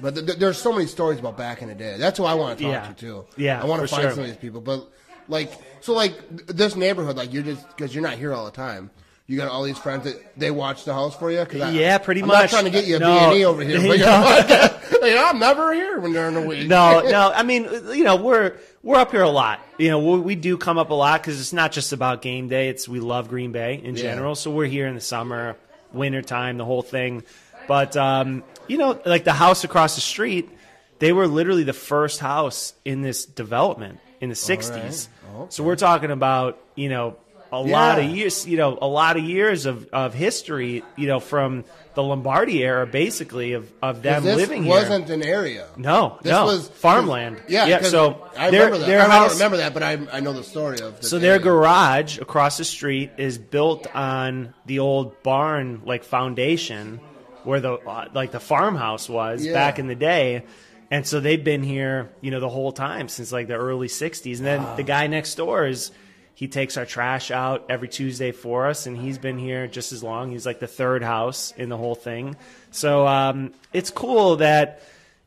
But 0.00 0.14
th- 0.14 0.26
th- 0.26 0.38
there's 0.38 0.58
so 0.60 0.72
many 0.72 0.86
stories 0.86 1.20
about 1.20 1.36
back 1.36 1.62
in 1.62 1.68
the 1.68 1.74
day. 1.74 1.96
That's 1.98 2.18
who 2.18 2.24
I 2.24 2.34
want 2.34 2.58
to 2.58 2.64
talk 2.64 2.72
Yeah. 2.72 2.88
to 2.88 2.94
too. 2.94 3.24
Yeah, 3.36 3.62
I 3.62 3.64
want 3.66 3.82
to 3.82 3.86
find 3.86 4.02
sure. 4.02 4.10
some 4.10 4.20
of 4.20 4.26
these 4.26 4.36
people. 4.36 4.60
But 4.60 4.88
like, 5.28 5.52
so 5.80 5.92
like 5.92 6.18
th- 6.30 6.48
this 6.48 6.74
neighborhood, 6.74 7.16
like 7.16 7.32
you're 7.32 7.44
just 7.44 7.64
because 7.68 7.94
you're 7.94 8.02
not 8.02 8.14
here 8.18 8.32
all 8.34 8.44
the 8.44 8.50
time. 8.50 8.90
You 9.26 9.36
got 9.38 9.48
all 9.48 9.62
these 9.62 9.78
friends 9.78 10.04
that 10.04 10.38
they 10.38 10.50
watch 10.50 10.84
the 10.84 10.92
house 10.92 11.16
for 11.16 11.30
you. 11.30 11.40
I, 11.40 11.70
Yeah, 11.70 11.96
pretty 11.98 12.20
I'm 12.20 12.26
much. 12.28 12.42
not 12.42 12.50
trying 12.50 12.64
to 12.64 12.70
get 12.70 12.84
you 12.86 12.96
a 12.96 12.98
No. 12.98 13.30
B&E 13.30 13.44
over 13.44 13.62
here. 13.62 13.78
But 13.80 13.98
No. 15.00 15.06
you 15.08 15.14
know, 15.14 15.24
I'm 15.30 15.38
never 15.38 15.72
here 15.72 15.98
when 15.98 16.12
during 16.12 16.34
the 16.34 16.40
week. 16.46 16.68
no, 16.68 17.00
no. 17.00 17.32
I 17.34 17.42
mean, 17.42 17.64
you 17.94 18.04
know, 18.04 18.16
we're 18.16 18.56
we're 18.82 18.96
up 18.98 19.10
here 19.12 19.22
a 19.22 19.30
lot. 19.30 19.60
You 19.78 19.88
know, 19.88 19.98
we, 19.98 20.20
we 20.20 20.34
do 20.34 20.58
come 20.58 20.76
up 20.76 20.90
a 20.90 20.94
lot 20.94 21.22
because 21.22 21.40
it's 21.40 21.52
not 21.54 21.72
just 21.72 21.92
about 21.94 22.20
game 22.22 22.48
day. 22.48 22.68
It's 22.68 22.86
we 22.88 23.00
love 23.00 23.28
Green 23.28 23.50
Bay 23.52 23.80
in 23.82 23.96
Yeah. 23.96 24.02
general. 24.02 24.34
So 24.34 24.50
we're 24.50 24.66
here 24.66 24.86
in 24.86 24.94
the 24.94 25.00
summer, 25.00 25.56
winter 25.92 26.20
time, 26.22 26.58
the 26.58 26.64
whole 26.66 26.82
thing. 26.82 27.22
But 27.66 27.96
um, 27.96 28.42
you 28.68 28.76
know, 28.76 29.00
like 29.06 29.24
the 29.24 29.32
house 29.32 29.64
across 29.64 29.94
the 29.94 30.02
street, 30.02 30.50
they 30.98 31.12
were 31.14 31.26
literally 31.26 31.64
the 31.64 31.72
first 31.72 32.20
house 32.20 32.74
in 32.84 33.00
this 33.00 33.24
development 33.24 34.00
in 34.20 34.28
the 34.28 34.34
'60s. 34.34 35.08
Okay. 35.34 35.46
So 35.48 35.64
we're 35.64 35.76
talking 35.76 36.10
about 36.10 36.58
you 36.74 36.90
know 36.90 37.16
a 37.60 37.62
lot 37.62 37.98
of 37.98 38.04
years, 38.06 38.46
you 38.46 38.56
know, 38.56 38.78
a 38.80 38.86
lot 38.86 39.16
of 39.16 39.24
years 39.24 39.66
of, 39.66 39.88
of 39.92 40.14
history, 40.14 40.82
you 40.96 41.06
know, 41.06 41.20
from 41.20 41.64
the 41.94 42.02
Lombardi 42.02 42.62
era, 42.64 42.86
basically 42.86 43.52
of, 43.52 43.72
of 43.80 44.02
them 44.02 44.24
this 44.24 44.36
living 44.36 44.64
here. 44.64 44.72
It 44.72 44.80
wasn't 44.80 45.10
an 45.10 45.22
area. 45.22 45.66
No, 45.76 46.18
This 46.22 46.30
no, 46.32 46.46
was 46.46 46.68
farmland. 46.68 47.40
Yeah, 47.48 47.66
yeah. 47.66 47.82
So 47.82 48.26
I 48.36 48.50
their- 48.50 48.64
remember 48.66 48.78
that. 48.78 48.86
their 48.86 49.00
I, 49.02 49.08
house- 49.08 49.28
don't 49.30 49.38
remember 49.38 49.56
that, 49.58 49.74
but 49.74 49.82
I 49.82 49.92
I 50.12 50.20
know 50.20 50.32
the 50.32 50.42
story 50.42 50.80
of. 50.80 51.04
So 51.04 51.18
their 51.18 51.32
area. 51.32 51.42
garage 51.44 52.18
across 52.18 52.58
the 52.58 52.64
street 52.64 53.12
is 53.16 53.38
built 53.38 53.86
on 53.94 54.54
the 54.66 54.80
old 54.80 55.22
barn 55.22 55.82
like 55.84 56.02
foundation 56.04 56.98
where 57.44 57.60
the 57.60 57.74
uh, 57.74 58.08
like 58.14 58.32
the 58.32 58.40
farmhouse 58.40 59.08
was 59.08 59.44
Yeah. 59.44 59.52
back 59.52 59.78
in 59.78 59.86
the 59.86 59.94
day. 59.94 60.44
And 60.90 61.06
so 61.06 61.18
they've 61.20 61.42
been 61.42 61.62
here, 61.62 62.10
you 62.20 62.30
know, 62.30 62.40
the 62.40 62.48
whole 62.48 62.70
time 62.70 63.08
since 63.08 63.32
like 63.32 63.48
the 63.48 63.54
early 63.54 63.88
60s. 63.88 64.36
And 64.38 64.46
then 64.46 64.76
the 64.76 64.82
guy 64.82 65.06
next 65.08 65.34
door 65.34 65.66
is 65.66 65.90
he 66.34 66.48
takes 66.48 66.76
our 66.76 66.84
trash 66.84 67.30
out 67.30 67.66
every 67.68 67.88
Tuesday 67.88 68.32
for 68.32 68.66
us 68.66 68.86
and 68.86 68.96
he's 68.96 69.18
been 69.18 69.38
here 69.38 69.66
just 69.66 69.92
as 69.92 70.02
long. 70.02 70.32
He's 70.32 70.44
like 70.46 70.58
the 70.58 70.66
third 70.66 71.02
house 71.02 71.52
in 71.56 71.68
the 71.68 71.76
whole 71.76 71.94
thing. 71.94 72.36
So 72.70 73.06
um, 73.06 73.52
it's 73.72 73.90
cool 73.90 74.36
that 74.36 74.82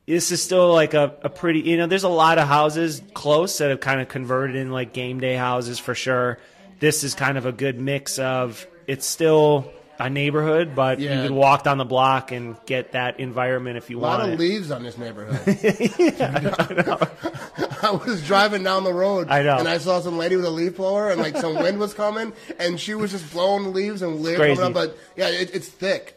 this 0.06 0.32
is 0.32 0.42
still 0.42 0.74
like 0.74 0.94
a, 0.94 1.16
a 1.22 1.30
pretty 1.30 1.62
you 1.62 1.78
know 1.78 1.86
there's 1.86 2.04
a 2.04 2.10
lot 2.10 2.38
of 2.38 2.48
houses 2.48 3.02
close 3.14 3.58
that 3.60 3.70
have 3.70 3.82
kind 3.82 4.02
of 4.02 4.08
converted 4.08 4.56
in 4.56 4.72
like 4.72 4.94
game 4.94 5.20
day 5.20 5.36
houses 5.36 5.80
for 5.80 5.94
sure 5.94 6.40
this 6.80 7.04
is 7.04 7.14
kind 7.14 7.38
of 7.38 7.46
a 7.46 7.52
good 7.52 7.80
mix 7.80 8.18
of 8.18 8.66
it's 8.88 9.06
still 9.06 9.72
a 10.00 10.10
neighborhood 10.10 10.76
but 10.76 11.00
Yeah. 11.00 11.16
you 11.22 11.28
could 11.28 11.36
walk 11.36 11.64
down 11.64 11.78
the 11.78 11.86
block 11.86 12.32
and 12.32 12.56
get 12.66 12.92
that 12.92 13.20
environment 13.20 13.78
if 13.78 13.90
you 13.90 14.00
want. 14.00 14.22
A 14.22 14.26
lot 14.26 14.34
of 14.34 14.40
leaves 14.40 14.70
on 14.72 14.84
this 14.84 14.98
neighborhood. 14.98 15.40
I 17.84 17.92
was 18.06 18.26
driving 18.26 18.64
down 18.64 18.84
the 18.84 18.94
road, 18.94 19.28
I 19.30 19.44
know. 19.44 19.58
and 19.58 19.68
I 19.68 19.78
saw 19.78 20.00
some 20.00 20.18
lady 20.18 20.36
with 20.36 20.46
a 20.46 20.50
leaf 20.50 20.78
blower, 20.78 21.10
and 21.12 21.22
like 21.22 21.38
some 21.38 21.56
wind 21.56 21.80
was 21.80 21.94
coming, 21.94 22.34
and 22.60 22.80
she 22.80 22.96
was 22.96 23.12
just 23.12 23.32
blowing 23.32 23.64
the 23.64 23.70
leaves 23.70 24.02
and 24.02 24.22
leaves 24.22 24.38
coming 24.38 24.60
up. 24.60 24.74
But 24.74 24.98
yeah, 25.16 25.28
it, 25.30 25.54
it's 25.54 25.68
thick 25.68 26.16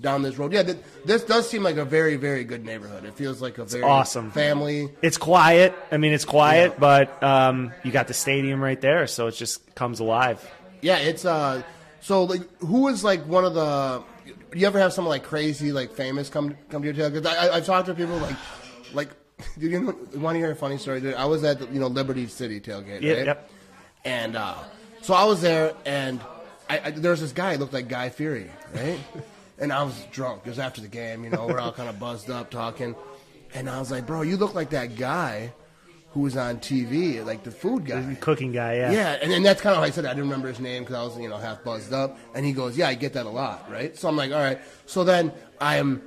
down 0.00 0.22
this 0.22 0.36
road. 0.38 0.52
Yeah, 0.52 0.62
th- 0.64 0.78
this 1.04 1.22
does 1.24 1.48
seem 1.48 1.62
like 1.62 1.76
a 1.76 1.84
very, 1.84 2.16
very 2.16 2.44
good 2.44 2.64
neighborhood. 2.64 3.04
It 3.04 3.14
feels 3.14 3.40
like 3.42 3.58
a 3.58 3.64
very 3.64 3.84
awesome. 3.84 4.30
family. 4.30 4.88
it's 5.02 5.18
quiet 5.18 5.74
i 5.92 5.96
mean 5.96 6.12
it's 6.12 6.24
quiet 6.24 6.72
Yeah. 6.72 6.78
but 6.80 7.22
um, 7.22 7.72
you 7.84 7.92
got 7.92 8.08
the 8.08 8.14
stadium 8.14 8.60
right 8.62 8.80
there 8.80 9.06
so 9.06 9.26
it 9.28 9.32
just 9.32 9.74
comes 9.74 10.00
alive 10.00 10.44
Yeah, 10.80 10.96
it's 10.98 11.24
uh. 11.24 11.62
So 12.02 12.24
like, 12.24 12.42
who 12.58 12.88
is 12.88 13.02
like 13.02 13.24
one 13.26 13.44
of 13.44 13.54
the? 13.54 14.02
You 14.54 14.66
ever 14.66 14.78
have 14.78 14.92
someone 14.92 15.10
like 15.10 15.22
crazy, 15.22 15.72
like 15.72 15.92
famous, 15.92 16.28
come 16.28 16.56
come 16.68 16.82
to 16.82 16.92
your 16.92 17.10
tailgate? 17.10 17.24
I, 17.24 17.50
I've 17.50 17.64
talked 17.64 17.86
to 17.86 17.94
people 17.94 18.16
like, 18.18 18.36
like, 18.92 19.08
do 19.58 19.68
you, 19.68 19.80
know, 19.80 19.96
want 20.16 20.34
to 20.34 20.38
hear 20.38 20.50
a 20.50 20.56
funny 20.56 20.78
story? 20.78 21.00
Dude, 21.00 21.14
I 21.14 21.24
was 21.24 21.44
at 21.44 21.60
the, 21.60 21.66
you 21.66 21.80
know 21.80 21.86
Liberty 21.86 22.26
City 22.26 22.60
tailgate, 22.60 23.02
Yep, 23.02 23.16
right? 23.16 23.26
yep. 23.26 23.50
And 24.04 24.36
uh, 24.36 24.56
so 25.00 25.14
I 25.14 25.24
was 25.24 25.40
there, 25.40 25.74
and 25.86 26.20
I, 26.68 26.80
I, 26.86 26.90
there 26.90 27.12
was 27.12 27.20
this 27.20 27.32
guy. 27.32 27.52
He 27.52 27.58
looked 27.58 27.72
like 27.72 27.88
Guy 27.88 28.10
Fieri, 28.10 28.50
right? 28.74 28.98
and 29.60 29.72
I 29.72 29.84
was 29.84 29.94
drunk. 30.10 30.42
It 30.44 30.48
was 30.48 30.58
after 30.58 30.80
the 30.80 30.88
game. 30.88 31.22
You 31.22 31.30
know, 31.30 31.46
we're 31.46 31.60
all 31.60 31.72
kind 31.72 31.88
of 31.88 32.00
buzzed 32.00 32.30
up 32.30 32.50
talking, 32.50 32.96
and 33.54 33.70
I 33.70 33.78
was 33.78 33.92
like, 33.92 34.06
"Bro, 34.06 34.22
you 34.22 34.36
look 34.36 34.54
like 34.54 34.70
that 34.70 34.96
guy 34.96 35.52
who 36.12 36.20
was 36.20 36.36
on 36.36 36.58
TV, 36.58 37.24
like 37.24 37.42
the 37.42 37.50
food 37.50 37.86
guy." 37.86 38.00
The 38.00 38.14
cooking 38.16 38.52
guy 38.52 38.74
yeah 38.76 38.92
Yeah, 38.92 39.18
and, 39.22 39.32
and 39.32 39.44
that's 39.44 39.60
kind 39.60 39.72
of 39.74 39.78
how 39.78 39.84
I 39.84 39.90
said 39.90 40.04
it. 40.04 40.08
I 40.08 40.10
didn't 40.10 40.24
remember 40.24 40.48
his 40.48 40.60
name 40.60 40.82
because 40.82 40.96
I 40.96 41.02
was, 41.02 41.18
you 41.18 41.28
know, 41.28 41.38
half 41.38 41.64
buzzed 41.64 41.92
up. 41.92 42.18
And 42.34 42.44
he 42.44 42.52
goes, 42.52 42.76
"Yeah, 42.76 42.88
I 42.88 42.94
get 42.94 43.12
that 43.14 43.26
a 43.26 43.30
lot, 43.30 43.70
right?" 43.70 43.96
So 43.96 44.08
I'm 44.08 44.16
like, 44.16 44.32
"All 44.32 44.40
right." 44.40 44.60
So 44.86 45.04
then 45.04 45.32
I 45.60 45.76
am 45.76 46.02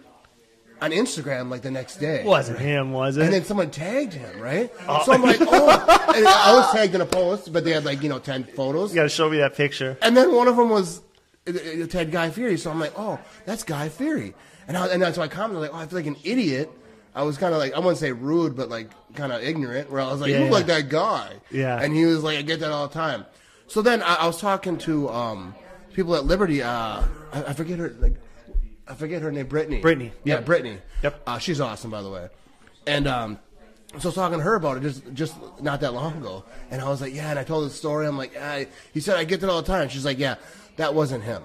on 0.82 0.92
Instagram 0.92 1.50
like 1.50 1.62
the 1.62 1.72
next 1.72 1.98
day, 1.98 2.24
wasn't 2.26 2.60
him 2.60 2.92
was 2.92 3.16
it 3.18 3.24
and 3.24 3.34
then 3.34 3.44
someone 3.46 3.72
tagged 3.72 4.14
him, 4.14 4.40
right? 4.40 4.72
Oh. 4.88 5.04
So 5.06 5.14
I'm 5.14 5.22
like, 5.22 5.38
"Oh!" 5.40 5.70
And 6.16 6.28
I 6.28 6.54
was 6.54 6.72
tagged 6.72 6.96
in 6.96 7.02
a 7.02 7.06
post, 7.06 7.52
but 7.54 7.64
they 7.64 7.72
had 7.72 7.86
like 7.86 8.04
you 8.04 8.10
know 8.10 8.20
ten 8.20 8.44
photos, 8.44 8.92
you 8.92 8.96
gotta 8.96 9.10
show 9.10 9.30
me 9.30 9.38
that 9.38 9.56
picture 9.56 9.98
and 10.02 10.16
then 10.16 10.34
one 10.34 10.48
of 10.48 10.58
them 10.58 10.70
was 10.70 11.02
it, 11.46 11.56
it 11.56 11.94
had 11.94 12.12
Guy 12.12 12.30
Fieri. 12.30 12.58
So 12.58 12.72
I'm 12.72 12.80
like, 12.80 12.94
"Oh, 12.98 13.20
that's 13.46 13.64
Guy 13.64 13.90
Fieri," 13.90 14.34
and 14.68 14.76
I, 14.76 14.88
and 14.88 15.02
that's 15.02 15.18
why 15.18 15.26
I 15.26 15.28
commented 15.28 15.62
like, 15.62 15.72
"Oh, 15.74 15.78
I 15.78 15.86
feel 15.88 16.00
like 16.00 16.08
an 16.08 16.18
idiot." 16.24 16.70
I 17.16 17.24
was 17.24 17.38
kind 17.38 17.54
of 17.54 17.60
like 17.60 17.74
I 17.74 17.80
wouldn't 17.80 17.98
say 17.98 18.12
rude, 18.12 18.56
but 18.56 18.70
like 18.70 18.90
kind 19.16 19.32
of 19.32 19.42
ignorant. 19.42 19.90
Where 19.90 20.02
I 20.02 20.12
was 20.12 20.20
like, 20.22 20.32
Yeah, 20.32 20.38
"You 20.40 20.44
look 20.44 20.52
yeah. 20.52 20.58
like 20.58 20.66
that 20.68 20.90
guy," 20.90 21.32
Yeah. 21.50 21.82
and 21.82 21.94
he 21.96 22.06
was 22.06 22.22
like, 22.24 22.38
"I 22.38 22.42
get 22.42 22.60
that 22.60 22.72
all 22.72 22.88
the 22.88 22.94
time." 22.94 23.26
So 23.68 23.82
then 23.82 24.02
I, 24.04 24.16
I 24.16 24.28
was 24.28 24.40
talking 24.40 24.78
to 24.80 25.10
um, 25.10 25.56
people 25.94 26.16
at 26.16 26.26
Liberty. 26.26 26.62
Uh, 26.62 26.70
I, 27.34 27.44
I 27.48 27.54
forget 27.54 27.80
her 27.80 27.96
like 28.00 28.16
I 28.88 28.94
forget 28.96 29.22
her 29.22 29.32
name. 29.32 29.48
Brittany. 29.48 29.80
Brittany, 29.82 30.12
Yeah, 30.24 30.36
yep. 30.36 30.46
Brittany. 30.46 30.78
Yep. 31.04 31.22
Uh, 31.26 31.40
she's 31.40 31.60
awesome, 31.62 31.90
by 31.90 32.02
the 32.02 32.10
way. 32.10 32.28
And 32.86 33.08
um, 33.08 33.40
so 33.98 34.00
I 34.04 34.06
was 34.10 34.16
talking 34.16 34.38
to 34.40 34.44
her 34.44 34.56
about 34.56 34.78
it 34.78 34.82
just 34.84 35.14
just 35.14 35.36
not 35.62 35.80
that 35.82 35.94
long 35.94 36.18
ago, 36.18 36.44
and 36.70 36.82
I 36.82 36.90
was 36.90 37.00
like, 37.02 37.14
"Yeah," 37.16 37.30
and 37.30 37.40
I 37.40 37.44
told 37.46 37.66
the 37.66 37.70
story. 37.74 38.06
I'm 38.08 38.18
like, 38.18 38.36
I, 38.38 38.68
"He 38.94 39.00
said 39.00 39.16
I 39.18 39.24
get 39.24 39.40
that 39.42 39.50
all 39.50 39.62
the 39.62 39.68
time." 39.68 39.88
She's 39.90 40.04
like, 40.06 40.20
"Yeah, 40.20 40.36
that 40.76 40.94
wasn't 40.94 41.24
him." 41.24 41.42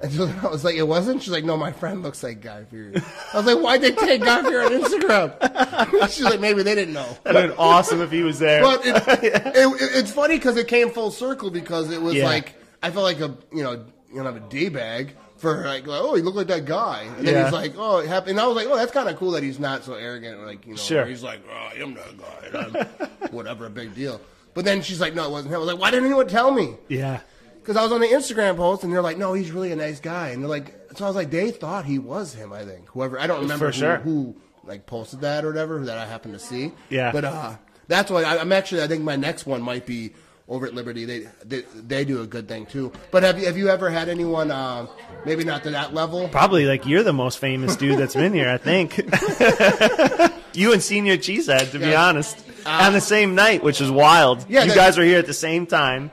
And 0.00 0.12
so 0.12 0.30
I 0.42 0.46
was 0.48 0.62
like, 0.64 0.74
"It 0.76 0.82
wasn't." 0.86 1.22
She's 1.22 1.32
like, 1.32 1.44
"No, 1.44 1.56
my 1.56 1.72
friend 1.72 2.02
looks 2.02 2.22
like 2.22 2.40
Guy 2.42 2.64
Fieri." 2.64 2.94
I 3.32 3.36
was 3.36 3.46
like, 3.46 3.58
"Why'd 3.62 3.80
they 3.80 3.92
take 3.92 4.22
Guy 4.22 4.42
Fieri 4.42 4.64
on 4.66 4.82
Instagram?" 4.82 6.02
She's 6.10 6.24
like, 6.24 6.40
"Maybe 6.40 6.62
they 6.62 6.74
didn't 6.74 6.94
know." 6.94 7.16
that'd 7.24 7.50
been 7.50 7.58
awesome 7.58 8.00
if 8.02 8.10
he 8.10 8.22
was 8.22 8.38
there 8.38 8.62
But 8.62 8.84
it, 8.84 8.96
it, 9.24 9.56
it, 9.56 9.90
it's 9.96 10.10
funny 10.12 10.36
because 10.36 10.56
it 10.56 10.68
came 10.68 10.90
full 10.90 11.10
circle 11.10 11.50
because 11.50 11.90
it 11.90 12.00
was 12.02 12.14
Yeah. 12.14 12.26
like 12.26 12.54
I 12.82 12.90
felt 12.90 13.04
like 13.04 13.20
a 13.20 13.34
you 13.52 13.62
know 13.62 13.84
you 14.12 14.22
know 14.22 14.34
a 14.34 14.40
d 14.40 14.68
bag 14.68 15.16
for 15.38 15.64
like, 15.66 15.86
like 15.86 16.00
oh 16.02 16.14
he 16.14 16.22
looked 16.22 16.36
like 16.36 16.46
that 16.48 16.64
guy 16.66 17.02
and 17.18 17.26
then 17.26 17.34
Yeah. 17.34 17.44
he's 17.44 17.52
like 17.52 17.74
oh 17.76 17.98
it 17.98 18.08
happened 18.08 18.30
and 18.32 18.40
I 18.40 18.46
was 18.46 18.56
like 18.56 18.66
oh 18.68 18.76
that's 18.76 18.92
kind 18.92 19.08
of 19.08 19.16
cool 19.16 19.32
that 19.32 19.42
he's 19.42 19.58
not 19.58 19.84
so 19.84 19.94
arrogant 19.94 20.44
like 20.46 20.64
you 20.66 20.72
know 20.72 20.76
Sure. 20.78 21.04
he's 21.06 21.22
like 21.22 21.40
oh 21.50 21.52
I 21.52 21.74
am 21.82 21.94
that 21.94 22.52
guy 22.52 22.88
I'm 23.00 23.30
whatever 23.32 23.66
a 23.66 23.70
big 23.70 23.94
deal 23.94 24.20
but 24.54 24.64
then 24.64 24.80
she's 24.82 25.00
like 25.00 25.14
no 25.14 25.24
it 25.26 25.30
wasn't 25.30 25.50
him 25.52 25.56
I 25.56 25.58
was 25.58 25.68
like 25.72 25.78
why 25.78 25.90
didn't 25.90 26.06
anyone 26.06 26.28
tell 26.28 26.50
me 26.50 26.76
yeah 26.88 27.20
because 27.66 27.76
I 27.76 27.82
was 27.82 27.90
on 27.90 28.00
the 28.00 28.06
Instagram 28.06 28.56
post 28.56 28.84
and 28.84 28.92
they're 28.92 29.02
like 29.02 29.18
no 29.18 29.32
he's 29.32 29.50
really 29.50 29.72
a 29.72 29.76
nice 29.76 29.98
guy 29.98 30.28
and 30.28 30.40
they're 30.40 30.48
like 30.48 30.72
so 30.94 31.04
I 31.04 31.08
was 31.08 31.16
like 31.16 31.30
they 31.32 31.50
thought 31.50 31.84
he 31.84 31.98
was 31.98 32.32
him 32.32 32.52
I 32.52 32.64
think 32.64 32.88
whoever 32.90 33.18
I 33.18 33.26
don't 33.26 33.40
remember 33.40 33.66
who, 33.66 33.72
sure. 33.72 33.96
who 33.96 34.36
like 34.62 34.86
posted 34.86 35.22
that 35.22 35.44
or 35.44 35.48
whatever 35.48 35.84
that 35.84 35.98
I 35.98 36.06
happened 36.06 36.34
to 36.34 36.40
see 36.40 36.70
Yeah. 36.90 37.10
but 37.10 37.24
uh 37.24 37.56
that's 37.88 38.08
why 38.10 38.22
I, 38.22 38.38
I'm 38.38 38.52
actually 38.52 38.82
I 38.82 38.86
think 38.86 39.02
my 39.02 39.16
next 39.16 39.46
one 39.46 39.62
might 39.62 39.84
be 39.84 40.12
over 40.48 40.64
at 40.64 40.74
Liberty 40.74 41.04
they 41.06 41.26
they, 41.44 41.62
they 41.74 42.04
do 42.04 42.22
a 42.22 42.26
good 42.26 42.46
thing 42.46 42.66
too 42.66 42.92
but 43.10 43.24
have 43.24 43.36
you 43.36 43.46
have 43.46 43.56
you 43.58 43.68
ever 43.68 43.90
had 43.90 44.08
anyone 44.08 44.52
uh, 44.52 44.86
maybe 45.24 45.42
not 45.42 45.64
to 45.64 45.70
that 45.70 45.92
level 45.92 46.28
Probably 46.28 46.66
like 46.66 46.86
you're 46.86 47.02
the 47.02 47.12
most 47.12 47.38
famous 47.40 47.74
dude 47.74 47.98
that's 47.98 48.14
been 48.14 48.32
here, 48.32 48.48
I 48.48 48.58
think. 48.58 48.96
you 50.54 50.72
and 50.72 50.80
Senior 50.82 51.16
Cheesehead, 51.16 51.72
to 51.72 51.78
be 51.80 51.86
Yeah. 51.86 52.06
honest, 52.08 52.38
on 52.64 52.92
the 52.92 53.00
same 53.00 53.34
night, 53.34 53.62
which 53.64 53.80
is 53.80 53.90
wild. 53.90 54.46
Yeah, 54.48 54.62
you 54.64 54.74
guys 54.74 54.96
were 54.96 55.04
here 55.04 55.18
at 55.18 55.26
the 55.26 55.34
same 55.34 55.66
time. 55.66 56.10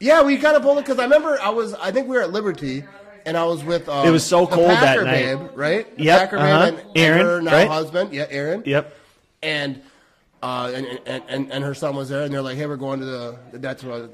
Yeah 0.00 0.22
we 0.22 0.36
kind 0.36 0.56
of 0.56 0.62
pulled 0.62 0.78
it 0.78 0.82
because 0.84 0.98
I 0.98 1.04
remember 1.04 1.38
I 1.40 1.50
was 1.50 1.74
I 1.74 1.90
think 1.92 2.08
we 2.08 2.16
were 2.16 2.22
at 2.22 2.32
Liberty 2.32 2.84
and 3.26 3.36
I 3.36 3.44
was 3.44 3.64
with 3.64 3.88
um, 3.88 4.06
It 4.06 4.10
was 4.10 4.24
so 4.24 4.46
cold 4.46 4.68
that 4.70 5.04
night. 5.04 5.36
babe 5.38 5.50
right 5.54 5.96
The 5.96 6.04
Yep, 6.04 6.18
Packer 6.20 6.38
uh-huh. 6.38 6.66
and, 6.68 6.78
and 6.78 6.96
Aaron, 6.96 7.26
her 7.26 7.42
now 7.42 7.52
right? 7.52 7.68
husband 7.68 8.12
yeah 8.12 8.26
Aaron 8.30 8.62
Yep. 8.64 8.94
and 9.42 9.82
uh, 10.40 10.70
and, 10.72 10.86
and, 11.04 11.22
and 11.28 11.52
and 11.52 11.64
her 11.64 11.74
son 11.74 11.96
was 11.96 12.08
there, 12.08 12.22
and 12.22 12.32
they're 12.32 12.40
like, 12.40 12.56
"Hey, 12.56 12.66
we're 12.66 12.76
going 12.76 13.00
to 13.00 13.04
the 13.06 13.38
that's 13.54 13.82
what 13.82 14.08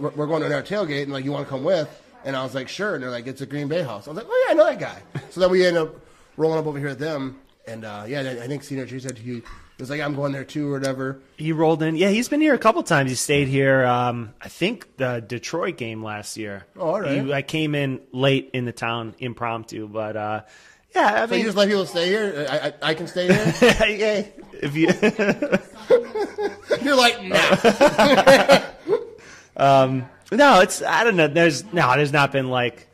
we're, 0.00 0.10
we're 0.10 0.26
going 0.26 0.42
to 0.42 0.52
our 0.52 0.64
tailgate, 0.64 1.04
and 1.04 1.12
like, 1.12 1.24
you 1.24 1.30
want 1.30 1.46
to 1.46 1.48
come 1.48 1.62
with?" 1.62 1.88
And 2.24 2.34
I 2.34 2.42
was 2.42 2.56
like, 2.56 2.68
"Sure." 2.68 2.94
And 2.96 3.04
they're 3.04 3.10
like, 3.12 3.28
"It's 3.28 3.40
a 3.40 3.46
Green 3.46 3.68
Bay 3.68 3.84
house." 3.84 4.08
I 4.08 4.10
was 4.10 4.16
like, 4.16 4.26
"Oh 4.28 4.44
yeah, 4.48 4.52
I 4.52 4.56
know 4.56 4.64
that 4.64 4.80
guy." 4.80 5.00
so 5.30 5.38
then 5.38 5.48
we 5.48 5.64
end 5.64 5.76
up 5.76 5.94
rolling 6.36 6.58
up 6.58 6.66
over 6.66 6.76
here 6.76 6.88
with 6.88 6.98
them, 6.98 7.38
and 7.68 7.84
uh, 7.84 8.02
yeah, 8.08 8.18
I 8.42 8.48
think 8.48 8.64
Senior 8.64 8.84
G 8.84 8.98
said 8.98 9.14
to 9.14 9.22
he 9.22 9.42
was 9.80 9.90
like, 9.90 10.00
"I'm 10.00 10.14
going 10.14 10.32
there 10.32 10.44
too," 10.44 10.68
or 10.68 10.78
whatever. 10.78 11.18
He 11.36 11.52
rolled 11.52 11.82
in. 11.82 11.96
Yeah, 11.96 12.08
he's 12.10 12.28
been 12.28 12.40
here 12.40 12.54
a 12.54 12.58
couple 12.58 12.82
times. 12.82 13.10
He 13.10 13.16
stayed 13.16 13.48
here. 13.48 13.84
Um, 13.84 14.34
I 14.40 14.48
think 14.48 14.96
the 14.96 15.20
Detroit 15.26 15.76
game 15.76 16.02
last 16.02 16.36
year. 16.36 16.66
Oh, 16.76 16.90
all 16.90 17.00
right. 17.00 17.24
He- 17.24 17.32
I 17.32 17.42
came 17.42 17.74
in 17.74 18.00
late 18.12 18.50
in 18.52 18.64
the 18.64 18.72
town, 18.72 19.14
impromptu, 19.18 19.88
but 19.88 20.16
uh, 20.16 20.42
yeah, 20.94 21.22
I 21.22 21.26
So 21.26 21.34
you 21.34 21.44
just 21.44 21.56
let 21.56 21.68
people 21.68 21.86
stay 21.86 22.06
here. 22.08 22.46
I, 22.50 22.58
I, 22.68 22.72
I 22.90 22.94
can 22.94 23.06
stay 23.06 23.26
here. 23.26 23.54
yeah, 23.62 24.26
if 24.52 24.76
you. 24.76 24.88
You're 26.84 26.96
like, 26.96 27.22
nah. 27.22 28.60
No, 30.32 30.60
it's 30.60 30.82
I 30.82 31.04
don't 31.04 31.16
know. 31.16 31.26
There's 31.28 31.64
no, 31.72 31.94
there's 31.96 32.12
not 32.12 32.32
been 32.32 32.48
like, 32.48 32.86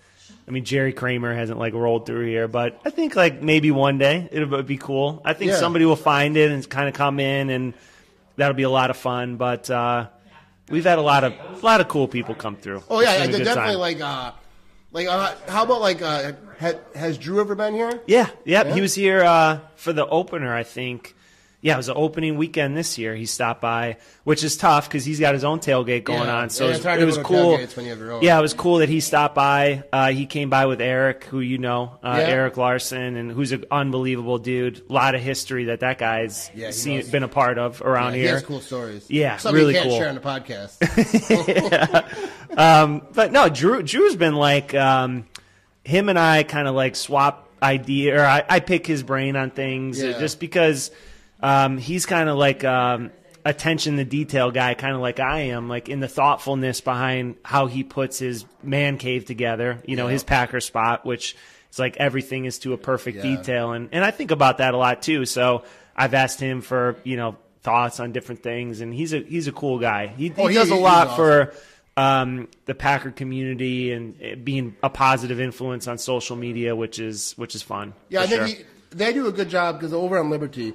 I 0.48 0.52
mean, 0.52 0.64
Jerry 0.64 0.92
Kramer 0.92 1.34
hasn't 1.34 1.58
like 1.58 1.74
rolled 1.74 2.06
through 2.06 2.26
here, 2.26 2.46
but 2.46 2.80
I 2.84 2.90
think 2.90 3.16
like 3.16 3.42
maybe 3.42 3.70
one 3.72 3.98
day 3.98 4.28
it'll 4.30 4.62
be 4.62 4.76
cool. 4.76 5.20
I 5.24 5.32
think 5.32 5.50
Yeah. 5.50 5.56
somebody 5.58 5.84
will 5.84 5.96
find 5.96 6.36
it 6.36 6.50
and 6.52 6.68
kind 6.68 6.88
of 6.88 6.94
come 6.94 7.18
in, 7.18 7.50
and 7.50 7.74
that'll 8.36 8.54
be 8.54 8.62
a 8.62 8.70
lot 8.70 8.90
of 8.90 8.96
fun. 8.96 9.36
But 9.36 9.68
uh, 9.68 10.06
we've 10.70 10.84
had 10.84 10.98
a 10.98 11.02
lot 11.02 11.24
of 11.24 11.32
a 11.32 11.66
lot 11.66 11.80
of 11.80 11.88
cool 11.88 12.06
people 12.06 12.34
come 12.36 12.56
through. 12.56 12.82
Oh 12.88 13.00
yeah, 13.00 13.14
yeah 13.14 13.18
been 13.22 13.28
a 13.28 13.32
they're 13.32 13.38
good 13.40 13.44
definitely 13.46 13.72
time. 13.74 13.80
like 13.80 14.00
uh, 14.00 14.32
Like, 14.92 15.08
uh, 15.08 15.34
how 15.48 15.64
about 15.64 15.80
like, 15.80 16.00
uh, 16.00 16.32
ha, 16.60 16.72
has 16.94 17.18
Drew 17.18 17.40
ever 17.40 17.56
been 17.56 17.74
here? 17.74 18.00
Yeah, 18.06 18.28
yep. 18.44 18.66
Yeah? 18.66 18.74
He 18.74 18.80
was 18.80 18.94
here 18.94 19.24
uh, 19.24 19.58
for 19.74 19.92
the 19.92 20.06
opener, 20.06 20.54
I 20.54 20.62
think. 20.62 21.15
Yeah, 21.62 21.74
it 21.74 21.78
was 21.78 21.86
the 21.86 21.94
opening 21.94 22.36
weekend 22.36 22.76
this 22.76 22.96
year. 22.98 23.16
He 23.16 23.26
stopped 23.26 23.60
by, 23.60 23.96
which 24.24 24.44
is 24.44 24.56
tough 24.56 24.88
because 24.88 25.04
he's 25.04 25.18
got 25.18 25.34
his 25.34 25.42
own 25.42 25.58
tailgate 25.58 26.04
going 26.04 26.22
Yeah. 26.24 26.36
on. 26.36 26.50
So 26.50 26.64
Yeah, 26.68 26.74
it 26.74 26.76
was, 26.76 26.84
it 26.86 27.04
was 27.06 27.18
cool. 27.18 27.56
tailgates 27.58 27.74
when 27.76 27.86
you 27.86 27.90
have 27.90 27.98
your 27.98 28.12
own. 28.12 28.22
Yeah, 28.22 28.38
it 28.38 28.42
was 28.42 28.54
cool 28.54 28.78
that 28.78 28.88
he 28.88 29.00
stopped 29.00 29.34
by. 29.34 29.82
Uh, 29.92 30.10
he 30.12 30.26
came 30.26 30.48
by 30.50 30.66
with 30.66 30.80
Eric, 30.80 31.24
who 31.24 31.40
you 31.40 31.58
know, 31.58 31.98
uh, 32.04 32.16
Yeah. 32.20 32.26
Eric 32.28 32.56
Larson, 32.56 33.16
and 33.16 33.32
who's 33.32 33.50
an 33.52 33.64
unbelievable 33.70 34.38
dude. 34.38 34.82
A 34.88 34.92
lot 34.92 35.14
of 35.16 35.22
history 35.22 35.64
that 35.64 35.80
that 35.80 35.98
guy's 35.98 36.50
seen, 36.70 36.98
knows. 37.00 37.08
been 37.10 37.22
a 37.24 37.28
part 37.28 37.58
of 37.58 37.82
around 37.82 38.12
He 38.14 38.20
here. 38.20 38.34
has 38.34 38.42
cool 38.42 38.60
stories. 38.60 39.06
Yeah, 39.08 39.38
Something 39.38 39.58
really 39.60 39.74
you 39.74 39.80
can't 39.80 39.90
cool. 39.90 39.98
share 39.98 40.08
on 40.10 40.14
the 40.14 40.20
podcast. 40.20 40.76
But 43.14 43.32
no, 43.32 43.48
Drew 43.48 43.82
Drew's 43.82 44.16
been 44.16 44.36
like 44.36 44.74
um, 44.74 45.26
him 45.84 46.08
and 46.08 46.18
I 46.18 46.42
kind 46.42 46.68
of 46.68 46.74
like 46.74 46.96
swap 46.96 47.48
idea, 47.62 48.20
or 48.20 48.24
I, 48.26 48.44
I 48.48 48.60
pick 48.60 48.86
his 48.86 49.02
brain 49.02 49.36
on 49.36 49.50
things 49.50 49.98
just 49.98 50.38
because 50.40 50.90
um, 51.40 51.78
he's 51.78 52.06
kind 52.06 52.28
of 52.28 52.36
like 52.36 52.64
um, 52.64 53.10
attention 53.44 53.96
to 53.96 54.04
detail 54.04 54.50
guy, 54.50 54.74
kind 54.74 54.94
of 54.94 55.00
like 55.00 55.20
I 55.20 55.40
am, 55.50 55.68
like 55.68 55.88
in 55.88 56.00
the 56.00 56.08
thoughtfulness 56.08 56.80
behind 56.80 57.36
how 57.44 57.66
he 57.66 57.84
puts 57.84 58.18
his 58.18 58.44
man 58.62 58.98
cave 58.98 59.24
together. 59.24 59.82
You 59.86 59.96
know, 59.96 60.06
Yeah. 60.06 60.12
his 60.14 60.24
Packer 60.24 60.60
spot, 60.60 61.04
which 61.04 61.36
is 61.70 61.78
like 61.78 61.96
everything 61.98 62.44
is 62.46 62.58
to 62.60 62.72
a 62.72 62.78
perfect 62.78 63.18
Yeah. 63.18 63.36
detail, 63.36 63.72
and 63.72 63.88
and 63.92 64.04
I 64.04 64.10
think 64.10 64.30
about 64.30 64.58
that 64.58 64.74
a 64.74 64.76
lot 64.76 65.02
too. 65.02 65.24
So 65.26 65.64
I've 65.94 66.14
asked 66.14 66.40
him 66.40 66.60
for 66.62 66.96
you 67.04 67.16
know 67.16 67.36
thoughts 67.62 68.00
on 68.00 68.12
different 68.12 68.42
things, 68.42 68.80
and 68.80 68.94
he's 68.94 69.12
a 69.12 69.18
he's 69.20 69.48
a 69.48 69.52
cool 69.52 69.78
guy. 69.78 70.06
He, 70.08 70.28
he 70.28 70.34
Oh, 70.38 70.46
he- 70.46 70.54
does 70.54 70.70
a 70.70 70.74
lot 70.76 71.08
awesome. 71.08 71.16
for 71.16 71.54
um, 71.98 72.48
the 72.66 72.74
Packer 72.74 73.10
community 73.10 73.90
and 73.92 74.44
being 74.44 74.76
a 74.82 74.90
positive 74.90 75.40
influence 75.40 75.88
on 75.88 75.96
social 75.98 76.36
media, 76.36 76.76
which 76.76 76.98
is 76.98 77.32
which 77.36 77.54
is 77.54 77.62
fun. 77.62 77.94
Yeah, 78.10 78.20
I 78.22 78.26
think 78.26 78.38
sure. 78.38 78.46
he, 78.48 78.64
they 78.90 79.12
do 79.14 79.26
a 79.28 79.32
good 79.32 79.48
job 79.48 79.78
because 79.78 79.92
over 79.94 80.18
on 80.18 80.28
Liberty, 80.30 80.74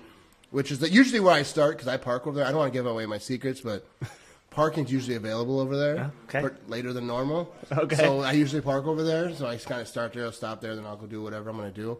which 0.51 0.71
is 0.71 0.79
the, 0.79 0.89
usually 0.89 1.19
where 1.19 1.33
I 1.33 1.43
start 1.43 1.77
because 1.77 1.87
I 1.87 1.97
park 1.97 2.27
over 2.27 2.37
there. 2.37 2.45
I 2.45 2.49
don't 2.49 2.59
want 2.59 2.71
to 2.71 2.77
give 2.77 2.85
away 2.85 3.05
my 3.05 3.17
secrets, 3.17 3.61
but 3.61 3.85
parking's 4.51 4.91
usually 4.91 5.15
available 5.15 5.59
over 5.59 5.75
there 5.77 6.11
okay. 6.25 6.41
for- 6.41 6.57
later 6.67 6.93
than 6.93 7.07
normal. 7.07 7.53
Okay. 7.71 7.95
So 7.95 8.19
I 8.21 8.33
usually 8.33 8.61
park 8.61 8.85
over 8.85 9.03
there. 9.03 9.33
So 9.33 9.47
I 9.47 9.55
just 9.55 9.67
kind 9.67 9.81
of 9.81 9.87
start 9.87 10.13
there, 10.13 10.25
I'll 10.25 10.31
stop 10.31 10.61
there, 10.61 10.75
then 10.75 10.85
I'll 10.85 10.97
go 10.97 11.07
do 11.07 11.23
whatever 11.23 11.49
I'm 11.49 11.57
going 11.57 11.73
to 11.73 11.75
do. 11.81 11.97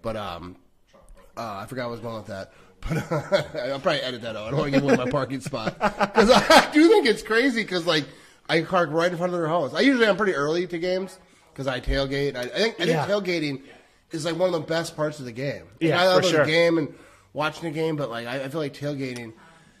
But 0.00 0.16
um, 0.16 0.56
uh, 1.36 1.58
I 1.62 1.66
forgot 1.66 1.84
what 1.84 1.88
I 1.88 1.90
was 1.90 2.00
going 2.00 2.16
with 2.16 2.26
that. 2.28 2.52
But 2.88 2.96
I'll 3.56 3.80
probably 3.80 4.00
edit 4.02 4.22
that 4.22 4.36
out. 4.36 4.46
I 4.46 4.50
don't 4.50 4.60
want 4.60 4.72
to 4.72 4.78
give 4.80 4.88
away 4.88 4.96
my 4.96 5.10
parking 5.10 5.40
spot 5.40 5.76
because 5.80 6.30
I 6.30 6.70
do 6.72 6.86
think 6.88 7.06
it's 7.06 7.22
crazy 7.24 7.62
because 7.62 7.84
like 7.86 8.04
I 8.48 8.62
park 8.62 8.90
right 8.92 9.10
in 9.10 9.18
front 9.18 9.32
of 9.32 9.38
their 9.40 9.48
house. 9.48 9.74
I 9.74 9.80
usually 9.80 10.06
I'm 10.06 10.16
pretty 10.16 10.34
early 10.34 10.64
to 10.68 10.78
games 10.78 11.18
because 11.52 11.66
I 11.66 11.80
tailgate. 11.80 12.36
I, 12.36 12.42
I 12.42 12.46
think 12.46 12.74
I 12.74 12.84
think 12.84 12.90
Yeah. 12.90 13.06
tailgating 13.08 13.62
is 14.12 14.24
like 14.24 14.36
one 14.36 14.54
of 14.54 14.60
the 14.60 14.66
best 14.66 14.94
parts 14.94 15.18
of 15.18 15.24
the 15.24 15.32
game. 15.32 15.64
Yeah, 15.80 16.00
I 16.00 16.06
love 16.06 16.22
for 16.22 16.28
the 16.28 16.36
sure. 16.36 16.46
game 16.46 16.78
and 16.78 16.94
watching 17.32 17.64
the 17.64 17.70
game, 17.70 17.96
but 17.96 18.10
like 18.10 18.26
I, 18.26 18.44
I 18.44 18.48
feel 18.48 18.60
like 18.60 18.74
tailgating 18.74 19.32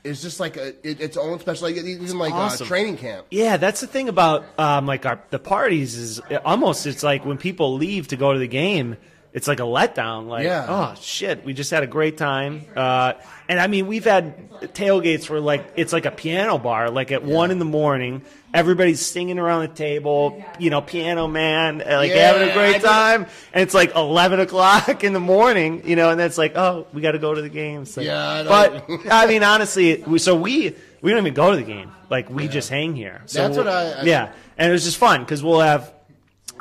is 0.04 0.22
just 0.22 0.40
like 0.40 0.56
a, 0.56 0.68
it, 0.88 1.00
its 1.00 1.16
own 1.16 1.38
special, 1.40 1.68
like 1.68 1.76
even 1.76 2.18
like 2.18 2.32
awesome. 2.32 2.64
uh, 2.64 2.68
training 2.68 2.96
camp. 2.96 3.26
Yeah, 3.30 3.56
that's 3.56 3.80
the 3.80 3.86
thing 3.86 4.08
about 4.08 4.44
um, 4.58 4.86
like 4.86 5.06
our 5.06 5.20
the 5.30 5.38
parties 5.38 5.96
is 5.96 6.20
almost 6.44 6.86
it's 6.86 7.02
like 7.02 7.24
when 7.24 7.38
people 7.38 7.74
leave 7.74 8.08
to 8.08 8.16
go 8.16 8.32
to 8.32 8.38
the 8.38 8.48
game, 8.48 8.96
it's 9.32 9.46
like 9.46 9.60
a 9.60 9.64
letdown. 9.64 10.26
Like, 10.26 10.44
Yeah. 10.44 10.66
oh 10.68 10.94
shit, 11.00 11.44
we 11.44 11.52
just 11.52 11.70
had 11.70 11.82
a 11.82 11.86
great 11.86 12.16
time. 12.16 12.64
Uh, 12.74 13.12
and 13.48 13.60
I 13.60 13.66
mean, 13.66 13.86
we've 13.86 14.04
had 14.04 14.50
tailgates 14.74 15.28
where 15.30 15.40
like 15.40 15.72
it's 15.76 15.92
like 15.92 16.06
a 16.06 16.10
piano 16.10 16.58
bar, 16.58 16.90
like 16.90 17.12
at 17.12 17.22
one 17.24 17.50
in 17.50 17.58
the 17.58 17.64
morning, 17.64 18.22
everybody's 18.54 19.04
singing 19.04 19.38
around 19.38 19.60
the 19.62 19.68
table, 19.68 20.42
you 20.58 20.70
know, 20.70 20.80
piano 20.80 21.28
man, 21.28 21.82
uh, 21.82 21.96
like 21.96 22.10
Yeah, 22.10 22.32
having 22.32 22.48
a 22.48 22.52
great 22.54 22.82
time, 22.82 23.26
and 23.52 23.62
it's 23.62 23.74
like 23.74 23.94
eleven 23.94 24.40
o'clock 24.40 25.04
in 25.04 25.12
the 25.12 25.20
morning, 25.20 25.82
you 25.86 25.94
know, 25.96 26.10
and 26.10 26.18
that's 26.18 26.38
like, 26.38 26.56
oh, 26.56 26.86
we 26.92 27.00
got 27.02 27.12
to 27.12 27.18
go 27.18 27.34
to 27.34 27.42
the 27.42 27.48
game. 27.50 27.82
It's 27.82 27.96
like- 27.96 28.06
Yeah, 28.06 28.28
I 28.28 28.42
but 28.44 28.84
I 29.10 29.26
mean, 29.26 29.42
honestly, 29.42 30.02
we, 30.06 30.18
so 30.18 30.34
we 30.34 30.74
we 31.00 31.10
don't 31.10 31.20
even 31.20 31.34
go 31.34 31.50
to 31.50 31.56
the 31.56 31.62
game. 31.62 31.92
Like 32.10 32.30
we 32.30 32.48
just 32.48 32.70
hang 32.70 32.96
here. 32.96 33.22
So 33.26 33.42
That's 33.42 33.56
what 33.58 33.68
I- 33.68 33.92
I- 34.00 34.02
yeah, 34.04 34.32
and 34.56 34.70
it 34.70 34.72
was 34.72 34.84
just 34.84 34.96
fun 34.96 35.20
because 35.20 35.42
we'll 35.42 35.60
have 35.60 35.92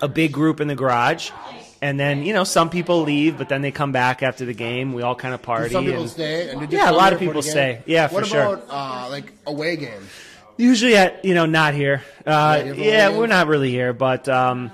a 0.02 0.08
big 0.08 0.32
group 0.32 0.62
in 0.62 0.68
the 0.68 0.76
garage, 0.76 1.32
and 1.82 2.00
then 2.00 2.24
you 2.24 2.34
know 2.34 2.44
some 2.44 2.70
people 2.70 3.02
leave, 3.02 3.38
but 3.38 3.50
then 3.50 3.62
they 3.62 3.72
come 3.72 3.92
back 3.92 4.24
after 4.24 4.46
the 4.46 4.54
game. 4.54 4.94
We 4.94 5.02
all 5.02 5.16
kind 5.16 5.34
of 5.34 5.42
party. 5.42 5.70
Some 5.70 5.86
people 5.86 6.02
and 6.02 6.10
stay. 6.10 6.50
And 6.50 6.72
Yeah, 6.72 6.90
a 6.90 6.94
lot 6.94 7.14
of 7.14 7.20
people 7.20 7.42
stay. 7.42 7.82
Yeah, 7.86 8.08
for 8.08 8.16
what 8.16 8.26
sure. 8.28 8.54
about 8.56 8.66
uh, 8.70 9.10
like 9.10 9.34
away 9.46 9.76
games? 9.76 10.10
Usually, 10.58 10.96
at 10.98 11.24
you 11.24 11.34
know, 11.34 11.46
not 11.46 11.74
here. 11.74 12.04
Uh, 12.26 12.64
have 12.64 12.80
yeah, 12.80 13.16
we're 13.16 13.28
not 13.28 13.48
really 13.48 13.70
here, 13.70 13.94
but 13.94 14.28
um, 14.28 14.72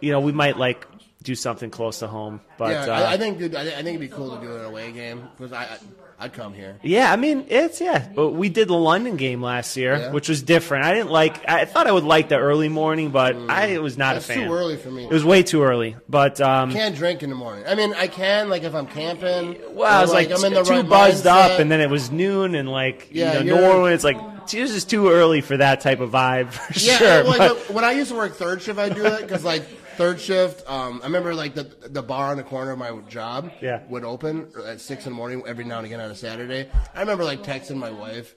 you 0.00 0.12
know, 0.12 0.20
we 0.20 0.32
might 0.32 0.58
like 0.58 0.86
do 1.22 1.34
something 1.34 1.70
close 1.70 2.00
to 2.00 2.06
home. 2.06 2.40
But 2.58 2.86
yeah, 2.86 2.94
uh, 2.94 3.00
I, 3.00 3.12
I 3.14 3.16
think 3.16 3.38
dude, 3.38 3.54
I, 3.54 3.62
I 3.62 3.82
think 3.82 3.88
it'd 3.88 4.00
be 4.00 4.08
cool 4.08 4.36
to 4.36 4.44
do 4.44 4.54
an 4.54 4.64
away 4.64 4.92
game 4.92 5.28
because 5.36 5.52
I, 5.52 5.64
I 5.64 5.78
I'd 6.18 6.32
come 6.32 6.54
here. 6.54 6.78
Yeah, 6.82 7.12
I 7.12 7.16
mean 7.16 7.46
it's 7.48 7.80
yeah. 7.80 8.08
But 8.14 8.30
we 8.30 8.48
did 8.48 8.68
the 8.68 8.76
London 8.76 9.16
game 9.16 9.42
last 9.42 9.76
year, 9.76 9.96
Yeah. 9.96 10.12
which 10.12 10.28
was 10.28 10.42
different. 10.42 10.84
I 10.84 10.94
didn't 10.94 11.10
like. 11.10 11.48
I 11.48 11.64
thought 11.64 11.86
I 11.86 11.92
would 11.92 12.04
like 12.04 12.28
the 12.28 12.38
early 12.38 12.68
morning, 12.68 13.10
but 13.10 13.36
I 13.50 13.78
was 13.78 13.98
not 13.98 14.14
That's 14.14 14.30
a 14.30 14.34
fan. 14.34 14.46
too 14.48 14.54
early 14.54 14.76
for 14.76 14.90
me. 14.90 15.04
It 15.04 15.10
was 15.10 15.24
way 15.24 15.42
too 15.42 15.62
early. 15.62 15.96
But 16.08 16.40
um, 16.40 16.70
Can't 16.72 16.94
drink 16.94 17.22
in 17.22 17.30
the 17.30 17.36
morning. 17.36 17.64
I 17.66 17.74
mean, 17.74 17.92
I 17.94 18.06
can 18.06 18.48
like 18.48 18.62
if 18.62 18.74
I'm 18.74 18.86
camping. 18.86 19.58
well, 19.74 19.92
I 19.92 20.00
was 20.02 20.12
like, 20.12 20.30
I'm 20.30 20.44
in 20.44 20.54
the 20.54 20.62
too 20.62 20.70
right 20.74 20.88
buzzed 20.88 21.24
mindset. 21.26 21.52
up, 21.54 21.60
and 21.60 21.70
then 21.70 21.80
it 21.80 21.90
was 21.90 22.10
noon, 22.10 22.54
and 22.54 22.68
like 22.68 23.08
Yeah, 23.10 23.38
you 23.40 23.44
know, 23.50 23.60
Norway, 23.60 23.94
it's 23.94 24.04
like 24.04 24.16
it's 24.44 24.52
just 24.52 24.90
too 24.90 25.08
early 25.10 25.40
for 25.40 25.56
that 25.56 25.80
type 25.80 26.00
of 26.00 26.10
vibe 26.10 26.50
for 26.52 26.72
Yeah, 26.78 26.98
sure. 26.98 27.24
like, 27.24 27.38
but- 27.38 27.70
when 27.74 27.84
I 27.84 27.92
used 27.92 28.10
to 28.10 28.16
work 28.16 28.34
third 28.36 28.62
shift, 28.62 28.78
I'd 28.78 28.94
do 28.94 29.04
it 29.04 29.22
because 29.22 29.42
like 29.44 29.64
third 29.96 30.20
shift. 30.20 30.68
Um, 30.68 31.00
I 31.02 31.06
remember 31.06 31.34
like 31.34 31.54
the 31.54 31.64
the 31.88 32.02
bar 32.02 32.30
on 32.30 32.36
the 32.36 32.42
corner 32.42 32.72
of 32.72 32.78
my 32.78 32.90
job 33.08 33.50
Yeah. 33.60 33.80
would 33.88 34.04
open 34.04 34.50
at 34.66 34.80
six 34.80 35.06
in 35.06 35.12
the 35.12 35.16
morning 35.16 35.42
every 35.46 35.64
now 35.64 35.78
and 35.78 35.86
again 35.86 36.00
on 36.00 36.10
a 36.10 36.14
Saturday. 36.14 36.68
I 36.94 37.00
remember 37.00 37.24
like 37.24 37.42
texting 37.42 37.76
my 37.76 37.90
wife 37.90 38.34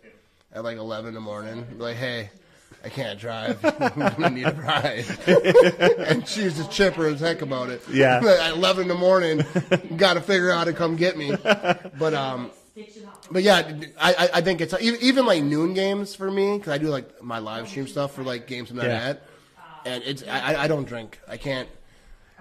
at 0.54 0.64
like 0.64 0.78
eleven 0.78 1.10
in 1.10 1.14
the 1.14 1.20
morning, 1.22 1.66
like, 1.78 1.98
"Hey, 1.98 2.30
I 2.84 2.90
can't 2.90 3.20
drive. 3.20 3.60
I'm 3.82 4.00
gonna 4.18 4.30
need 4.30 4.48
a 4.48 4.54
ride." 4.54 5.06
and 6.08 6.28
she 6.28 6.44
was 6.46 6.56
just 6.58 6.72
chipper 6.72 7.08
as 7.08 7.20
heck 7.20 7.42
about 7.42 7.70
it. 7.70 7.82
Yeah. 7.92 8.18
at 8.42 8.54
eleven 8.54 8.84
in 8.84 8.88
the 8.88 8.96
morning, 8.96 9.44
got 9.98 10.14
to 10.16 10.22
figure 10.22 10.52
out 10.52 10.58
how 10.60 10.64
to 10.66 10.74
come 10.74 10.96
get 10.96 11.18
me. 11.18 11.36
But 11.44 12.14
um. 12.14 12.52
But 13.32 13.42
yeah, 13.44 13.74
I, 14.00 14.14
I- 14.14 14.30
I 14.36 14.42
think 14.42 14.62
it's 14.62 14.74
even, 14.80 15.02
even 15.02 15.26
like 15.26 15.44
noon 15.44 15.74
games 15.74 16.14
for 16.16 16.30
me 16.32 16.58
because 16.58 16.72
I 16.72 16.78
do 16.78 16.88
like 16.90 17.22
my 17.24 17.40
live 17.40 17.68
stream 17.68 17.88
stuff 17.88 18.14
for 18.14 18.24
like 18.24 18.46
games 18.48 18.70
I'm 18.70 18.78
not 18.78 18.86
Yeah. 18.86 19.10
at, 19.10 19.24
and 19.88 20.04
it's 20.04 20.24
I, 20.28 20.64
I- 20.64 20.68
don't 20.68 20.88
drink. 20.88 21.20
I 21.28 21.38
can't. 21.38 21.68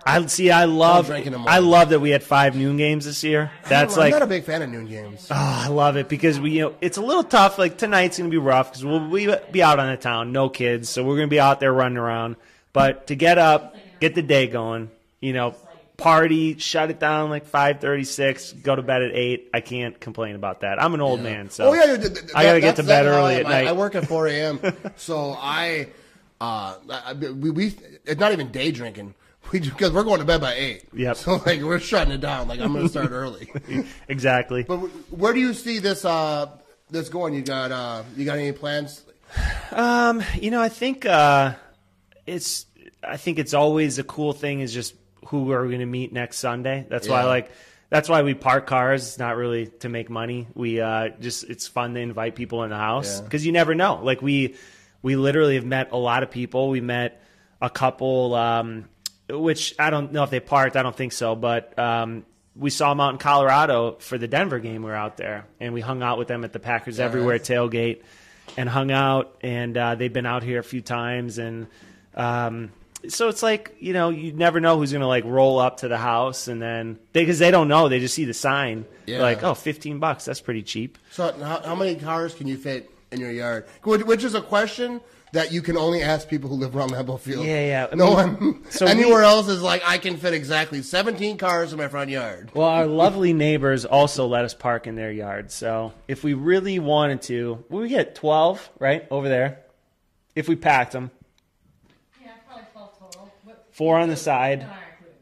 I 0.09 0.25
see. 0.27 0.53
I 0.53 0.67
love. 0.67 1.07
drink 1.07 1.27
in 1.27 1.33
the 1.33 1.39
morning. 1.39 1.53
I 1.53 1.59
love 1.59 1.89
that 1.89 1.99
we 1.99 2.11
had 2.11 2.23
five 2.23 2.55
noon 2.55 2.77
games 2.77 3.07
this 3.07 3.25
year. 3.25 3.51
That's 3.69 3.95
I'm 3.95 4.01
like 4.03 4.13
not 4.13 4.23
a 4.23 4.27
big 4.29 4.45
fan 4.45 4.63
of 4.63 4.71
noon 4.71 4.87
games. 4.87 5.27
Oh, 5.31 5.35
I 5.35 5.67
love 5.67 5.97
it 5.97 6.09
because 6.09 6.39
we, 6.39 6.53
you 6.53 6.61
know, 6.61 6.75
it's 6.81 6.97
a 6.97 7.03
little 7.03 7.25
tough. 7.25 7.59
Like 7.59 7.77
tonight's 7.77 8.17
gonna 8.19 8.31
be 8.31 8.37
rough 8.37 8.71
because 8.71 8.85
we'll 8.85 9.09
we 9.09 9.35
be 9.51 9.65
out 9.65 9.81
on 9.81 9.91
the 9.91 9.97
town, 9.97 10.31
no 10.31 10.49
kids, 10.49 10.89
so 10.89 11.03
we're 11.03 11.17
gonna 11.17 11.27
be 11.27 11.41
out 11.41 11.59
there 11.59 11.73
running 11.73 11.99
around. 11.99 12.37
But 12.73 13.09
to 13.09 13.17
get 13.17 13.39
up, 13.39 13.75
get 13.99 14.15
the 14.15 14.23
day 14.23 14.47
going, 14.47 14.91
you 15.21 15.33
know, 15.33 15.57
party, 15.97 16.57
shut 16.59 16.91
it 16.91 17.01
down 17.01 17.31
like 17.31 17.47
five 17.47 17.81
thirty 17.81 18.05
six, 18.05 18.53
go 18.53 18.77
to 18.77 18.83
bed 18.83 19.03
at 19.03 19.11
eight. 19.13 19.51
I 19.53 19.61
can't 19.61 19.99
complain 19.99 20.37
about 20.37 20.61
that. 20.61 20.81
I'm 20.81 20.95
an 20.95 21.01
old 21.01 21.21
man, 21.21 21.51
so 21.51 21.71
oh 21.71 21.73
yeah, 21.73 21.97
th- 21.97 22.01
th- 22.15 22.31
I 22.33 22.45
gotta 22.45 22.61
get 22.61 22.77
to 22.77 22.83
bed 22.85 23.07
that's 23.07 23.17
how 23.17 23.23
early 23.23 23.35
at. 23.37 23.47
I- 23.47 23.51
night. 23.51 23.67
I 23.67 23.73
work 23.73 23.95
at 23.97 24.07
4 24.07 24.27
a.m. 24.29 24.61
so 24.97 25.37
I, 25.37 25.89
uh, 26.40 26.77
I, 26.90 27.12
we, 27.14 27.51
we 27.51 27.66
it's 28.05 28.20
not 28.20 28.33
even 28.33 28.51
day 28.51 28.70
drinking. 28.70 29.14
We 29.53 29.61
because 29.61 29.92
we're 29.92 30.03
going 30.03 30.18
to 30.18 30.25
bed 30.25 30.40
by 30.40 30.55
eight. 30.55 30.88
Yep. 30.92 31.16
So 31.18 31.40
like 31.46 31.62
we're 31.62 31.79
shutting 31.79 32.12
it 32.12 32.20
down. 32.20 32.49
Like 32.49 32.59
I'm 32.59 32.72
going 32.72 32.83
to 32.83 32.88
start 32.90 33.12
early. 33.12 33.49
exactly. 34.09 34.64
But 34.64 34.79
where 35.12 35.33
do 35.33 35.38
you 35.38 35.55
see 35.55 35.79
this 35.79 36.05
uh 36.05 36.51
this 36.90 37.09
going? 37.09 37.33
You 37.33 37.42
got 37.42 37.70
uh 37.70 38.03
you 38.16 38.25
got 38.25 38.38
any 38.38 38.51
plans? 38.51 39.05
Um, 39.70 40.20
you 40.35 40.51
know, 40.51 40.61
I 40.61 40.68
think 40.68 41.07
uh, 41.07 41.55
it's 42.27 42.66
I 43.05 43.16
think 43.18 43.38
it's 43.38 43.55
always 43.55 44.01
a 44.01 44.05
cool 44.05 44.33
thing 44.33 44.59
is 44.61 44.72
just 44.75 44.96
who 45.27 45.44
we're 45.44 45.64
going 45.66 45.79
to 45.79 45.87
meet 45.87 46.12
next 46.12 46.38
Sunday. 46.38 46.85
That's 46.88 47.09
why 47.09 47.22
like 47.22 47.53
that's 47.88 48.09
why 48.09 48.22
we 48.22 48.35
park 48.35 48.66
cars. 48.66 49.07
It's 49.07 49.18
not 49.18 49.37
really 49.37 49.66
to 49.81 49.88
make 49.88 50.11
money. 50.11 50.49
We 50.55 50.81
uh, 50.81 51.11
just 51.20 51.44
it's 51.44 51.68
fun 51.68 51.94
to 51.94 52.01
invite 52.01 52.35
people 52.35 52.64
in 52.64 52.70
the 52.70 52.77
house 52.77 53.18
Yeah. 53.18 53.25
because 53.25 53.46
you 53.46 53.53
never 53.53 53.77
know. 53.77 54.01
Like 54.03 54.22
we 54.22 54.57
we 55.03 55.17
literally 55.17 55.55
have 55.57 55.65
met 55.65 55.93
a 55.93 55.97
lot 55.97 56.23
of 56.23 56.31
people. 56.31 56.69
We 56.71 56.81
met 56.81 57.23
a 57.61 57.71
couple, 57.71 58.35
um, 58.35 58.89
which 59.29 59.75
I 59.79 59.91
don't 59.91 60.13
know 60.13 60.23
if 60.25 60.31
they 60.31 60.41
parked. 60.41 60.77
I 60.77 60.83
don't 60.83 60.97
think 60.97 61.13
so, 61.13 61.35
but. 61.35 61.79
Um, 61.79 62.25
we 62.59 62.71
saw 62.71 62.89
them 62.89 63.01
out 63.01 63.11
in 63.13 63.19
Colorado 63.19 63.97
for 63.99 64.17
the 64.17 64.27
Denver 64.27 64.59
game. 64.61 64.83
We 64.83 64.89
were 64.89 64.97
out 64.97 65.19
there, 65.19 65.45
and 65.61 65.75
we 65.75 65.83
hung 65.83 66.03
out 66.03 66.17
with 66.17 66.27
them 66.27 66.43
at 66.43 66.55
the 66.55 66.59
Packers 66.59 66.99
Everywhere 66.99 67.39
tailgate 67.39 68.01
and 68.57 68.67
hung 68.67 68.91
out 68.91 69.37
and 69.43 69.77
uh, 69.77 69.95
they've 69.95 70.13
been 70.13 70.25
out 70.25 70.43
here 70.43 70.59
a 70.61 70.65
few 70.65 70.81
times 70.81 71.37
and 71.37 71.67
um, 72.15 72.71
so 73.09 73.29
it's 73.29 73.43
like 73.43 73.75
you 73.81 73.93
know 73.93 74.09
you 74.09 74.33
never 74.33 74.59
know 74.61 74.79
who's 74.79 74.93
gonna 74.93 75.07
like 75.07 75.25
roll 75.25 75.59
up 75.59 75.79
to 75.79 75.89
the 75.89 75.99
house 75.99 76.49
and 76.49 76.63
then 76.63 76.99
because 77.13 77.39
they, 77.39 77.51
don't 77.51 77.69
know 77.69 77.89
they 77.91 77.99
just 78.01 78.15
see 78.15 78.25
the 78.25 78.33
sign 78.33 78.87
Yeah. 79.05 79.21
like 79.21 79.43
oh 79.43 79.55
15 79.55 79.99
bucks 79.99 80.25
that's 80.25 80.41
pretty 80.41 80.63
cheap 80.63 80.97
So 81.11 81.33
how, 81.43 81.61
how 81.61 81.75
many 81.75 81.97
cars 81.97 82.35
can 82.35 82.47
you 82.47 82.57
fit 82.57 82.89
in 83.12 83.21
your 83.21 83.31
yard? 83.31 83.66
Which, 83.83 84.03
which 84.05 84.25
is 84.25 84.35
a 84.35 84.40
question 84.42 85.01
that 85.33 85.53
you 85.53 85.61
can 85.61 85.77
only 85.77 86.03
ask 86.03 86.29
people 86.29 86.49
who 86.49 86.57
live 86.57 86.75
around 86.75 86.90
Lambeau 86.90 87.19
Field. 87.19 87.45
Yeah, 87.45 87.66
yeah. 87.66 87.87
I 87.92 87.95
no 87.95 88.07
mean, 88.07 88.14
one 88.14 88.64
so 88.71 88.87
anywhere 88.87 89.19
we- 89.21 89.25
else 89.25 89.49
is 89.49 89.61
like 89.61 89.83
I 89.85 89.99
can 89.99 90.16
fit 90.16 90.33
exactly 90.35 90.83
17 90.83 91.37
cars 91.37 91.73
in 91.73 91.79
my 91.79 91.88
front 91.88 92.11
yard. 92.11 92.51
Well, 92.55 92.69
our 92.69 92.87
lovely 92.87 93.33
neighbors 93.33 93.85
also 93.85 94.27
let 94.27 94.45
us 94.45 94.55
park 94.55 94.87
in 94.87 94.95
their 94.95 95.11
yard. 95.11 95.51
So 95.51 95.92
if 96.09 96.25
we 96.25 96.35
really 96.35 96.79
wanted 96.79 97.23
to, 97.23 97.64
we 97.69 97.88
get 97.88 98.14
12, 98.14 98.71
right, 98.79 99.07
over 99.11 99.29
there. 99.29 99.61
If 100.35 100.49
we 100.49 100.57
packed 100.57 100.92
them, 100.92 101.11
Yeah, 102.23 102.31
probably 102.47 102.64
twelve 102.73 102.99
total. 102.99 103.33
What, 103.45 103.66
four 103.73 103.99
on 103.99 104.09
the 104.09 104.16
side. 104.16 104.61
not 104.61 104.77
including 105.01 105.21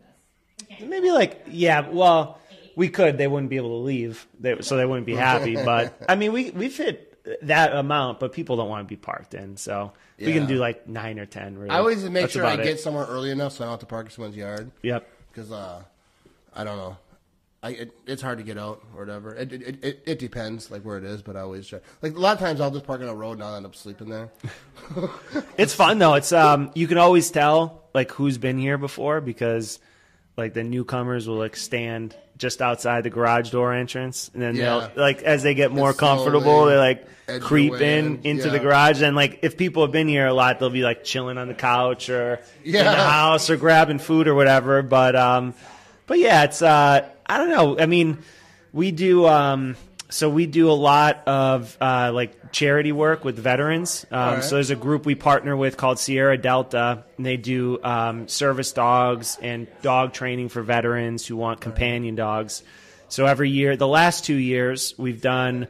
this. 0.59 0.69
We 0.69 0.77
can't. 0.77 0.91
Maybe 0.91 1.11
like, 1.13 1.45
yeah, 1.49 1.89
well, 1.89 2.41
we 2.77 2.89
could. 2.89 3.17
They 3.17 3.27
wouldn't 3.29 3.49
be 3.51 3.57
able 3.57 3.81
to 3.81 3.85
leave, 3.85 4.27
they, 4.41 4.61
so 4.61 4.77
they 4.77 4.85
wouldn't 4.85 5.07
be 5.07 5.15
happy. 5.15 5.55
But, 5.65 5.95
I 6.09 6.17
mean, 6.17 6.33
we, 6.33 6.51
we 6.51 6.69
fit 6.69 7.14
that 7.43 7.75
amount, 7.75 8.21
but 8.21 8.33
people 8.33 8.57
don't 8.57 8.69
want 8.69 8.87
to 8.87 8.93
be 8.93 8.97
parked 8.97 9.35
in. 9.35 9.57
So 9.57 9.93
we 10.19 10.33
can 10.33 10.47
do 10.47 10.57
like 10.57 10.87
nine 10.89 11.19
or 11.19 11.27
10, 11.27 11.57
really. 11.59 11.71
I 11.71 11.79
always 11.79 12.03
make 12.05 12.23
That's 12.25 12.33
sure 12.35 12.45
I 12.45 12.55
about 12.55 12.65
get 12.65 12.81
somewhere 12.81 13.07
early 13.07 13.31
enough 13.31 13.53
so 13.55 13.65
I 13.65 13.67
don't 13.67 13.73
have 13.73 13.81
to 13.81 13.87
park 13.87 14.07
in 14.07 14.13
someone's 14.13 14.37
yard 14.37 14.71
Yep. 14.83 15.09
because 15.33 15.51
uh, 15.51 15.83
I 16.55 16.65
don't 16.65 16.77
know. 16.77 16.97
I, 17.63 17.71
it, 17.71 17.93
it's 18.07 18.21
hard 18.21 18.37
to 18.37 18.45
get 18.45 18.59
out 18.59 18.83
or 18.95 19.01
whatever. 19.01 19.35
It, 19.35 19.51
it, 19.51 19.83
it, 19.85 20.03
it 20.05 20.19
depends 20.19 20.71
like 20.71 20.83
where 20.83 20.99
it 20.99 21.05
is, 21.05 21.23
but 21.23 21.35
I 21.35 21.41
always 21.41 21.67
try. 21.67 21.81
Like 22.03 22.15
a 22.15 22.19
lot 22.21 22.35
of 22.35 22.39
times 22.39 22.61
I'll 22.61 22.71
just 22.71 22.85
park 22.87 23.01
on 23.01 23.09
a 23.09 23.15
road 23.15 23.33
and 23.33 23.43
I'll 23.43 23.57
end 23.57 23.65
up 23.65 23.75
sleeping 23.75 24.11
there. 24.11 24.29
It's 25.57 25.73
fun 25.73 25.99
though. 25.99 26.13
It's 26.15 26.33
um 26.33 26.73
you 26.75 26.87
can 26.87 26.99
always 26.99 27.31
tell 27.31 27.85
like 27.95 28.11
who's 28.11 28.37
been 28.39 28.59
here 28.59 28.77
before 28.77 29.21
because 29.23 29.79
like 30.37 30.55
the 30.55 30.65
newcomers 30.65 31.29
will 31.29 31.37
like 31.37 31.57
stand 31.57 32.15
just 32.37 32.61
outside 32.61 33.05
the 33.05 33.11
garage 33.11 33.51
door 33.51 33.73
entrance 33.73 34.31
and 34.35 34.43
then 34.43 34.57
Yeah. 34.57 34.89
they'll 34.95 35.03
like 35.05 35.23
as 35.23 35.43
they 35.45 35.55
get 35.55 35.71
more 35.71 35.91
It's 35.91 35.99
comfortable 36.01 36.67
they 36.67 36.77
like 36.77 37.07
creep 37.41 37.75
in 37.75 38.17
in. 38.17 38.21
into 38.25 38.47
Yeah. 38.47 38.53
the 38.53 38.59
garage 38.59 39.03
and 39.03 39.15
like 39.15 39.39
if 39.43 39.57
people 39.57 39.83
have 39.85 39.93
been 39.93 40.09
here 40.09 40.27
a 40.27 40.35
lot 40.35 40.59
they'll 40.59 40.69
be 40.71 40.83
like 40.83 41.05
chilling 41.05 41.39
on 41.39 41.47
the 41.49 41.55
couch 41.55 42.11
or 42.11 42.41
in 42.65 42.73
the 42.73 42.79
Yeah. 42.79 42.93
house 43.11 43.49
or 43.51 43.57
grabbing 43.57 43.99
food 44.01 44.27
or 44.27 44.35
whatever 44.35 44.83
but 44.83 45.15
um 45.15 45.55
but 46.07 46.19
yeah 46.19 46.43
it's 46.43 46.61
uh 46.61 47.09
I 47.27 47.39
don't 47.39 47.51
know 47.51 47.79
I 47.79 47.87
mean 47.87 48.19
we 48.73 48.91
do 48.91 49.27
um 49.27 49.77
so 50.15 50.31
we 50.31 50.47
do 50.47 50.71
a 50.71 50.79
lot 50.79 51.27
of 51.27 51.77
uh, 51.81 52.13
like 52.15 52.53
charity 52.53 52.93
work 52.93 53.25
with 53.25 53.37
veterans. 53.37 54.07
Um, 54.13 54.19
Alright. 54.21 54.45
So 54.45 54.55
there's 54.55 54.71
a 54.71 54.77
group 54.77 55.05
we 55.05 55.17
partner 55.17 55.57
with 55.57 55.77
called 55.77 55.99
Sierra 55.99 56.39
Delta, 56.39 57.03
and 57.17 57.27
they 57.27 57.37
do 57.37 57.83
um, 57.83 58.29
service 58.29 58.71
dogs 58.71 59.37
and 59.43 59.67
dog 59.83 60.13
training 60.13 60.51
for 60.51 60.63
veterans 60.63 61.27
who 61.27 61.37
want 61.37 61.61
companion 61.61 62.15
dogs. 62.15 62.63
So 63.09 63.27
every 63.27 63.51
year, 63.51 63.77
the 63.77 63.89
last 63.89 64.25
two 64.25 64.37
years, 64.37 64.95
we've 64.97 65.21
done 65.21 65.67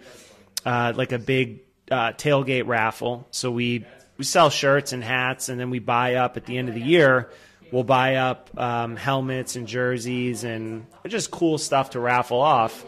uh, 0.67 0.93
like 0.95 1.13
a 1.13 1.19
big 1.19 1.61
uh, 1.91 2.13
tailgate 2.13 2.67
raffle. 2.67 3.27
So 3.31 3.51
we 3.51 3.87
we 4.19 4.25
sell 4.25 4.51
shirts 4.51 4.93
and 4.93 5.03
hats, 5.03 5.49
and 5.49 5.59
then 5.59 5.71
we 5.71 5.79
buy 5.79 6.17
up 6.17 6.37
at 6.37 6.45
the 6.45 6.59
end 6.59 6.69
of 6.69 6.75
the 6.75 6.83
year. 6.83 7.31
We'll 7.73 7.83
buy 7.83 8.17
up 8.17 8.51
um, 8.61 8.97
helmets 8.97 9.57
and 9.57 9.67
jerseys 9.67 10.45
and 10.45 10.87
just 11.09 11.31
cool 11.31 11.57
stuff 11.57 11.91
to 11.91 12.01
raffle 12.01 12.43
off. 12.43 12.85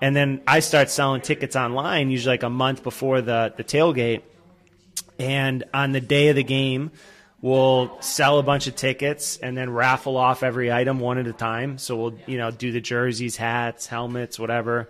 And 0.00 0.16
then 0.16 0.42
I 0.46 0.60
start 0.60 0.90
selling 0.90 1.20
tickets 1.20 1.56
online, 1.56 2.10
usually 2.10 2.34
like 2.34 2.42
a 2.42 2.50
month 2.50 2.82
before 2.82 3.20
the, 3.20 3.52
the 3.56 3.64
tailgate. 3.64 4.22
And 5.18 5.64
on 5.74 5.92
the 5.92 6.00
day 6.00 6.28
of 6.28 6.36
the 6.36 6.44
game, 6.44 6.90
we'll 7.42 8.00
sell 8.00 8.38
a 8.38 8.42
bunch 8.42 8.66
of 8.66 8.76
tickets 8.76 9.36
and 9.36 9.56
then 9.56 9.70
raffle 9.70 10.16
off 10.16 10.42
every 10.42 10.72
item 10.72 11.00
one 11.00 11.18
at 11.18 11.26
a 11.26 11.32
time. 11.32 11.78
So 11.78 11.96
we'll, 11.96 12.18
you 12.26 12.38
know, 12.38 12.50
do 12.50 12.72
the 12.72 12.80
jerseys, 12.80 13.36
hats, 13.36 13.86
helmets, 13.86 14.38
whatever. 14.38 14.88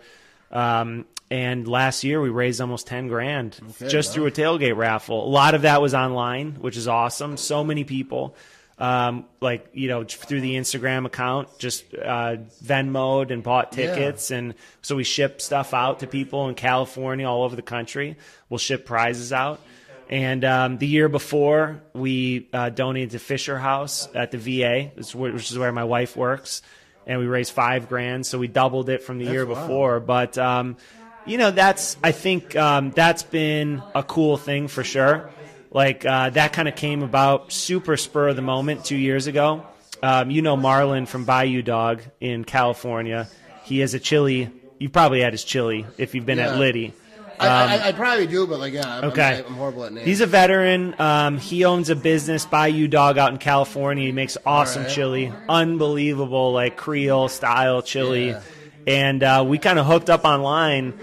Um, 0.53 1.07
and 1.31 1.67
last 1.69 2.03
year 2.03 2.21
we 2.21 2.29
raised 2.29 2.61
almost 2.61 2.89
10 2.89 3.07
grand 3.07 3.59
just 3.89 4.13
through 4.13 4.27
a 4.27 4.31
tailgate 4.33 4.77
raffle. 4.77 5.25
A 5.25 5.31
lot 5.31 5.55
of 5.55 5.63
that 5.63 5.81
was 5.81 5.95
online, 5.95 6.55
which 6.55 6.77
is 6.77 6.89
awesome. 6.89 7.37
So 7.37 7.63
many 7.63 7.85
people, 7.85 8.35
um, 8.81 9.27
like, 9.41 9.69
you 9.75 9.89
know, 9.89 10.05
through 10.05 10.41
the 10.41 10.57
Instagram 10.57 11.05
account, 11.05 11.59
just, 11.59 11.85
uh, 11.95 12.37
Venmoed 12.65 13.31
and 13.31 13.43
bought 13.43 13.77
Yeah. 13.77 13.95
tickets. 13.95 14.31
And 14.31 14.55
so 14.83 14.97
we 14.97 15.05
ship 15.05 15.41
stuff 15.43 15.75
out 15.75 16.01
to 16.01 16.07
people 16.07 16.49
in 16.49 16.55
California, 16.55 17.29
all 17.29 17.45
over 17.45 17.55
the 17.55 17.63
country. 17.63 18.17
We'll 18.49 18.59
ship 18.59 18.87
prizes 18.87 19.33
out. 19.33 19.61
And 20.09 20.45
um, 20.45 20.79
the 20.79 20.87
year 20.87 21.09
before, 21.09 21.81
we 21.93 22.49
uh, 22.53 22.71
donated 22.71 23.11
to 23.13 23.19
Fisher 23.21 23.59
House 23.59 24.09
at 24.15 24.33
the 24.33 24.39
VA, 24.39 24.91
which 24.97 25.07
is 25.07 25.15
where- 25.15 25.33
which 25.33 25.51
is 25.53 25.59
where 25.59 25.71
my 25.73 25.85
wife 25.85 26.17
works, 26.17 26.63
and 27.07 27.21
we 27.21 27.27
raised 27.27 27.53
five 27.53 27.89
grand. 27.89 28.27
So 28.27 28.39
we 28.39 28.49
doubled 28.49 28.89
it 28.89 29.03
from 29.05 29.19
the 29.19 29.27
year 29.27 29.47
wow. 29.47 29.55
before. 29.55 30.01
But 30.01 30.37
um, 30.37 30.79
you 31.27 31.39
know, 31.39 31.51
that's 31.53 31.97
I 32.03 32.11
think 32.13 32.57
um, 32.57 32.91
that's 32.91 33.23
been 33.23 33.83
a 33.95 34.03
cool 34.03 34.37
thing 34.37 34.67
for 34.69 34.83
sure. 34.83 35.31
Like 35.71 36.05
uh, 36.05 36.31
that 36.31 36.53
kind 36.53 36.69
of 36.69 36.75
came 36.77 37.03
about 37.03 37.53
super 37.53 37.97
spur 37.97 38.29
of 38.29 38.37
the 38.37 38.43
moment 38.43 38.85
two 38.85 38.97
years 38.97 39.27
ago. 39.27 39.65
Um, 40.03 40.31
you 40.31 40.43
know 40.43 40.57
Marlon 40.57 41.07
from 41.07 41.25
Bayou 41.25 41.63
Dog 41.63 42.03
in 42.21 42.45
California. 42.45 43.29
He 43.65 43.81
has 43.81 43.95
a 43.95 44.01
chili. 44.01 44.51
You 44.79 44.89
probably 44.89 45.21
had 45.21 45.33
his 45.33 45.45
chili 45.45 45.87
if 45.99 46.15
you've 46.15 46.27
been 46.27 46.39
Yeah. 46.39 46.53
at 46.55 46.59
Liddy. 46.59 46.95
I, 47.39 47.47
I, 47.49 47.89
I 47.89 47.93
probably 47.93 48.27
do, 48.27 48.47
but 48.47 48.59
like 48.59 48.73
yeah, 48.75 48.83
I'm, 48.87 49.05
Um, 49.05 49.11
Okay. 49.13 49.45
I'm, 49.47 49.55
horrible 49.55 49.85
at 49.85 49.93
names. 49.93 50.07
He's 50.07 50.21
a 50.21 50.27
veteran. 50.27 50.95
Um, 50.99 51.39
he 51.39 51.65
owns 51.65 51.89
a 51.89 51.97
business, 51.97 52.45
Bayou 52.45 52.87
Dog, 52.89 53.17
out 53.17 53.31
in 53.33 53.39
California. 53.39 54.05
He 54.07 54.13
makes 54.13 54.37
awesome 54.45 54.83
Alright. 54.83 54.95
chili, 54.95 55.33
unbelievable, 55.49 56.53
like 56.53 56.77
Creole 56.77 57.29
style 57.29 57.81
chili. 57.83 58.29
Yeah. 58.31 58.41
And 58.87 59.23
uh, 59.23 59.45
we 59.47 59.59
kind 59.59 59.79
of 59.79 59.87
hooked 59.87 60.11
up 60.11 60.25
online, 60.25 60.95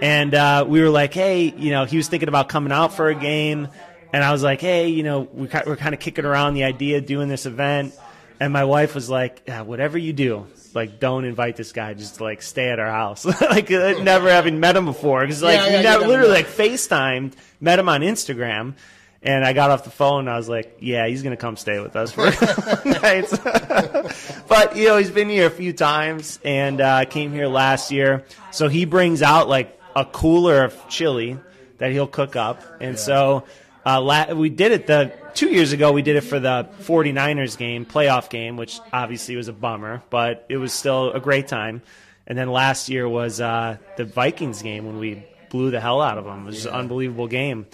and 0.00 0.34
uh, 0.34 0.64
we 0.68 0.80
were 0.80 0.90
like, 0.90 1.12
hey, 1.14 1.52
you 1.56 1.70
know, 1.70 1.84
he 1.84 1.96
was 1.96 2.08
thinking 2.08 2.28
about 2.28 2.48
coming 2.48 2.72
out 2.72 2.94
for 2.94 3.08
a 3.08 3.14
game, 3.14 3.68
and 4.14 4.22
I 4.22 4.30
was 4.30 4.44
like, 4.44 4.60
hey, 4.60 4.90
you 4.90 5.02
know, 5.02 5.22
we, 5.32 5.48
we're 5.66 5.76
kind 5.76 5.92
of 5.92 5.98
kicking 5.98 6.24
around 6.24 6.54
the 6.54 6.62
idea 6.62 6.98
of 6.98 7.06
doing 7.06 7.28
this 7.28 7.46
event, 7.46 7.98
and 8.38 8.52
my 8.52 8.62
wife 8.64 8.94
was 8.94 9.10
like, 9.10 9.42
yeah, 9.48 9.62
whatever 9.62 9.98
you 9.98 10.12
do. 10.12 10.46
Like, 10.72 11.00
don't 11.00 11.24
invite 11.24 11.56
this 11.56 11.72
guy. 11.72 11.94
Just 11.94 12.20
like 12.20 12.40
stay 12.40 12.68
at 12.68 12.78
our 12.78 12.90
house. 12.90 13.24
like, 13.40 13.72
uh, 13.72 14.02
never 14.02 14.30
having 14.30 14.60
met 14.60 14.76
him 14.76 14.84
before, 14.84 15.22
because 15.22 15.42
like 15.42 15.58
Yeah, 15.58 15.66
we 15.66 15.72
yeah, 15.72 15.82
never, 15.82 16.00
never 16.02 16.12
literally 16.12 16.32
like 16.32 16.46
FaceTimed, 16.46 17.32
met 17.60 17.80
him 17.80 17.88
on 17.88 18.02
Instagram, 18.02 18.74
and 19.20 19.44
I 19.44 19.52
got 19.52 19.72
off 19.72 19.82
the 19.82 19.90
phone 19.90 20.20
and 20.20 20.30
I 20.30 20.36
was 20.36 20.48
like, 20.48 20.76
yeah, 20.78 21.08
he's 21.08 21.24
going 21.24 21.34
to 21.34 21.40
come 21.40 21.56
stay 21.56 21.80
with 21.80 21.96
us 21.96 22.12
for 22.12 22.28
a 22.28 22.32
couple 22.36 22.92
nights. 22.92 23.36
but, 24.48 24.76
you 24.76 24.86
know, 24.86 24.96
he's 24.98 25.10
been 25.10 25.28
here 25.28 25.46
a 25.46 25.50
few 25.50 25.72
times 25.72 26.38
and 26.44 26.80
uh, 26.80 27.04
came 27.06 27.32
here 27.32 27.48
last 27.48 27.90
year. 27.90 28.24
So 28.52 28.68
he 28.68 28.84
brings 28.84 29.22
out 29.22 29.48
like 29.48 29.76
a 29.96 30.04
cooler 30.04 30.62
of 30.62 30.88
chili 30.88 31.38
that 31.78 31.90
he'll 31.90 32.06
cook 32.06 32.36
up. 32.36 32.62
And 32.80 32.98
so 32.98 33.44
uh, 33.86 34.00
la- 34.00 34.32
we 34.32 34.48
did 34.48 34.72
it 34.72 34.86
the 34.86 35.12
two 35.34 35.48
years 35.48 35.72
ago, 35.72 35.92
we 35.92 36.02
did 36.02 36.16
it 36.16 36.22
for 36.22 36.40
the 36.40 36.68
49ers 36.82 37.58
game, 37.58 37.84
playoff 37.84 38.30
game, 38.30 38.56
which 38.56 38.80
obviously 38.92 39.36
was 39.36 39.48
a 39.48 39.52
bummer, 39.52 40.02
but 40.10 40.46
it 40.48 40.56
was 40.56 40.72
still 40.72 41.12
a 41.12 41.20
great 41.20 41.48
time. 41.48 41.82
And 42.26 42.38
then 42.38 42.48
last 42.48 42.88
year 42.88 43.06
was 43.08 43.40
uh, 43.40 43.76
the 43.96 44.04
Vikings 44.04 44.62
game 44.62 44.86
when 44.86 44.98
we 44.98 45.26
blew 45.50 45.70
the 45.70 45.80
hell 45.80 46.00
out 46.00 46.16
of 46.16 46.24
them. 46.24 46.44
It 46.44 46.46
was 46.46 46.66
an 46.66 46.72
unbelievable 46.72 47.28
game. 47.28 47.66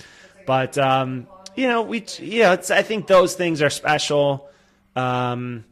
But 0.46 0.76
um, 0.76 1.28
you 1.54 1.68
know, 1.68 1.82
we 1.82 2.04
you 2.18 2.42
know, 2.42 2.52
it's, 2.52 2.70
I 2.70 2.82
think 2.82 3.06
those 3.06 3.34
things 3.34 3.62
are 3.62 3.70
special. 3.70 4.48
Um, 4.96 5.64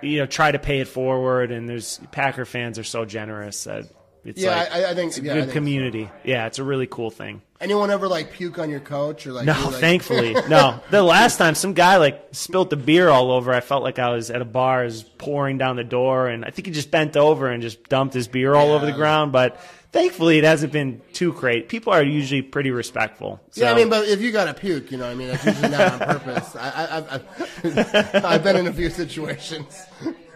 you 0.00 0.18
know, 0.18 0.26
try 0.26 0.52
to 0.52 0.58
pay 0.58 0.80
it 0.80 0.88
forward, 0.88 1.50
and 1.50 1.68
there's 1.68 1.98
Packer 2.12 2.44
fans 2.44 2.78
are 2.78 2.84
so 2.84 3.04
generous 3.04 3.64
that 3.64 3.86
it's 4.24 4.40
Yeah, 4.40 4.56
like 4.56 4.72
I- 4.72 4.90
I 4.90 4.94
think- 4.94 5.08
it's 5.08 5.18
a 5.18 5.22
yeah, 5.22 5.34
good 5.34 5.40
think 5.40 5.50
so. 5.50 5.54
community. 5.54 6.10
Yeah, 6.24 6.46
it's 6.46 6.58
a 6.58 6.64
really 6.64 6.86
cool 6.86 7.10
thing. 7.10 7.42
Anyone 7.60 7.90
ever 7.90 8.08
like 8.08 8.32
puke 8.32 8.58
on 8.58 8.68
your 8.68 8.80
couch 8.80 9.26
or 9.26 9.32
like? 9.32 9.46
No, 9.46 9.52
like- 9.52 9.74
thankfully, 9.76 10.34
no. 10.48 10.80
The 10.90 11.02
last 11.02 11.38
time 11.38 11.54
some 11.54 11.72
guy 11.72 11.96
like 11.96 12.22
spilt 12.32 12.70
the 12.70 12.76
beer 12.76 13.08
all 13.08 13.30
over, 13.30 13.52
I 13.52 13.60
felt 13.60 13.82
like 13.82 13.98
I 13.98 14.10
was 14.10 14.30
at 14.30 14.42
a 14.42 14.44
bar, 14.44 14.84
is 14.84 15.02
pouring 15.02 15.56
down 15.58 15.76
the 15.76 15.84
door, 15.84 16.28
and 16.28 16.44
I 16.44 16.50
think 16.50 16.66
he 16.66 16.72
just 16.72 16.90
bent 16.90 17.16
over 17.16 17.48
and 17.48 17.62
just 17.62 17.88
dumped 17.88 18.14
his 18.14 18.28
beer 18.28 18.54
all 18.54 18.72
over 18.72 18.84
the 18.84 18.92
ground. 18.92 19.32
But 19.32 19.58
thankfully, 19.92 20.36
it 20.38 20.44
hasn't 20.44 20.72
been 20.72 21.00
too 21.14 21.32
great. 21.32 21.68
People 21.70 21.92
are 21.94 22.02
usually 22.02 22.42
pretty 22.42 22.70
respectful. 22.70 23.40
Yeah, 23.54 23.72
I 23.72 23.74
mean, 23.74 23.88
but 23.88 24.08
if 24.08 24.20
you 24.20 24.30
got 24.32 24.44
to 24.46 24.54
puke, 24.54 24.90
you 24.92 24.98
know, 24.98 25.08
I 25.08 25.14
mean, 25.14 25.28
that's 25.28 25.44
usually 25.46 25.68
not 25.70 25.92
on 26.02 26.18
purpose. 26.18 26.56
I, 26.56 26.68
I, 26.68 27.14
I've, 27.14 28.24
I've 28.24 28.42
been 28.42 28.56
in 28.56 28.66
a 28.66 28.72
few 28.72 28.90
situations. 28.90 29.80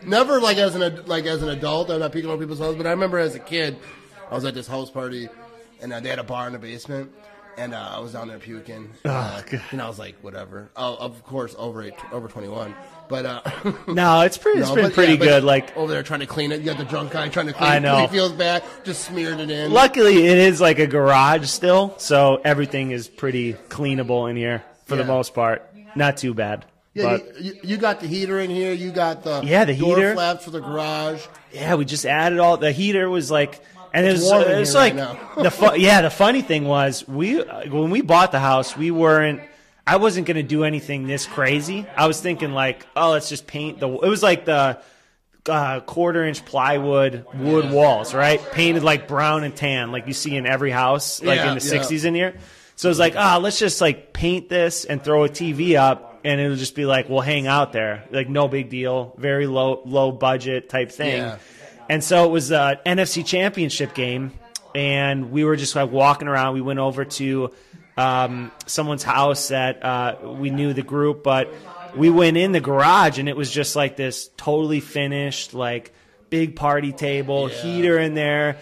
Never 0.09 0.41
like 0.41 0.57
as 0.57 0.75
an 0.75 1.07
like 1.07 1.27
as 1.27 1.43
an 1.43 1.51
adult. 1.51 1.91
I'm 1.91 2.01
not 2.01 2.13
puking 2.13 2.31
on 2.31 2.39
people's 2.39 2.59
houses, 2.59 2.77
but 2.77 2.87
I 2.87 2.91
remember 2.91 3.19
as 3.19 3.35
a 3.35 3.39
kid, 3.41 3.79
I 4.31 4.35
was 4.35 4.45
at 4.45 4.55
this 4.55 4.67
house 4.67 4.91
party, 4.91 5.29
and 5.81 5.93
uh, 5.93 6.01
they 6.01 6.09
had 6.09 6.19
a 6.19 6.25
bar 6.25 6.47
in 6.47 6.55
the 6.55 6.59
basement, 6.59 7.13
and 7.59 7.75
uh, 7.75 7.93
I 7.97 8.01
was 8.01 8.13
down 8.15 8.29
there 8.29 8.39
puking. 8.39 8.91
Uh, 9.05 9.43
God. 9.43 9.63
and 9.71 9.83
I 9.83 9.89
was 9.89 9.99
like, 9.99 10.17
whatever. 10.23 10.71
Oh, 10.77 10.97
of 10.97 11.23
course, 11.25 11.55
over 11.59 11.83
eight, 11.83 11.95
over 12.11 12.29
21, 12.29 12.75
but. 13.09 13.27
uh 13.27 13.43
no, 13.89 14.23
it's 14.23 14.39
pretty. 14.39 14.61
It's 14.61 14.71
no, 14.71 14.77
been 14.77 14.85
but, 14.85 14.95
pretty 14.95 15.13
yeah, 15.15 15.19
good. 15.19 15.45
Like 15.45 15.77
over 15.77 15.93
there 15.93 16.03
trying 16.03 16.21
to 16.21 16.27
clean 16.27 16.53
it. 16.53 16.61
You 16.61 16.67
got 16.67 16.79
the 16.79 16.85
drunk 16.85 17.13
guy 17.13 17.29
trying 17.29 17.49
to 17.49 17.53
clean 17.53 17.71
I 17.71 17.77
it. 17.77 17.81
know. 17.83 17.99
He 17.99 18.07
feels 18.07 18.33
bad, 18.33 18.65
just 18.85 19.05
smeared 19.05 19.41
it 19.41 19.51
in. 19.51 19.73
Luckily, 19.73 20.27
it 20.27 20.39
is 20.39 20.59
like 20.59 20.79
a 20.79 20.87
garage 20.87 21.49
still, 21.49 21.95
so 21.99 22.41
everything 22.45 22.93
is 22.93 23.09
pretty 23.09 23.55
cleanable 23.55 24.31
in 24.31 24.37
here 24.37 24.65
for 24.87 24.97
the 24.97 25.05
most 25.05 25.35
part. 25.35 25.71
Not 25.95 26.17
too 26.17 26.33
bad. 26.33 26.65
Yeah, 26.99 27.17
but 27.19 27.41
you, 27.41 27.59
you, 27.63 27.77
got 27.77 28.01
the 28.01 28.07
heater 28.07 28.39
in 28.41 28.51
here. 28.51 28.73
You 28.73 28.91
got 28.91 29.23
the 29.25 29.43
Yeah, 29.45 29.65
the 29.65 29.77
door 29.77 29.97
heater. 29.97 30.15
flaps 30.15 30.45
for 30.45 30.51
the 30.51 30.61
garage. 30.61 31.25
yeah, 31.53 31.75
we 31.75 31.85
just 31.85 32.05
added 32.05 32.39
all 32.39 32.57
the 32.57 32.73
heater 32.73 33.09
was 33.09 33.31
like, 33.31 33.61
and 33.95 34.07
it 34.07 34.13
was, 34.13 34.23
warm 34.25 34.43
it 34.43 34.59
was 34.59 34.75
like 34.75 34.95
right 34.95 35.17
now. 35.37 35.43
the 35.43 35.51
fu- 35.51 35.77
yeah. 35.77 36.03
The 36.03 36.11
funny 36.11 36.43
thing 36.43 36.65
was 36.65 37.07
we 37.09 37.41
uh, 37.41 37.71
when 37.71 37.91
we 37.91 38.03
bought 38.03 38.33
the 38.33 38.41
house, 38.41 38.77
we 38.77 38.91
weren't. 38.91 39.41
I 39.87 39.97
wasn't 39.97 40.27
gonna 40.27 40.43
do 40.43 40.65
anything 40.65 41.07
this 41.07 41.25
crazy. 41.25 41.87
I 41.97 42.07
was 42.07 42.21
thinking 42.21 42.53
like, 42.53 42.87
oh, 42.95 43.13
let's 43.13 43.29
just 43.31 43.47
paint 43.47 43.81
the. 43.81 43.89
It 43.89 44.09
was 44.09 44.23
like 44.23 44.45
the 44.45 44.79
uh, 45.49 45.81
quarter 45.81 46.25
inch 46.25 46.45
plywood 46.45 47.25
wood 47.35 47.71
walls, 47.71 48.13
right? 48.13 48.39
Painted 48.53 48.83
like 48.83 49.09
brown 49.09 49.45
and 49.45 49.57
tan, 49.57 49.91
like 49.93 50.07
you 50.07 50.13
see 50.13 50.37
in 50.37 50.45
every 50.47 50.71
house, 50.71 51.23
like 51.23 51.37
Yeah, 51.39 51.53
in 51.53 51.59
the 51.59 51.65
yeah. 51.65 51.81
'60s 51.81 52.05
in 52.05 52.15
here. 52.15 52.35
So 52.77 52.91
it's 52.91 52.99
like, 52.99 53.17
ah, 53.17 53.39
let's 53.43 53.59
just 53.59 53.81
like 53.81 54.13
paint 54.13 54.49
this 54.49 54.85
and 54.85 55.03
throw 55.03 55.25
a 55.25 55.29
TV 55.29 55.77
up, 55.77 56.08
and 56.25 56.41
it'll 56.41 56.57
just 56.57 56.75
be 56.75 56.85
like, 56.85 57.09
we'll 57.09 57.21
hang 57.21 57.47
out 57.47 57.73
there, 57.73 58.05
like 58.11 58.29
no 58.29 58.49
big 58.49 58.69
deal, 58.69 59.15
very 59.19 59.47
low 59.47 59.83
low 59.85 60.13
budget 60.13 60.69
type 60.69 60.91
thing. 60.91 61.19
Yeah. 61.19 61.39
And 61.89 62.05
so 62.05 62.25
it 62.25 62.31
was 62.31 62.51
a 62.51 62.81
NFC 62.85 63.25
Championship 63.25 63.95
game, 63.95 64.33
and 64.75 65.31
we 65.31 65.45
were 65.45 65.57
just 65.57 65.75
like 65.75 65.91
walking 65.91 66.29
around. 66.29 66.55
We 66.55 66.61
went 66.61 66.79
over 66.79 67.05
to 67.05 67.53
um, 67.97 68.53
someone's 68.67 69.03
house 69.03 69.49
that 69.49 69.85
uh, 69.85 70.17
we 70.23 70.51
knew 70.51 70.73
the 70.73 70.83
group, 70.83 71.23
but 71.23 71.53
we 71.97 72.11
went 72.11 72.37
in 72.37 72.53
the 72.53 72.61
garage, 72.61 73.19
and 73.19 73.29
it 73.29 73.37
was 73.37 73.51
just 73.51 73.75
like 73.75 73.97
this 73.97 74.31
totally 74.37 74.81
finished, 74.81 75.55
like 75.55 75.93
big 76.31 76.57
party 76.57 76.93
table, 76.93 77.47
heater 77.47 77.99
in 77.99 78.15
there, 78.15 78.59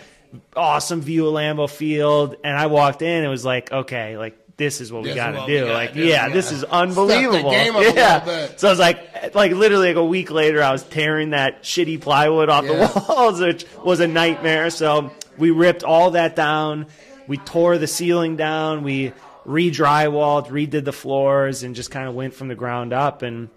awesome 0.55 1.01
view 1.01 1.27
of 1.27 1.35
Lambeau 1.35 1.69
Field. 1.69 2.37
And 2.45 2.57
I 2.57 2.67
walked 2.67 3.03
in, 3.03 3.25
it 3.25 3.29
was 3.29 3.45
like, 3.45 3.73
okay, 3.73 4.17
like 4.17 4.39
this 4.57 4.81
is 4.81 4.91
what 4.93 5.03
we 5.03 5.09
This 5.11 5.17
is 5.17 5.23
got 5.23 5.31
to 5.33 5.47
do. 5.47 5.67
like, 5.71 5.93
do, 5.93 6.01
yeah, 6.01 6.27
yeah. 6.27 6.33
this 6.33 6.51
is 6.51 6.65
unbelievable. 6.65 7.51
game 7.51 7.77
up 7.77 7.83
a 7.83 7.95
yeah. 7.95 8.49
So 8.57 8.69
I 8.69 8.71
was 8.71 8.79
like, 8.79 9.35
like 9.35 9.53
literally 9.53 9.89
like 9.89 9.97
a 9.97 10.05
week 10.05 10.31
later, 10.31 10.63
I 10.63 10.73
was 10.73 10.83
tearing 10.83 11.31
that 11.31 11.63
shitty 11.63 12.01
plywood 12.01 12.49
off 12.49 12.65
Yeah. 12.65 12.87
the 12.87 13.05
walls, 13.09 13.41
which 13.43 13.67
was 13.85 14.01
a 14.01 14.07
nightmare. 14.07 14.71
So 14.71 15.13
we 15.37 15.51
ripped 15.51 15.83
all 15.85 16.13
that 16.13 16.37
down. 16.37 16.87
We 17.27 17.37
tore 17.37 17.77
the 17.77 17.87
ceiling 17.87 18.37
down. 18.37 18.83
We 18.83 19.13
re-drywalled, 19.45 20.49
redid 20.49 20.85
the 20.85 20.93
floors, 20.93 21.63
and 21.63 21.75
just 21.75 21.91
kind 21.91 22.09
of 22.09 22.15
went 22.15 22.35
from 22.35 22.49
the 22.49 22.55
ground 22.55 22.93
up. 22.93 23.23
And 23.23 23.49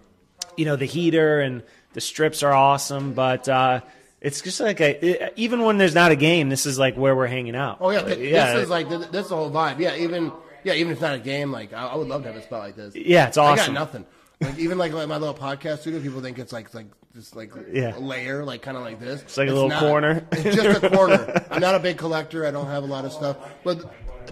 you 0.56 0.64
know, 0.64 0.76
the 0.76 0.84
heater 0.86 1.40
and 1.40 1.62
the 1.94 2.00
strips 2.00 2.42
are 2.42 2.52
awesome, 2.52 3.12
but. 3.14 3.48
uh 3.48 3.80
it's 4.22 4.42
just 4.42 4.60
like 4.60 4.80
a, 4.82 5.02
it- 5.22 5.32
even 5.36 5.62
when 5.62 5.78
there's 5.78 5.94
not 5.94 6.12
a 6.12 6.14
game, 6.14 6.50
this 6.50 6.66
is 6.66 6.78
like 6.78 6.94
where 6.94 7.16
we're 7.16 7.26
hanging 7.26 7.56
out. 7.56 7.78
Oh 7.80 7.88
yeah, 7.88 8.00
Like, 8.02 8.18
yeah, 8.18 8.52
this 8.52 8.64
is 8.64 8.68
like 8.68 8.86
this 8.90 9.00
is 9.24 9.28
the 9.30 9.34
whole 9.34 9.50
vibe. 9.50 9.78
Yeah, 9.78 9.96
even 9.96 10.30
yeah, 10.64 10.74
even 10.74 10.92
if 10.92 10.96
it's 10.96 11.02
not 11.02 11.14
a 11.14 11.18
game, 11.18 11.50
like 11.52 11.72
I, 11.72 11.86
I 11.88 11.94
would 11.96 12.08
love 12.08 12.22
to 12.22 12.28
have 12.32 12.36
a 12.36 12.42
spot 12.42 12.60
like 12.60 12.76
this. 12.76 12.94
yeah, 12.96 13.28
it's 13.28 13.36
awesome. 13.36 13.62
I 13.62 13.66
got 13.66 13.72
nothing. 13.72 14.06
Like 14.40 14.58
even 14.58 14.78
like, 14.78 14.92
like 14.92 15.06
my 15.08 15.18
little 15.18 15.34
podcast 15.34 15.80
studio, 15.80 16.00
people 16.00 16.20
think 16.22 16.38
it's 16.38 16.52
like 16.52 16.72
like 16.74 16.86
just 17.14 17.36
like 17.36 17.52
Yeah. 17.72 17.96
a 17.96 18.00
layer, 18.00 18.44
like 18.44 18.62
kind 18.62 18.76
of 18.76 18.82
like 18.82 18.98
this. 19.00 19.20
It's 19.22 19.36
like 19.36 19.48
a 19.48 19.52
little 19.52 19.70
corner. 19.70 20.24
It's 20.32 20.56
just 20.56 20.82
a 20.82 20.88
corner. 20.90 21.44
I'm 21.50 21.60
not 21.60 21.74
a 21.74 21.78
big 21.80 21.98
collector. 21.98 22.46
I 22.46 22.50
don't 22.50 22.66
have 22.66 22.82
a 22.82 22.86
lot 22.86 23.04
of 23.04 23.12
stuff, 23.12 23.36
but 23.64 23.84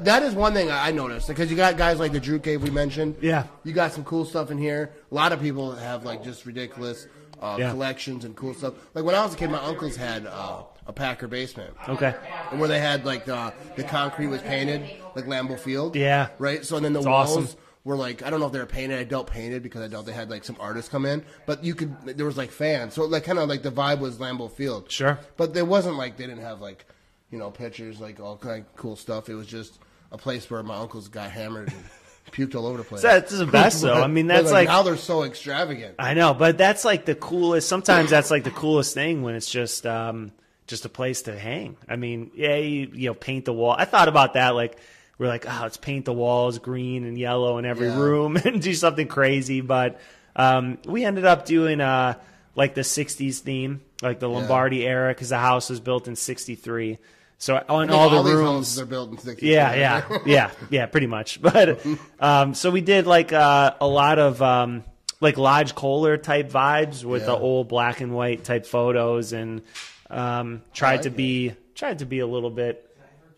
that 0.05 0.23
is 0.23 0.35
one 0.35 0.55
thing 0.55 0.71
I 0.71 0.89
I 0.89 0.91
noticed 0.93 1.29
because 1.29 1.51
you 1.51 1.57
got 1.57 1.77
guys 1.77 1.99
like 1.99 2.13
the 2.13 2.21
Drew 2.21 2.39
Cave 2.39 2.63
we 2.63 2.71
mentioned. 2.71 3.17
Yeah. 3.21 3.45
you 3.65 3.73
got 3.73 3.93
some 3.93 4.05
cool 4.05 4.25
stuff 4.25 4.51
in 4.51 4.57
here. 4.59 4.93
A 5.11 5.15
lot 5.15 5.33
of 5.33 5.41
people 5.43 5.73
have 5.73 6.05
like 6.05 6.23
just 6.25 6.47
ridiculous 6.47 7.07
uh, 7.43 7.57
Yeah. 7.59 7.71
collections 7.71 8.25
and 8.25 8.35
cool 8.35 8.55
stuff. 8.55 8.75
Like 8.95 9.05
when 9.05 9.15
I 9.15 9.23
was 9.23 9.35
a 9.35 9.37
kid, 9.37 9.51
my 9.51 9.63
uncles 9.63 9.97
had 9.97 10.27
uh, 10.27 10.63
a 10.89 10.93
Packer 10.93 11.29
basement. 11.29 11.75
Okay. 11.87 12.15
And 12.51 12.59
where 12.59 12.69
they 12.69 12.81
had 12.81 13.05
like 13.05 13.27
the 13.27 13.53
the 13.77 13.85
concrete 13.85 14.27
was 14.29 14.43
painted 14.43 14.83
like 15.15 15.27
Lambeau 15.27 15.59
Field. 15.59 15.95
Yeah. 15.95 16.29
Right. 16.39 16.65
So 16.65 16.77
and 16.77 16.85
then 16.85 16.95
the 16.95 17.03
walls 17.03 17.37
awesome. 17.37 17.59
were 17.85 17.95
like 17.95 18.23
I 18.23 18.31
don't 18.31 18.41
know 18.41 18.47
if 18.47 18.53
they 18.53 18.59
were 18.59 18.67
painted. 18.67 18.99
I 18.99 19.05
doubt 19.05 19.27
painted 19.27 19.63
because 19.63 19.83
I 19.83 19.89
doubt 19.89 20.07
they 20.07 20.13
had 20.13 20.31
like 20.31 20.45
some 20.45 20.57
artists 20.59 20.91
come 20.91 21.05
in. 21.05 21.25
But 21.47 21.63
you 21.63 21.75
could 21.75 21.95
there 22.17 22.27
was 22.27 22.39
like 22.39 22.51
fans. 22.51 22.95
So 22.95 23.05
like 23.05 23.25
kind 23.25 23.39
of 23.39 23.49
like 23.49 23.63
the 23.63 23.71
vibe 23.71 24.01
was 24.01 24.17
Lambeau 24.17 24.51
Field. 24.51 24.91
Sure. 24.91 25.19
But 25.37 25.55
there 25.55 25.67
wasn't 25.67 25.97
like 25.97 26.17
they 26.17 26.27
didn't 26.27 26.43
have 26.43 26.61
like 26.61 26.87
you 27.31 27.39
know 27.39 27.51
pictures 27.51 28.01
like 28.01 28.19
all 28.19 28.39
kind 28.39 28.65
of 28.65 28.77
cool 28.77 28.97
stuff. 28.97 29.29
It 29.29 29.35
was 29.35 29.47
just 29.47 29.79
a 30.11 30.17
place 30.19 30.51
where 30.51 30.63
my 30.63 30.77
uncles 30.77 31.09
got 31.09 31.31
hammered 31.31 31.69
and 31.71 31.85
puked 32.33 32.55
all 32.55 32.67
over 32.67 32.79
the 32.79 32.85
place. 32.85 33.03
That's 33.03 33.37
the 33.37 33.47
best, 33.47 33.83
though. 33.83 33.93
I 33.93 34.07
mean, 34.09 34.27
that's 34.27 34.51
like- 34.51 34.69
now 34.69 34.83
they're 34.83 34.97
so 34.97 35.25
extravagant. 35.25 35.97
I 35.99 36.15
know, 36.15 36.35
but 36.35 36.57
that's 36.57 36.85
like 36.85 37.05
the 37.05 37.15
coolest. 37.15 37.69
Sometimes 37.69 38.09
that's 38.11 38.31
like 38.31 38.45
the 38.45 38.51
coolest 38.51 38.95
thing 38.95 39.23
when 39.23 39.35
it's 39.35 39.51
just 39.51 39.87
um, 39.87 40.33
just 40.69 40.85
a 40.85 40.89
place 40.89 41.23
to 41.23 41.37
hang. 41.37 41.77
I 41.89 41.97
mean, 41.97 42.31
yeah, 42.35 42.55
you, 42.57 42.91
you 42.95 43.09
know, 43.09 43.15
paint 43.15 43.45
the 43.47 43.53
wall. 43.53 43.75
I 43.77 43.85
thought 43.85 44.07
about 44.09 44.35
that. 44.35 44.51
Like 44.55 44.79
we're 45.19 45.27
like, 45.27 45.45
oh, 45.49 45.59
let's 45.63 45.77
paint 45.77 46.05
the 46.05 46.13
walls 46.13 46.61
green 46.61 47.05
and 47.05 47.19
yellow 47.19 47.59
in 47.59 47.65
every 47.65 47.89
Yeah. 47.89 47.99
room 47.99 48.37
and 48.45 48.63
do 48.63 48.73
something 48.75 49.09
crazy. 49.09 49.61
But 49.61 49.99
um, 50.37 50.79
we 50.87 51.05
ended 51.05 51.25
up 51.25 51.45
doing 51.45 51.81
uh, 51.81 52.15
like 52.55 52.75
the 52.75 52.83
'60s 52.83 53.41
theme, 53.41 53.81
like 54.03 54.21
the 54.21 54.29
Lombardi 54.29 54.87
era, 54.87 55.11
because 55.13 55.31
the 55.31 55.39
house 55.39 55.71
was 55.71 55.81
built 55.81 56.07
in 56.07 56.15
'63. 56.15 56.99
So 57.41 57.55
on 57.55 57.63
I 57.85 57.87
think 57.87 57.93
all 57.93 58.23
the 58.25 58.35
rooms, 58.37 58.81
are 58.81 58.85
built 58.85 59.11
in 59.11 59.17
60s. 59.17 59.39
yeah, 59.43 59.75
yeah, 59.75 60.19
yeah, 60.27 60.51
yeah, 60.71 60.87
pretty 60.87 61.07
much. 61.07 61.41
But 61.49 61.81
um, 62.21 62.55
so 62.55 62.71
we 62.71 62.81
did 62.81 63.07
like 63.07 63.33
uh, 63.33 63.75
a 63.81 63.87
lot 63.87 64.19
of 64.19 64.43
um, 64.43 64.83
like 65.21 65.39
Lodge 65.39 65.75
Kohler 65.77 66.17
type 66.17 66.51
vibes 66.51 67.05
with 67.05 67.27
the 67.27 67.37
old 67.37 67.69
black 67.69 68.01
and 68.01 68.13
white 68.13 68.43
type 68.45 68.67
photos, 68.67 69.33
and 69.33 69.63
um, 70.11 70.63
tried 70.73 70.93
like 70.97 71.03
to 71.03 71.09
it. 71.09 71.17
be 71.17 71.55
tried 71.75 72.01
to 72.01 72.07
be 72.07 72.19
a 72.21 72.27
little 72.27 72.51
bit, 72.51 72.85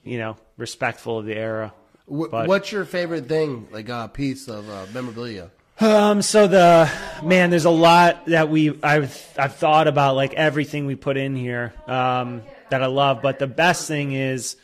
you 0.03 0.19
know, 0.19 0.37
respectful 0.57 1.19
of 1.19 1.27
the 1.27 1.37
era. 1.37 1.73
But- 2.09 2.49
What's 2.49 2.73
your 2.73 2.85
favorite 2.85 3.29
thing, 3.29 3.69
like 3.71 3.89
a 3.89 4.11
piece 4.13 4.49
of 4.49 4.69
uh, 4.69 4.87
memorabilia? 4.93 5.51
Um, 5.79 6.21
so 6.21 6.47
the 6.47 6.91
man, 7.23 7.49
there's 7.49 7.65
a 7.65 7.71
lot 7.71 8.27
that 8.27 8.51
we 8.51 8.79
I've 8.83 9.27
I've 9.39 9.55
thought 9.57 9.89
about 9.89 10.15
like 10.15 10.35
everything 10.35 10.85
we 10.87 10.95
put 10.95 11.17
in 11.17 11.35
here 11.37 11.73
um, 11.87 12.43
that 12.69 12.83
I 12.83 12.87
love, 12.87 13.23
but 13.23 13.39
the 13.39 13.47
best 13.47 13.89
thing 13.89 14.13
is 14.13 14.57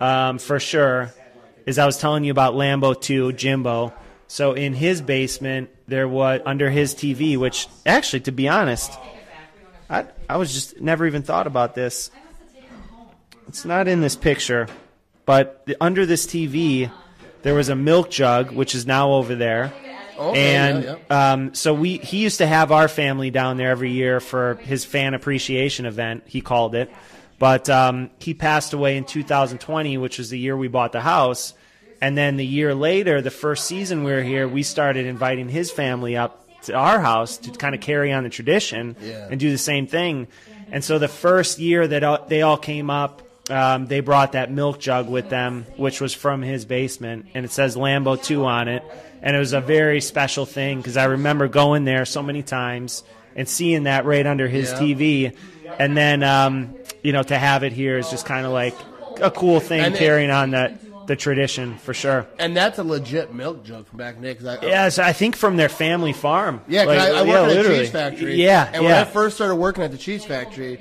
um, 0.00 0.38
for 0.38 0.58
sure 0.58 1.12
is 1.66 1.78
I 1.78 1.84
was 1.84 1.98
telling 1.98 2.24
you 2.24 2.30
about 2.30 2.54
Lambo 2.54 2.98
2 2.98 3.32
Jimbo. 3.34 3.92
So 4.26 4.54
in 4.54 4.72
his 4.72 5.02
basement 5.02 5.68
there 5.86 6.08
was 6.08 6.40
under 6.46 6.70
his 6.70 6.94
TV, 6.94 7.36
which 7.36 7.68
actually 7.84 8.20
to 8.20 8.32
be 8.32 8.48
honest, 8.48 8.90
I 9.88 10.06
I 10.28 10.36
was 10.36 10.52
just 10.52 10.80
never 10.80 11.06
even 11.06 11.22
thought 11.22 11.46
about 11.46 11.74
this. 11.74 12.10
It's 13.48 13.64
not 13.64 13.88
in 13.88 14.00
this 14.00 14.16
picture, 14.16 14.68
but 15.26 15.66
the, 15.66 15.76
under 15.80 16.06
this 16.06 16.26
TV 16.26 16.90
there 17.42 17.54
was 17.54 17.68
a 17.68 17.76
milk 17.76 18.10
jug, 18.10 18.52
which 18.52 18.74
is 18.74 18.86
now 18.86 19.12
over 19.12 19.34
there. 19.34 19.72
Okay, 20.18 20.56
and 20.56 20.84
yeah, 20.84 20.96
yeah. 21.10 21.32
um, 21.32 21.54
so 21.54 21.74
we 21.74 21.98
he 21.98 22.18
used 22.18 22.38
to 22.38 22.46
have 22.46 22.72
our 22.72 22.88
family 22.88 23.30
down 23.30 23.56
there 23.56 23.70
every 23.70 23.90
year 23.90 24.20
for 24.20 24.54
his 24.56 24.84
fan 24.84 25.12
appreciation 25.12 25.86
event. 25.86 26.22
He 26.26 26.40
called 26.40 26.74
it, 26.74 26.90
but 27.38 27.68
um, 27.68 28.10
he 28.18 28.32
passed 28.32 28.72
away 28.72 28.96
in 28.96 29.04
2020, 29.04 29.98
which 29.98 30.18
was 30.18 30.30
the 30.30 30.38
year 30.38 30.56
we 30.56 30.68
bought 30.68 30.92
the 30.92 31.00
house. 31.00 31.54
And 32.00 32.18
then 32.18 32.36
the 32.36 32.46
year 32.46 32.74
later, 32.74 33.22
the 33.22 33.30
first 33.30 33.66
season 33.66 34.04
we 34.04 34.12
were 34.12 34.22
here, 34.22 34.46
we 34.46 34.62
started 34.62 35.06
inviting 35.06 35.48
his 35.48 35.70
family 35.70 36.16
up 36.16 36.43
to 36.64 36.74
our 36.74 37.00
house 37.00 37.38
to 37.38 37.50
kind 37.50 37.74
of 37.74 37.80
carry 37.80 38.12
on 38.12 38.24
the 38.24 38.30
tradition 38.30 38.96
Yeah. 39.02 39.28
and 39.30 39.38
do 39.40 39.50
the 39.50 39.58
same 39.58 39.86
thing. 39.86 40.28
And 40.72 40.82
so 40.84 40.98
the 40.98 41.08
first 41.08 41.58
year 41.58 41.86
that 41.86 42.02
all, 42.02 42.24
they 42.28 42.42
all 42.42 42.56
came 42.56 42.90
up, 42.90 43.22
um, 43.50 43.86
they 43.86 44.00
brought 44.00 44.32
that 44.32 44.50
milk 44.50 44.80
jug 44.80 45.08
with 45.08 45.28
them, 45.28 45.66
which 45.76 46.00
was 46.00 46.14
from 46.14 46.42
his 46.42 46.64
basement, 46.64 47.26
and 47.34 47.44
it 47.44 47.52
says 47.52 47.76
Lambo 47.76 48.22
2 48.22 48.44
on 48.46 48.68
it. 48.68 48.82
And 49.22 49.34
it 49.36 49.38
was 49.38 49.52
a 49.52 49.60
very 49.60 50.00
special 50.00 50.46
thing 50.46 50.78
because 50.78 50.96
I 50.96 51.04
remember 51.04 51.48
going 51.48 51.84
there 51.84 52.04
so 52.04 52.22
many 52.22 52.42
times 52.42 53.04
and 53.36 53.48
seeing 53.48 53.84
that 53.84 54.04
right 54.04 54.26
under 54.26 54.48
his 54.48 54.70
Yeah. 54.72 54.78
TV. 54.78 55.32
And 55.78 55.96
then, 55.96 56.22
um, 56.22 56.74
you 57.02 57.12
know, 57.12 57.22
to 57.22 57.36
have 57.38 57.62
it 57.64 57.72
here 57.72 57.98
is 57.98 58.10
just 58.10 58.26
kind 58.26 58.44
of 58.46 58.52
like 58.52 58.74
a 59.20 59.30
cool 59.30 59.60
thing 59.60 59.80
And 59.80 59.94
it- 59.94 59.98
carrying 59.98 60.30
on 60.30 60.50
that 60.50 60.74
the 61.06 61.16
tradition 61.16 61.78
for 61.78 61.92
sure. 61.94 62.26
And 62.38 62.56
that's 62.56 62.78
a 62.78 62.84
legit 62.84 63.34
milk 63.34 63.64
jug 63.64 63.86
from 63.86 63.98
back 63.98 64.16
in 64.16 64.22
the 64.22 64.34
day. 64.34 64.58
I, 64.62 64.66
Yeah, 64.66 64.88
so 64.88 65.02
I 65.02 65.12
think 65.12 65.36
from 65.36 65.56
their 65.56 65.68
family 65.68 66.12
farm. 66.12 66.60
Yeah, 66.68 66.84
Like, 66.84 66.98
I, 66.98 67.08
I 67.10 67.22
work 67.22 67.26
yeah, 67.28 67.34
at 67.34 67.44
a 67.44 67.46
literally. 67.54 67.78
cheese 67.80 67.90
factory. 67.90 68.34
Yeah, 68.42 68.70
and 68.72 68.84
when. 68.84 68.94
I 68.94 69.04
first 69.04 69.36
started 69.36 69.56
working 69.56 69.82
at 69.84 69.90
the 69.92 69.98
cheese 69.98 70.24
factory, 70.24 70.80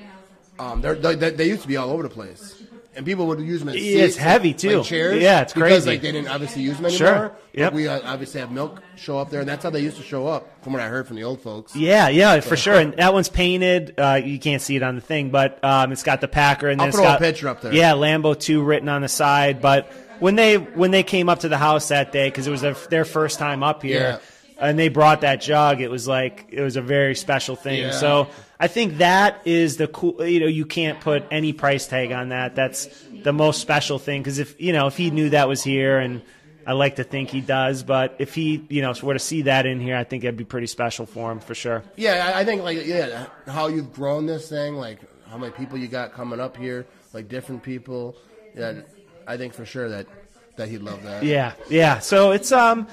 um, 0.60 0.82
they 0.82 1.16
they 1.16 1.30
they 1.32 1.48
used 1.48 1.64
to 1.64 1.68
be 1.68 1.78
all 1.78 1.90
over 1.90 2.04
the 2.04 2.10
place, 2.10 2.62
and 2.96 3.06
people 3.06 3.26
would 3.28 3.40
use 3.42 3.60
them 3.62 3.70
as 3.70 3.76
seats, 3.76 4.00
it's 4.00 4.18
heavy, 4.18 4.54
too. 4.54 4.78
like 4.78 4.86
chairs. 4.88 5.22
Yeah, 5.22 5.42
it's 5.42 5.52
because, 5.54 5.70
crazy. 5.84 5.90
Like 5.90 6.02
they 6.02 6.12
didn't 6.12 6.30
obviously 6.30 6.62
use 6.62 6.80
them 6.80 6.92
Sure. 6.92 7.08
anymore. 7.08 7.30
but 7.54 7.60
Yep. 7.60 7.74
we 7.74 7.88
uh, 7.88 8.00
obviously 8.06 8.40
have 8.40 8.52
milk 8.52 8.82
show 8.96 9.18
up 9.18 9.30
there, 9.32 9.40
and 9.40 9.50
that's 9.50 9.64
how 9.64 9.72
they 9.72 9.80
used 9.80 9.98
to 9.98 10.04
show 10.04 10.28
up, 10.28 10.64
from 10.64 10.74
what 10.74 10.82
I 10.84 10.88
heard 10.90 11.08
from 11.08 11.16
the 11.18 11.24
old 11.24 11.42
folks. 11.42 11.76
Yeah, 11.76 12.08
yeah, 12.10 12.40
for 12.40 12.56
sure. 12.56 12.76
And 12.76 12.94
that 12.94 13.14
one's 13.14 13.30
painted. 13.30 13.96
Uh, 14.00 14.22
you 14.24 14.38
can't 14.40 14.62
see 14.62 14.76
it 14.76 14.84
on 14.84 14.94
the 14.96 15.02
thing, 15.02 15.32
but 15.32 15.64
um, 15.64 15.92
it's 15.92 16.04
got 16.04 16.22
the 16.22 16.28
Packer, 16.28 16.70
and 16.70 16.80
then 16.80 16.86
I'll 16.86 16.90
it's 16.90 16.98
throw 16.98 17.06
a 17.06 17.10
got 17.10 17.20
picture 17.20 17.48
up 17.50 17.62
there. 17.62 17.74
Yeah, 17.74 17.94
Lambo 17.94 18.40
two 18.40 18.62
written 18.64 18.90
on 18.90 19.02
the 19.02 19.10
side. 19.10 19.60
But 19.62 19.92
when 20.20 20.36
they 20.36 20.58
when 20.58 20.92
they 20.92 21.04
came 21.04 21.30
up 21.30 21.40
to 21.40 21.50
the 21.50 21.58
house 21.58 21.90
that 21.90 22.12
day, 22.12 22.28
because 22.28 22.48
it 22.48 22.52
was 22.52 22.62
their, 22.62 22.74
their 22.90 23.06
first 23.06 23.40
time 23.40 23.64
up 23.64 23.84
here, 23.84 24.20
and 24.58 24.78
they 24.78 24.90
brought 24.90 25.22
that 25.22 25.42
jug, 25.42 25.82
it 25.82 25.90
was 25.90 26.08
like 26.08 26.48
it 26.50 26.62
was 26.62 26.76
a 26.76 26.82
very 26.82 27.16
special 27.16 27.56
thing. 27.56 27.82
Yeah. 27.82 27.92
So 27.92 28.28
I 28.60 28.68
think 28.68 28.98
that 28.98 29.42
is 29.46 29.78
the 29.78 29.88
cool. 29.88 30.26
You 30.26 30.40
know, 30.42 30.48
you 30.48 30.66
can't 30.66 31.00
put 31.00 31.24
any 31.32 31.54
price 31.54 31.88
tag 31.88 32.12
on 32.12 32.30
that. 32.30 32.56
That's 32.56 32.88
the 33.24 33.34
most 33.34 33.62
special 33.62 34.00
thing 34.00 34.22
because 34.22 34.40
if 34.40 34.60
you 34.62 34.74
know 34.74 34.88
if 34.88 34.98
he 34.98 35.12
knew 35.12 35.30
that 35.32 35.48
was 35.48 35.64
here 35.64 36.00
and. 36.00 36.22
I 36.66 36.72
like 36.72 36.96
to 36.96 37.04
think 37.04 37.30
he 37.30 37.42
does, 37.42 37.84
but 37.84 38.16
if 38.20 38.34
he, 38.34 38.66
you 38.70 38.82
know, 38.82 38.94
were 39.04 39.12
to 39.12 39.20
see 39.20 39.42
that 39.42 39.66
in 39.66 39.82
here, 39.82 39.98
I 39.98 40.06
think 40.06 40.24
it'd 40.24 40.38
be 40.38 40.46
pretty 40.46 40.68
special 40.68 41.06
for 41.06 41.30
him 41.30 41.42
for 41.42 41.54
sure. 41.54 41.84
Yeah, 41.98 42.32
I, 42.34 42.40
I 42.40 42.46
think 42.46 42.64
like 42.64 42.86
yeah, 42.86 43.26
how 43.48 43.68
you've 43.68 43.92
grown 43.92 44.28
this 44.28 44.48
thing, 44.48 44.76
like 44.76 45.00
how 45.28 45.38
many 45.38 45.52
people 45.52 45.78
you 45.78 45.90
got 45.90 46.14
coming 46.14 46.40
up 46.40 46.56
here, 46.56 46.86
like 47.12 47.28
different 47.28 47.64
people. 47.64 48.16
Yeah, 48.56 48.82
I 49.28 49.38
think 49.38 49.54
for 49.54 49.66
sure 49.66 49.90
that 49.90 50.08
that 50.56 50.70
he'd 50.70 50.82
love 50.82 51.04
that. 51.04 51.24
Yeah, 51.24 51.54
yeah. 51.70 52.00
So 52.00 52.32
it's 52.32 52.52
um, 52.52 52.88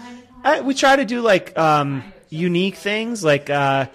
I, 0.44 0.60
we 0.60 0.74
try 0.74 0.96
to 0.96 1.04
do 1.04 1.20
like 1.20 1.56
um, 1.58 2.04
unique 2.28 2.76
things. 2.76 3.22
Like 3.22 3.50
uh, 3.50 3.86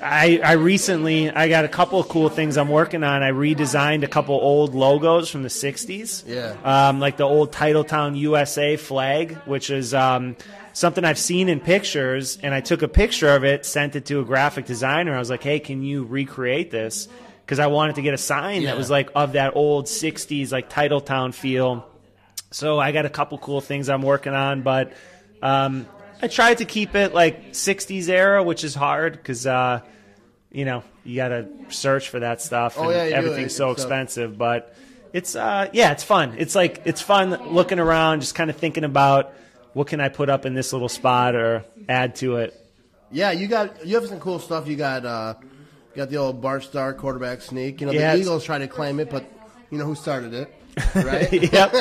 I, 0.00 0.40
I 0.44 0.52
recently 0.52 1.30
I 1.30 1.48
got 1.48 1.64
a 1.64 1.68
couple 1.68 1.98
of 2.00 2.08
cool 2.08 2.28
things 2.28 2.56
I'm 2.56 2.68
working 2.68 3.04
on. 3.04 3.22
I 3.22 3.30
redesigned 3.30 4.02
a 4.02 4.08
couple 4.08 4.34
old 4.34 4.74
logos 4.74 5.30
from 5.30 5.42
the 5.42 5.48
'60s. 5.48 6.24
Yeah. 6.26 6.56
Um, 6.64 7.00
like 7.00 7.16
the 7.16 7.24
old 7.24 7.52
Titletown 7.52 8.16
USA 8.16 8.76
flag, 8.76 9.36
which 9.46 9.70
is 9.70 9.94
um, 9.94 10.36
something 10.72 11.04
I've 11.04 11.18
seen 11.18 11.48
in 11.48 11.60
pictures, 11.60 12.38
and 12.42 12.52
I 12.52 12.60
took 12.60 12.82
a 12.82 12.88
picture 12.88 13.34
of 13.34 13.44
it, 13.44 13.64
sent 13.64 13.96
it 13.96 14.06
to 14.06 14.20
a 14.20 14.24
graphic 14.24 14.66
designer. 14.66 15.14
I 15.14 15.18
was 15.18 15.30
like, 15.30 15.42
"Hey, 15.42 15.60
can 15.60 15.82
you 15.82 16.04
recreate 16.04 16.70
this?" 16.70 17.08
Because 17.44 17.58
I 17.58 17.66
wanted 17.66 17.96
to 17.96 18.02
get 18.02 18.14
a 18.14 18.18
sign 18.18 18.62
Yeah. 18.62 18.70
that 18.70 18.78
was 18.78 18.90
like 18.90 19.10
of 19.14 19.32
that 19.32 19.56
old 19.56 19.86
'60s 19.86 20.52
like 20.52 20.70
Titletown 20.70 21.34
feel. 21.34 21.86
So 22.50 22.78
I 22.78 22.92
got 22.92 23.04
a 23.06 23.10
couple 23.10 23.38
cool 23.38 23.60
things 23.60 23.88
I'm 23.88 24.02
working 24.02 24.32
on, 24.34 24.62
but 24.62 24.92
um, 25.42 25.86
I 26.20 26.28
tried 26.28 26.58
to 26.58 26.64
keep 26.64 26.94
it 26.94 27.14
like 27.14 27.52
'60s 27.52 28.08
era, 28.08 28.42
which 28.42 28.62
is 28.64 28.74
hard 28.74 29.14
because 29.14 29.46
uh, 29.46 29.80
you 30.50 30.64
know 30.64 30.84
you 31.04 31.16
got 31.16 31.28
to 31.28 31.48
search 31.70 32.08
for 32.10 32.20
that 32.20 32.40
stuff, 32.40 32.76
Oh, 32.78 32.90
and 32.90 33.10
yeah, 33.10 33.16
everything's 33.16 33.56
so 33.56 33.70
expensive. 33.72 34.38
But 34.38 34.74
it's 35.12 35.34
uh, 35.34 35.68
yeah, 35.72 35.92
it's 35.92 36.04
fun. 36.04 36.34
It's 36.38 36.54
like 36.54 36.82
it's 36.84 37.00
fun 37.02 37.30
looking 37.52 37.78
around, 37.80 38.20
just 38.20 38.34
kind 38.34 38.50
of 38.50 38.56
thinking 38.56 38.84
about 38.84 39.32
what 39.72 39.86
can 39.88 40.00
I 40.00 40.08
put 40.10 40.28
up 40.30 40.46
in 40.46 40.54
this 40.54 40.72
little 40.72 40.88
spot 40.88 41.34
or 41.34 41.64
add 41.88 42.16
to 42.16 42.36
it. 42.36 42.54
Yeah, 43.10 43.32
you 43.32 43.46
got 43.48 43.84
you 43.86 43.96
have 43.96 44.06
some 44.06 44.20
cool 44.20 44.38
stuff. 44.38 44.68
You 44.68 44.76
got 44.76 45.04
uh, 45.04 45.34
got 45.94 46.10
the 46.10 46.16
old 46.16 46.40
Bart 46.40 46.62
Starr 46.64 46.94
quarterback 46.94 47.42
sneak. 47.42 47.80
You 47.80 47.86
know, 47.86 47.92
Yeah, 47.92 48.14
the 48.14 48.20
Eagles 48.20 48.44
try 48.44 48.58
to 48.58 48.68
claim 48.68 49.00
it, 49.00 49.10
but 49.10 49.24
you 49.70 49.78
know 49.78 49.84
who 49.84 49.94
started 49.94 50.34
it, 50.34 50.54
right? 50.94 51.32
yep. 51.32 51.72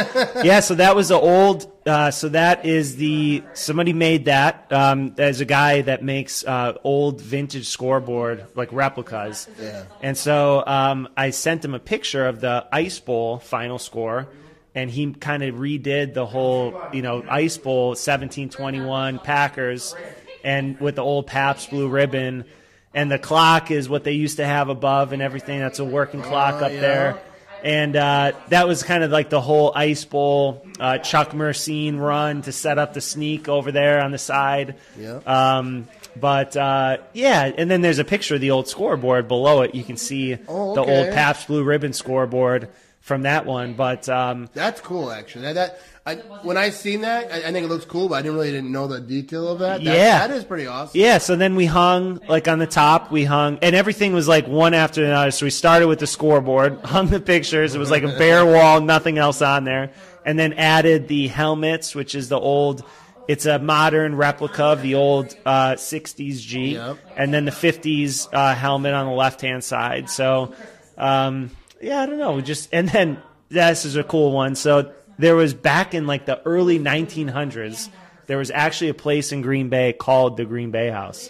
Yeah, 0.43 0.59
so 0.61 0.75
that 0.75 0.95
was 0.95 1.09
the 1.09 1.15
old. 1.19 1.69
Uh, 1.85 2.11
so 2.11 2.29
that 2.29 2.65
is 2.65 2.95
the 2.97 3.43
somebody 3.53 3.91
made 3.93 4.25
that. 4.25 4.71
Um, 4.71 5.13
there's 5.15 5.41
a 5.41 5.45
guy 5.45 5.81
that 5.81 6.03
makes 6.03 6.45
uh, 6.45 6.73
old 6.83 7.19
vintage 7.21 7.67
scoreboard 7.67 8.45
like 8.55 8.71
replicas. 8.71 9.47
Yeah. 9.59 9.83
And 10.01 10.17
so 10.17 10.63
um, 10.65 11.09
I 11.17 11.31
sent 11.31 11.65
him 11.65 11.73
a 11.73 11.79
picture 11.79 12.27
of 12.27 12.39
the 12.41 12.67
Ice 12.71 12.99
Bowl 12.99 13.39
final 13.39 13.79
score, 13.79 14.27
and 14.75 14.89
he 14.89 15.13
kind 15.13 15.43
of 15.43 15.55
redid 15.55 16.13
the 16.13 16.25
whole, 16.25 16.79
you 16.93 17.01
know, 17.01 17.23
Ice 17.29 17.57
Bowl 17.57 17.89
1721 17.89 19.19
Packers, 19.19 19.95
and 20.43 20.79
with 20.79 20.95
the 20.95 21.03
old 21.03 21.27
Pabst 21.27 21.69
blue 21.69 21.87
ribbon. 21.89 22.45
And 22.93 23.09
the 23.11 23.19
clock 23.19 23.71
is 23.71 23.87
what 23.87 24.03
they 24.03 24.11
used 24.13 24.37
to 24.37 24.45
have 24.45 24.69
above 24.69 25.13
and 25.13 25.21
everything. 25.21 25.59
That's 25.59 25.79
a 25.79 25.85
working 25.85 26.21
clock 26.21 26.61
Oh, 26.61 26.65
up 26.65 26.71
yeah. 26.73 26.79
there 26.81 27.21
and 27.63 27.95
uh, 27.95 28.31
that 28.49 28.67
was 28.67 28.81
kind 28.81 29.03
of 29.03 29.11
like 29.11 29.29
the 29.29 29.39
whole 29.39 29.71
Ice 29.75 30.03
Bowl 30.03 30.65
uh, 30.79 30.97
Chuck 30.97 31.35
Mercein 31.35 31.97
run 31.97 32.41
to 32.41 32.51
set 32.51 32.79
up 32.79 32.95
the 32.95 33.01
sneak 33.01 33.47
over 33.47 33.71
there 33.71 34.01
on 34.01 34.09
the 34.11 34.17
side. 34.17 34.77
Yeah. 34.97 35.17
Um, 35.27 35.87
but 36.19 36.57
uh, 36.57 36.97
yeah, 37.13 37.51
and 37.55 37.69
then 37.69 37.81
there's 37.81 37.99
a 37.99 38.03
picture 38.03 38.33
of 38.33 38.41
the 38.41 38.49
old 38.49 38.67
scoreboard 38.67 39.27
below 39.27 39.61
it. 39.61 39.75
You 39.75 39.83
can 39.83 39.95
see 39.95 40.37
Oh, 40.47 40.73
the 40.73 40.81
old 40.81 41.13
Pabst 41.13 41.45
Blue 41.47 41.63
Ribbon 41.63 41.93
scoreboard 41.93 42.67
from 42.99 43.21
that 43.23 43.45
one. 43.45 43.75
But 43.75 44.09
um, 44.09 44.49
That's 44.55 44.81
cool, 44.81 45.11
actually. 45.11 45.43
That, 45.43 45.53
that 45.53 45.79
I, 46.03 46.15
when 46.15 46.57
I 46.57 46.71
seen 46.71 47.01
that, 47.01 47.31
I, 47.31 47.37
I 47.49 47.51
think 47.51 47.63
it 47.63 47.67
looks 47.67 47.85
cool, 47.85 48.09
but 48.09 48.15
I 48.15 48.21
didn't 48.23 48.35
really 48.35 48.51
didn't 48.51 48.71
know 48.71 48.87
the 48.87 48.99
detail 48.99 49.47
of 49.47 49.59
that. 49.59 49.83
That- 49.83 49.95
Yeah. 49.95 50.27
that 50.27 50.35
is 50.35 50.43
pretty 50.43 50.65
awesome. 50.65 50.99
Yeah, 50.99 51.19
so 51.19 51.35
then 51.35 51.55
we 51.55 51.67
hung 51.67 52.19
like 52.27 52.47
on 52.47 52.57
the 52.57 52.65
top. 52.65 53.11
We 53.11 53.23
hung, 53.23 53.59
and 53.61 53.75
everything 53.75 54.11
was 54.13 54.27
like 54.27 54.47
one 54.47 54.73
after 54.73 55.05
another. 55.05 55.29
So 55.29 55.45
we 55.45 55.51
started 55.51 55.87
with 55.87 55.99
the 55.99 56.07
scoreboard, 56.07 56.79
hung 56.83 57.07
the 57.07 57.19
pictures. 57.19 57.75
It 57.75 57.79
was 57.79 57.91
like 57.91 58.01
a 58.03 58.07
bare 58.17 58.45
wall, 58.51 58.81
nothing 58.81 59.19
else 59.19 59.43
on 59.43 59.63
there, 59.63 59.91
and 60.25 60.39
then 60.39 60.53
added 60.53 61.07
the 61.07 61.27
helmets, 61.27 61.93
which 61.93 62.15
is 62.15 62.29
the 62.29 62.39
old. 62.39 62.83
It's 63.27 63.45
a 63.45 63.59
modern 63.59 64.15
replica 64.15 64.63
of 64.63 64.81
the 64.81 64.95
old 64.95 65.35
uh, 65.45 65.73
'60s 65.73 66.41
G, 66.41 66.73
Yep. 66.73 66.97
and 67.15 67.31
then 67.31 67.45
the 67.45 67.51
'50s 67.51 68.27
uh, 68.33 68.55
helmet 68.55 68.95
on 68.95 69.05
the 69.05 69.13
left 69.13 69.41
hand 69.41 69.63
side. 69.63 70.09
So, 70.09 70.53
um, 70.97 71.51
yeah, 71.79 72.01
I 72.01 72.07
don't 72.07 72.17
know. 72.17 72.33
We 72.33 72.41
just 72.41 72.69
and 72.73 72.89
then 72.89 73.21
this 73.49 73.85
is 73.85 73.95
a 73.95 74.03
cool 74.03 74.31
one. 74.31 74.55
So 74.55 74.91
there 75.21 75.35
was 75.35 75.53
back 75.53 75.93
in 75.93 76.07
like 76.07 76.25
the 76.25 76.41
early 76.45 76.79
1900s, 76.79 77.89
there 78.27 78.37
was 78.37 78.51
actually 78.51 78.89
a 78.89 78.93
place 78.93 79.31
in 79.31 79.41
Green 79.41 79.69
Bay 79.69 79.93
called 79.93 80.37
the 80.37 80.45
Green 80.45 80.71
Bay 80.71 80.89
House, 80.89 81.29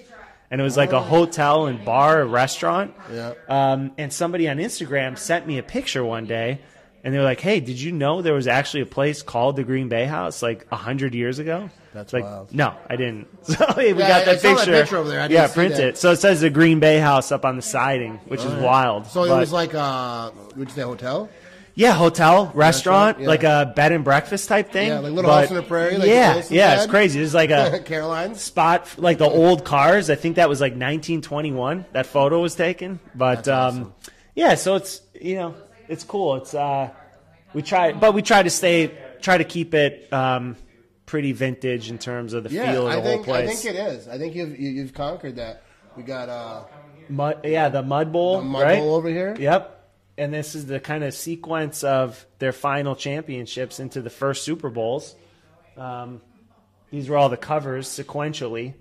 and 0.49 0.59
it 0.59 0.63
was 0.63 0.77
like 0.77 0.91
a 0.91 1.01
hotel 1.01 1.67
and 1.67 1.83
bar, 1.85 2.21
a 2.21 2.25
restaurant. 2.25 2.93
Yeah. 3.11 3.33
Um, 3.47 3.91
and 3.97 4.11
somebody 4.11 4.47
on 4.49 4.57
Instagram 4.57 5.17
sent 5.17 5.47
me 5.47 5.57
a 5.57 5.63
picture 5.63 6.03
one 6.03 6.25
day, 6.25 6.59
and 7.03 7.13
they 7.13 7.17
were 7.17 7.23
like, 7.23 7.39
"Hey, 7.39 7.59
did 7.59 7.79
you 7.79 7.91
know 7.91 8.21
there 8.21 8.33
was 8.33 8.47
actually 8.47 8.81
a 8.81 8.85
place 8.87 9.21
called 9.23 9.55
the 9.55 9.63
Green 9.63 9.89
Bay 9.89 10.05
House 10.05 10.41
like 10.43 10.67
a 10.71 10.75
hundred 10.75 11.13
years 11.15 11.39
ago?" 11.39 11.69
That's 11.93 12.13
like, 12.13 12.23
wild. 12.23 12.55
no, 12.55 12.73
I 12.89 12.95
didn't. 12.95 13.27
So 13.43 13.65
hey, 13.73 13.91
we 13.93 13.99
Yeah, 13.99 14.07
got 14.07 14.21
I 14.21 14.25
that 14.25 14.39
saw 14.41 14.49
that 14.49 14.57
picture. 14.59 14.71
picture 14.71 14.97
over 14.97 15.09
there. 15.09 15.19
I 15.19 15.27
didn't 15.27 15.41
yeah, 15.41 15.47
see 15.47 15.53
print 15.55 15.75
that. 15.75 15.83
it. 15.89 15.97
So 15.97 16.11
it 16.11 16.17
says 16.17 16.39
the 16.39 16.49
Green 16.49 16.79
Bay 16.79 16.99
House 16.99 17.31
up 17.33 17.43
on 17.43 17.55
the 17.57 17.61
siding, 17.61 18.13
which 18.27 18.43
is 18.45 18.53
wild. 18.53 19.07
So 19.07 19.23
it 19.25 19.29
But- 19.29 19.39
was 19.39 19.51
like 19.51 19.73
uh, 19.73 20.31
would 20.55 20.69
you 20.69 20.73
say 20.75 20.81
hotel? 20.83 21.29
Yeah, 21.75 21.93
hotel, 21.93 22.51
restaurant, 22.53 23.19
yeah. 23.19 23.27
like 23.27 23.43
a 23.43 23.71
bed 23.75 23.91
and 23.91 24.03
breakfast 24.03 24.47
type 24.49 24.71
thing. 24.71 24.89
Yeah, 24.89 24.99
like 24.99 25.13
Little 25.13 25.29
But- 25.31 25.41
House 25.41 25.49
on 25.51 25.55
the 25.57 25.63
Prairie, 25.63 25.97
like 25.97 26.07
yeah, 26.09 26.41
yeah, 26.49 26.77
it's 26.81 26.89
crazy. 26.91 27.21
It's 27.21 27.33
like 27.33 27.49
a 27.51 27.79
Caroline's. 27.85 28.41
spot 28.41 28.87
like 28.97 29.17
the 29.17 29.29
old 29.29 29.63
cars. 29.65 30.09
I 30.09 30.15
think 30.15 30.35
that 30.35 30.49
was 30.49 30.59
like 30.61 30.73
1921. 30.73 31.85
That 31.93 32.05
photo 32.05 32.39
was 32.41 32.55
taken, 32.55 32.99
but 33.15 33.47
um, 33.47 33.55
awesome. 33.75 33.93
yeah. 34.35 34.55
So 34.55 34.75
it's 34.75 35.01
you 35.19 35.35
know 35.35 35.55
it's 35.87 36.03
cool. 36.03 36.35
It's 36.35 36.53
uh, 36.53 36.89
we 37.53 37.61
try, 37.61 37.93
but 37.93 38.13
we 38.13 38.21
try 38.21 38.43
to 38.43 38.49
stay, 38.49 38.97
try 39.21 39.37
to 39.37 39.43
keep 39.43 39.73
it 39.73 40.11
um, 40.13 40.55
pretty 41.05 41.31
vintage 41.33 41.89
in 41.89 41.97
terms 41.97 42.33
of 42.33 42.43
the 42.43 42.49
Yeah, 42.49 42.71
feel 42.71 42.87
of 42.87 42.93
the 42.93 42.99
I 42.99 43.01
think 43.01 43.25
whole 43.25 43.33
place. 43.35 43.49
I 43.49 43.53
think 43.53 43.75
it 43.75 43.79
is. 43.79 44.07
I 44.07 44.17
think 44.17 44.35
you've 44.35 44.59
you, 44.59 44.69
you've 44.69 44.93
conquered 44.93 45.35
that. 45.37 45.63
We 45.97 46.03
got 46.03 46.29
uh, 46.29 46.63
Mud, 47.09 47.41
yeah, 47.43 47.67
the 47.67 47.83
Mud 47.83 48.13
Bowl, 48.13 48.37
The 48.37 48.43
Mud 48.45 48.63
right? 48.63 48.79
Bowl 48.79 48.95
over 48.95 49.09
here? 49.09 49.35
Yep. 49.37 49.80
And 50.17 50.33
this 50.33 50.55
is 50.55 50.65
the 50.65 50.79
kind 50.79 51.03
of 51.03 51.13
sequence 51.13 51.83
of 51.83 52.25
their 52.39 52.51
final 52.51 52.95
championships 52.95 53.79
into 53.79 54.01
the 54.01 54.09
first 54.09 54.43
Super 54.43 54.69
Bowls. 54.69 55.15
Um, 55.77 56.21
these 56.91 57.09
were 57.09 57.17
all 57.17 57.29
the 57.29 57.37
covers 57.37 57.87
sequentially. 57.87 58.73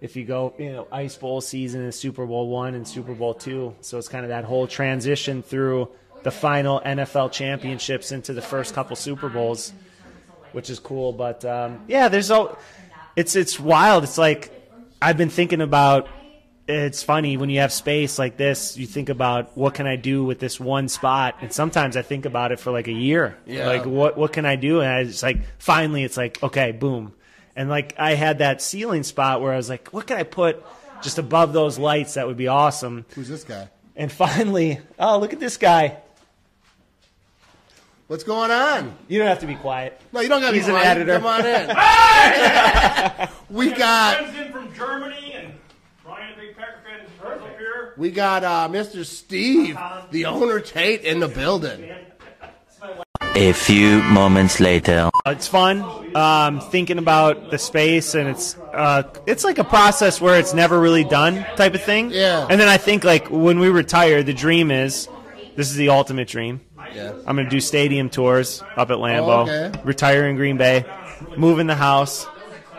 If 0.00 0.16
you 0.16 0.24
go, 0.24 0.54
you 0.58 0.72
know, 0.72 0.88
Ice 0.90 1.16
Bowl 1.16 1.40
season 1.40 1.82
and 1.82 1.94
Super 1.94 2.26
Bowl 2.26 2.48
one 2.48 2.74
and 2.74 2.86
Super 2.86 3.14
Bowl 3.14 3.34
two, 3.34 3.74
so 3.80 3.98
it's 3.98 4.08
kind 4.08 4.24
of 4.24 4.30
that 4.30 4.44
whole 4.44 4.66
transition 4.66 5.42
through 5.42 5.90
the 6.24 6.30
final 6.30 6.80
NFL 6.80 7.32
championships 7.32 8.10
into 8.12 8.32
the 8.32 8.42
first 8.42 8.74
couple 8.74 8.96
Super 8.96 9.28
Bowls, 9.28 9.72
which 10.52 10.70
is 10.70 10.78
cool. 10.78 11.12
But 11.12 11.44
um, 11.44 11.84
yeah, 11.86 12.08
there's 12.08 12.30
all. 12.30 12.58
It's 13.14 13.36
it's 13.36 13.60
wild. 13.60 14.04
It's 14.04 14.18
like 14.18 14.50
I've 15.00 15.16
been 15.16 15.30
thinking 15.30 15.60
about. 15.60 16.08
It's 16.66 17.02
funny 17.02 17.36
when 17.36 17.50
you 17.50 17.60
have 17.60 17.72
space 17.72 18.18
like 18.18 18.38
this. 18.38 18.76
You 18.78 18.86
think 18.86 19.10
about 19.10 19.56
what 19.56 19.74
can 19.74 19.86
I 19.86 19.96
do 19.96 20.24
with 20.24 20.38
this 20.38 20.58
one 20.58 20.88
spot, 20.88 21.36
and 21.42 21.52
sometimes 21.52 21.94
I 21.96 22.02
think 22.02 22.24
about 22.24 22.52
it 22.52 22.60
for 22.60 22.70
like 22.70 22.88
a 22.88 22.92
year. 22.92 23.36
Yeah. 23.46 23.66
Like 23.66 23.84
what 23.84 24.16
what 24.16 24.32
can 24.32 24.46
I 24.46 24.56
do? 24.56 24.80
And 24.80 24.88
I 24.88 25.04
just 25.04 25.22
like 25.22 25.42
finally, 25.58 26.04
it's 26.04 26.16
like 26.16 26.42
okay, 26.42 26.72
boom. 26.72 27.12
And 27.54 27.68
like 27.68 27.94
I 27.98 28.14
had 28.14 28.38
that 28.38 28.62
ceiling 28.62 29.02
spot 29.02 29.42
where 29.42 29.52
I 29.52 29.56
was 29.56 29.68
like, 29.68 29.88
what 29.90 30.06
can 30.06 30.16
I 30.16 30.22
put 30.22 30.64
just 31.02 31.18
above 31.18 31.52
those 31.52 31.78
lights 31.78 32.14
that 32.14 32.26
would 32.26 32.38
be 32.38 32.48
awesome? 32.48 33.04
who's 33.14 33.28
this 33.28 33.44
guy? 33.44 33.68
And 33.94 34.10
finally, 34.10 34.80
oh 34.98 35.18
look 35.18 35.34
at 35.34 35.40
this 35.40 35.58
guy. 35.58 35.98
What's 38.06 38.24
going 38.24 38.50
on? 38.50 38.94
You 39.08 39.18
don't 39.18 39.28
have 39.28 39.40
to 39.40 39.46
be 39.46 39.54
quiet. 39.54 39.98
No, 40.12 40.20
you 40.20 40.28
don't 40.28 40.40
got 40.40 40.48
to 40.48 40.52
be 40.52 40.58
He's 40.58 40.68
an 40.68 40.74
quiet. 40.74 40.86
editor. 40.98 41.14
Come 41.18 41.26
on 41.26 41.46
in. 41.46 41.68
we 43.50 43.70
got 43.72 44.16
Friends 44.18 44.38
in 44.38 44.52
from 44.52 44.74
Germany 44.74 45.32
and 45.34 45.54
Ryan, 46.06 46.34
a 46.34 46.36
big 46.40 46.54
Packer 46.56 46.80
fan, 46.84 47.00
is 47.00 47.10
up 47.42 47.58
here. 47.58 47.83
We 47.96 48.10
got 48.10 48.44
uh, 48.44 48.68
Mr. 48.70 49.04
Steve, 49.04 49.78
the 50.10 50.26
owner 50.26 50.60
Tate, 50.60 51.02
in 51.02 51.20
the 51.20 51.28
building. 51.28 51.90
A 53.36 53.52
few 53.52 54.00
moments 54.02 54.60
later. 54.60 55.10
It's 55.26 55.48
fun 55.48 55.82
um, 56.16 56.60
thinking 56.60 56.98
about 56.98 57.50
the 57.50 57.58
space, 57.58 58.14
and 58.14 58.28
it's 58.28 58.56
uh, 58.56 59.02
it's 59.26 59.42
like 59.42 59.58
a 59.58 59.64
process 59.64 60.20
where 60.20 60.38
it's 60.38 60.54
never 60.54 60.78
really 60.78 61.02
done 61.04 61.44
type 61.56 61.74
of 61.74 61.82
thing. 61.82 62.10
Yeah. 62.12 62.46
And 62.48 62.60
then 62.60 62.68
I 62.68 62.76
think 62.76 63.02
like 63.02 63.30
when 63.30 63.58
we 63.58 63.68
retire, 63.70 64.22
the 64.22 64.34
dream 64.34 64.70
is 64.70 65.08
this 65.56 65.70
is 65.70 65.76
the 65.76 65.88
ultimate 65.88 66.28
dream. 66.28 66.60
Yeah. 66.94 67.12
I'm 67.26 67.34
going 67.34 67.46
to 67.46 67.50
do 67.50 67.60
stadium 67.60 68.08
tours 68.10 68.62
up 68.76 68.90
at 68.90 68.98
Lambeau, 68.98 69.48
Oh, 69.48 69.50
okay. 69.50 69.80
retire 69.84 70.28
in 70.28 70.36
Green 70.36 70.56
Bay, 70.58 70.84
move 71.36 71.58
in 71.58 71.66
the 71.66 71.74
house, 71.74 72.26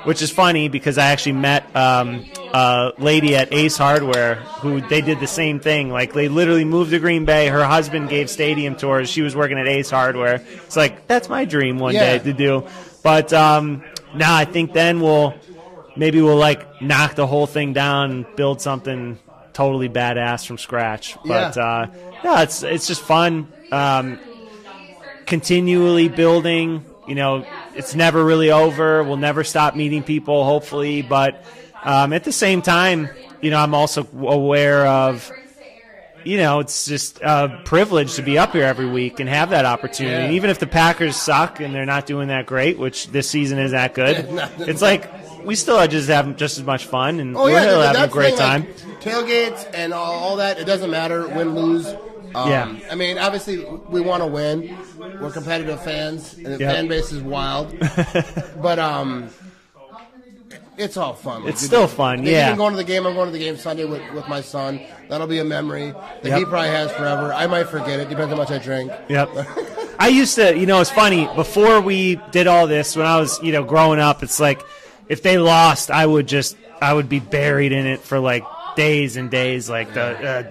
which 0.06 0.22
is 0.22 0.32
funny 0.32 0.70
because 0.70 0.98
I 0.98 1.08
actually 1.08 1.34
met 1.34 1.76
um, 1.76 2.26
a 2.54 2.94
lady 2.98 3.36
at 3.36 3.54
Ace 3.54 3.76
Hardware 3.78 4.36
who 4.36 4.80
they 4.82 5.02
did 5.02 5.20
the 5.20 5.28
same 5.28 5.60
thing. 5.60 5.90
Like 5.90 6.14
they 6.14 6.28
literally 6.30 6.66
moved 6.66 6.92
to 6.92 7.00
Green 7.00 7.26
Bay. 7.26 7.48
Her 7.48 7.66
husband 7.66 8.10
gave 8.10 8.30
stadium 8.30 8.76
tours. 8.76 9.10
She 9.10 9.22
was 9.22 9.36
working 9.36 9.60
at 9.60 9.68
Ace 9.68 9.90
Hardware. 9.90 10.42
It's 10.66 10.76
like 10.78 11.08
that's 11.08 11.28
my 11.30 11.46
dream 11.46 11.78
one 11.80 11.94
Yeah. 11.94 12.18
day 12.18 12.24
to 12.24 12.34
do. 12.34 12.68
But 13.04 13.34
um, 13.34 13.84
now 14.16 14.34
I 14.36 14.46
think 14.46 14.74
then 14.74 15.02
we'll 15.02 15.34
maybe 15.96 16.22
we'll 16.22 16.38
like 16.38 16.82
knock 16.82 17.16
the 17.16 17.28
whole 17.28 17.48
thing 17.48 17.74
down 17.74 18.12
and 18.12 18.36
build 18.36 18.62
something 18.62 19.20
totally 19.54 19.90
badass 19.90 20.46
from 20.46 20.58
scratch. 20.58 21.16
But 21.26 21.56
Yeah. 21.56 21.64
uh, 21.64 21.88
no, 22.24 22.42
it's 22.42 22.64
it's 22.64 22.88
just 22.88 23.02
fun. 23.02 23.48
Um, 23.72 24.20
continually 25.26 26.08
building. 26.10 26.86
You 27.08 27.16
know, 27.16 27.46
it's 27.76 27.96
never 27.96 28.24
really 28.24 28.52
over. 28.52 29.04
We'll 29.04 29.18
never 29.18 29.44
stop 29.44 29.76
meeting 29.76 30.04
people, 30.04 30.44
hopefully. 30.44 31.02
But 31.02 31.44
um, 31.84 32.14
at 32.14 32.24
the 32.24 32.32
same 32.32 32.62
time, 32.62 33.10
you 33.42 33.52
know, 33.52 33.60
I'm 33.60 33.74
also 33.74 34.08
aware 34.18 34.86
of 34.88 35.32
you 36.26 36.38
know, 36.38 36.60
it's 36.60 36.86
just 36.86 37.22
a 37.22 37.62
privilege 37.66 38.16
to 38.16 38.24
be 38.24 38.38
up 38.38 38.52
here 38.54 38.64
every 38.64 38.88
week 38.88 39.20
and 39.20 39.30
have 39.30 39.52
that 39.52 39.64
opportunity. 39.64 40.16
And 40.26 40.34
even 40.34 40.50
if 40.50 40.58
the 40.58 40.66
Packers 40.66 41.16
suck 41.16 41.60
and 41.60 41.74
they're 41.74 41.86
not 41.86 42.08
doing 42.08 42.30
that 42.30 42.48
great, 42.48 42.80
which 42.80 43.08
this 43.10 43.30
season 43.30 43.60
is 43.60 43.72
that 43.72 43.94
good, 43.94 44.26
it's 44.60 44.82
like 44.82 45.08
we 45.46 45.56
still 45.56 45.78
are 45.78 45.88
just 45.88 46.10
having 46.10 46.36
just 46.36 46.58
as 46.58 46.64
much 46.64 46.86
fun 46.88 47.20
and 47.20 47.38
Oh 47.38 47.44
we're 47.44 47.52
yeah, 47.52 47.62
still 47.62 47.82
having 47.82 48.02
a 48.02 48.08
great 48.08 48.30
thing, 48.30 48.38
time. 48.38 48.62
like, 48.64 49.02
tailgates 49.02 49.70
and 49.74 49.94
all, 49.94 50.14
all 50.14 50.36
that. 50.38 50.58
It 50.58 50.66
doesn't 50.66 50.90
matter 50.90 51.28
win 51.28 51.54
lose. 51.54 51.94
Um, 52.36 52.50
Yeah. 52.50 52.78
I 52.92 52.96
mean, 52.96 53.18
obviously 53.18 53.64
we 53.90 54.02
want 54.02 54.22
to 54.24 54.28
win. 54.28 54.78
We're 55.22 55.32
competitive 55.32 55.82
fans, 55.84 56.34
and 56.36 56.46
the 56.48 56.58
Yep. 56.60 56.72
fan 56.76 56.88
base 56.88 57.12
is 57.12 57.22
wild. 57.22 57.74
but 58.62 58.80
um, 58.80 59.30
it's 60.78 60.98
all 60.98 61.14
fun. 61.14 61.48
It's 61.48 61.62
still 61.62 61.88
fun, 61.88 62.24
yeah. 62.26 62.50
I'm 62.52 62.58
going 62.58 62.72
to 62.72 62.78
the 62.78 62.84
game. 62.84 63.06
I'm 63.08 63.14
going 63.16 63.28
to 63.28 63.32
the 63.32 63.40
game 63.40 63.56
Sunday 63.58 63.86
with, 63.86 64.02
with 64.14 64.28
my 64.28 64.42
son. 64.42 64.82
That'll 65.10 65.28
be 65.28 65.40
a 65.40 65.46
memory 65.46 65.92
that 66.22 66.26
Yep. 66.30 66.38
he 66.40 66.46
probably 66.46 66.70
has 66.70 66.92
forever. 66.92 67.32
I 67.34 67.48
might 67.48 67.68
forget 67.70 68.00
it. 68.00 68.10
Depends 68.10 68.32
how 68.32 68.38
much 68.38 68.52
I 68.52 68.58
drink. 68.58 68.92
Yep. 69.08 69.30
I 70.00 70.10
used 70.10 70.36
to, 70.36 70.58
you 70.58 70.66
know, 70.66 70.82
it's 70.82 70.90
funny. 70.90 71.30
Before 71.36 71.80
we 71.80 72.16
did 72.32 72.48
all 72.48 72.68
this, 72.68 72.98
when 72.98 73.06
I 73.06 73.18
was, 73.18 73.42
you 73.42 73.54
know, 73.54 73.64
growing 73.64 74.00
up, 74.00 74.22
it's 74.24 74.40
like 74.42 74.62
if 75.08 75.22
they 75.22 75.38
lost, 75.38 75.90
I 75.90 76.06
would 76.06 76.28
just, 76.28 76.58
I 76.82 76.94
would 76.94 77.08
be 77.08 77.20
buried 77.22 77.72
in 77.72 77.86
it 77.88 78.02
for 78.02 78.20
like 78.20 78.44
days 78.76 79.18
and 79.18 79.30
days, 79.32 79.70
like 79.70 79.94
the 79.94 80.02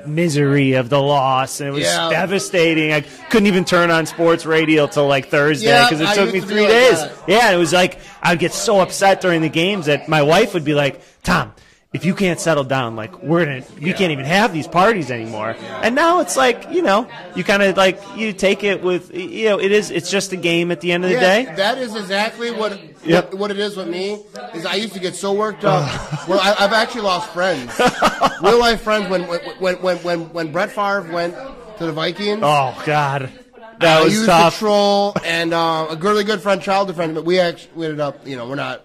uh, 0.04 0.08
misery 0.08 0.72
of 0.74 0.88
the 0.88 1.00
loss, 1.00 1.60
and 1.60 1.68
it 1.68 1.72
was 1.72 1.84
Yeah. 1.84 2.08
devastating. 2.10 2.92
I 2.92 3.00
couldn't 3.30 3.46
even 3.46 3.64
turn 3.64 3.90
on 3.90 4.06
sports 4.06 4.46
radio 4.46 4.86
till 4.86 5.06
like 5.06 5.28
Thursday 5.28 5.68
Yeah, 5.68 5.88
because 5.88 6.00
it 6.00 6.14
took 6.14 6.28
me 6.28 6.34
used 6.40 6.48
to 6.48 6.54
be 6.54 6.60
three 6.60 6.62
like 6.62 6.70
days. 6.70 7.00
that. 7.00 7.12
Yeah, 7.28 7.50
it 7.52 7.56
was 7.56 7.72
like 7.72 7.98
I'd 8.22 8.38
get 8.38 8.52
so 8.52 8.80
upset 8.80 9.20
during 9.20 9.42
the 9.42 9.48
games 9.48 9.86
that 9.86 10.08
my 10.08 10.22
wife 10.22 10.54
would 10.54 10.64
be 10.64 10.74
like, 10.74 11.00
"Tom." 11.22 11.52
If 11.94 12.04
you 12.04 12.12
can't 12.14 12.40
settle 12.40 12.64
down, 12.64 12.96
like 12.96 13.22
we're 13.22 13.44
gonna, 13.44 13.64
we 13.80 13.92
can't 13.92 14.10
even 14.10 14.24
have 14.24 14.52
these 14.52 14.66
parties 14.66 15.12
anymore. 15.12 15.54
And 15.80 15.94
now 15.94 16.18
it's 16.20 16.36
like, 16.36 16.68
you 16.72 16.82
know, 16.82 17.08
you 17.36 17.44
kind 17.44 17.62
of 17.62 17.76
like 17.76 18.00
you 18.16 18.32
take 18.32 18.64
it 18.64 18.82
with, 18.82 19.14
you 19.14 19.44
know, 19.48 19.60
it 19.60 19.70
is, 19.70 19.92
it's 19.92 20.10
just 20.10 20.32
a 20.32 20.36
game 20.36 20.72
at 20.72 20.80
the 20.80 20.90
end 20.90 21.04
of 21.04 21.10
the 21.10 21.20
day. 21.20 21.44
that 21.56 21.78
is 21.78 21.94
exactly 21.94 22.50
what, 22.50 22.78
Yep. 23.04 23.30
what 23.32 23.38
what 23.38 23.50
it 23.52 23.58
is 23.60 23.76
with 23.76 23.86
me. 23.86 24.18
Is 24.54 24.66
I 24.66 24.74
used 24.74 24.94
to 24.94 25.00
get 25.00 25.14
so 25.14 25.32
worked 25.34 25.64
up. 25.64 25.82
well, 26.28 26.40
I, 26.40 26.56
I've 26.64 26.72
actually 26.72 27.02
lost 27.02 27.30
friends, 27.32 27.78
real 28.42 28.58
life 28.58 28.80
friends. 28.80 29.08
When 29.08 29.28
when 29.28 29.76
when 29.78 29.96
when 29.98 30.18
when 30.32 30.52
Brett 30.52 30.70
Favre 30.72 31.02
went 31.12 31.34
to 31.78 31.86
the 31.86 31.92
Vikings, 31.92 32.40
Oh 32.42 32.82
God, 32.84 33.30
that 33.78 34.00
I 34.00 34.04
was 34.04 34.14
used 34.14 34.26
tough. 34.26 34.54
to 34.54 34.58
troll, 34.58 35.16
and 35.24 35.52
uh, 35.54 35.86
a 35.90 35.96
really 35.96 36.24
good 36.24 36.40
friend, 36.40 36.60
childhood 36.60 36.96
friend, 36.96 37.14
but 37.14 37.24
we 37.24 37.38
actually 37.38 37.70
we 37.76 37.84
ended 37.84 38.00
up, 38.00 38.26
you 38.26 38.36
know, 38.36 38.48
we're 38.48 38.54
not. 38.56 38.82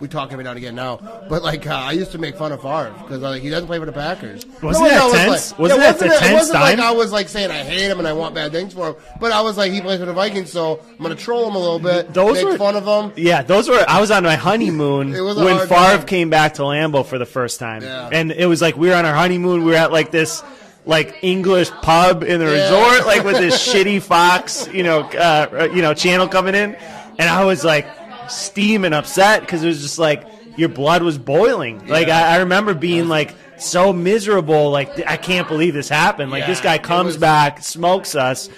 We 0.00 0.08
talk 0.08 0.32
every 0.32 0.44
now 0.44 0.50
and 0.52 0.56
again 0.58 0.74
now, 0.74 0.96
but 1.28 1.42
like 1.42 1.66
uh, 1.66 1.74
I 1.74 1.92
used 1.92 2.12
to 2.12 2.18
make 2.18 2.34
fun 2.36 2.52
of 2.52 2.62
Favre 2.62 2.94
because 3.02 3.20
like 3.20 3.42
he 3.42 3.50
doesn't 3.50 3.66
play 3.66 3.78
for 3.78 3.84
the 3.84 3.92
Packers. 3.92 4.46
Wasn't 4.62 4.82
No, 4.86 4.90
that 4.90 5.04
was 5.04 5.12
tense? 5.12 5.50
Like, 5.52 5.58
Wasn't 5.60 5.80
yeah, 5.80 5.86
that 5.92 5.94
wasn't 5.94 6.10
it- 6.12 6.18
tense 6.20 6.30
It 6.30 6.34
wasn't 6.34 6.60
like? 6.60 6.78
I 6.78 6.90
was 6.92 7.12
like 7.12 7.28
saying 7.28 7.50
I 7.50 7.62
hate 7.64 7.90
him 7.90 7.98
and 7.98 8.08
I 8.08 8.14
want 8.14 8.34
bad 8.34 8.50
things 8.50 8.72
for 8.72 8.88
him, 8.88 8.94
but 9.20 9.30
I 9.30 9.42
was 9.42 9.58
like 9.58 9.72
he 9.72 9.82
plays 9.82 10.00
for 10.00 10.06
the 10.06 10.14
Vikings, 10.14 10.50
so 10.50 10.80
I'm 10.90 11.02
gonna 11.02 11.14
troll 11.16 11.46
him 11.48 11.54
a 11.54 11.58
little 11.58 11.78
bit, 11.78 12.14
Those 12.14 12.36
make 12.36 12.44
were- 12.46 12.56
fun 12.56 12.76
of 12.76 12.86
him. 12.86 13.12
Yeah, 13.22 13.42
those 13.42 13.68
were. 13.68 13.84
I 13.86 14.00
was 14.00 14.10
on 14.10 14.22
my 14.24 14.36
honeymoon 14.36 15.14
It 15.14 15.20
was 15.20 15.36
a 15.36 15.44
when 15.44 15.58
Favre 15.68 15.98
time. 15.98 16.06
came 16.06 16.30
back 16.30 16.54
to 16.54 16.62
Lambeau 16.62 17.04
for 17.04 17.18
the 17.18 17.26
first 17.26 17.60
time, 17.60 17.82
Yeah. 17.82 18.08
and 18.10 18.32
it 18.32 18.46
was 18.46 18.62
like 18.62 18.78
we 18.78 18.88
were 18.88 18.94
on 18.94 19.04
our 19.04 19.14
honeymoon. 19.14 19.64
We 19.64 19.72
were 19.72 19.76
at 19.76 19.92
like 19.92 20.10
this 20.12 20.42
like 20.86 21.18
English 21.22 21.70
pub 21.82 22.22
in 22.24 22.38
the 22.40 22.46
Yeah. 22.46 22.62
resort, 22.72 23.06
like 23.06 23.22
with 23.22 23.36
this 23.36 23.68
shitty 23.74 24.00
Fox, 24.00 24.66
you 24.72 24.82
know, 24.82 25.00
uh, 25.02 25.68
you 25.74 25.82
know, 25.82 25.92
channel 25.92 26.26
coming 26.26 26.54
in, 26.54 26.74
and 27.18 27.28
I 27.28 27.44
was 27.44 27.64
like 27.64 27.86
steaming, 28.30 28.92
upset 28.92 29.40
because 29.40 29.62
it 29.62 29.66
was 29.66 29.80
just 29.82 29.98
like 29.98 30.26
your 30.56 30.68
blood 30.68 31.02
was 31.02 31.18
boiling. 31.18 31.86
Like 31.86 32.08
I, 32.08 32.34
I 32.34 32.36
remember 32.38 32.74
being 32.74 33.08
like 33.08 33.34
so 33.58 33.92
miserable. 33.92 34.70
Like 34.70 35.06
I 35.06 35.16
can't 35.16 35.48
believe 35.48 35.74
this 35.74 35.88
happened. 35.88 36.30
Like 36.30 36.46
this 36.46 36.60
guy 36.60 36.78
comes 36.78 37.08
was- 37.08 37.16
back, 37.18 37.62
smokes 37.62 38.14
us. 38.14 38.48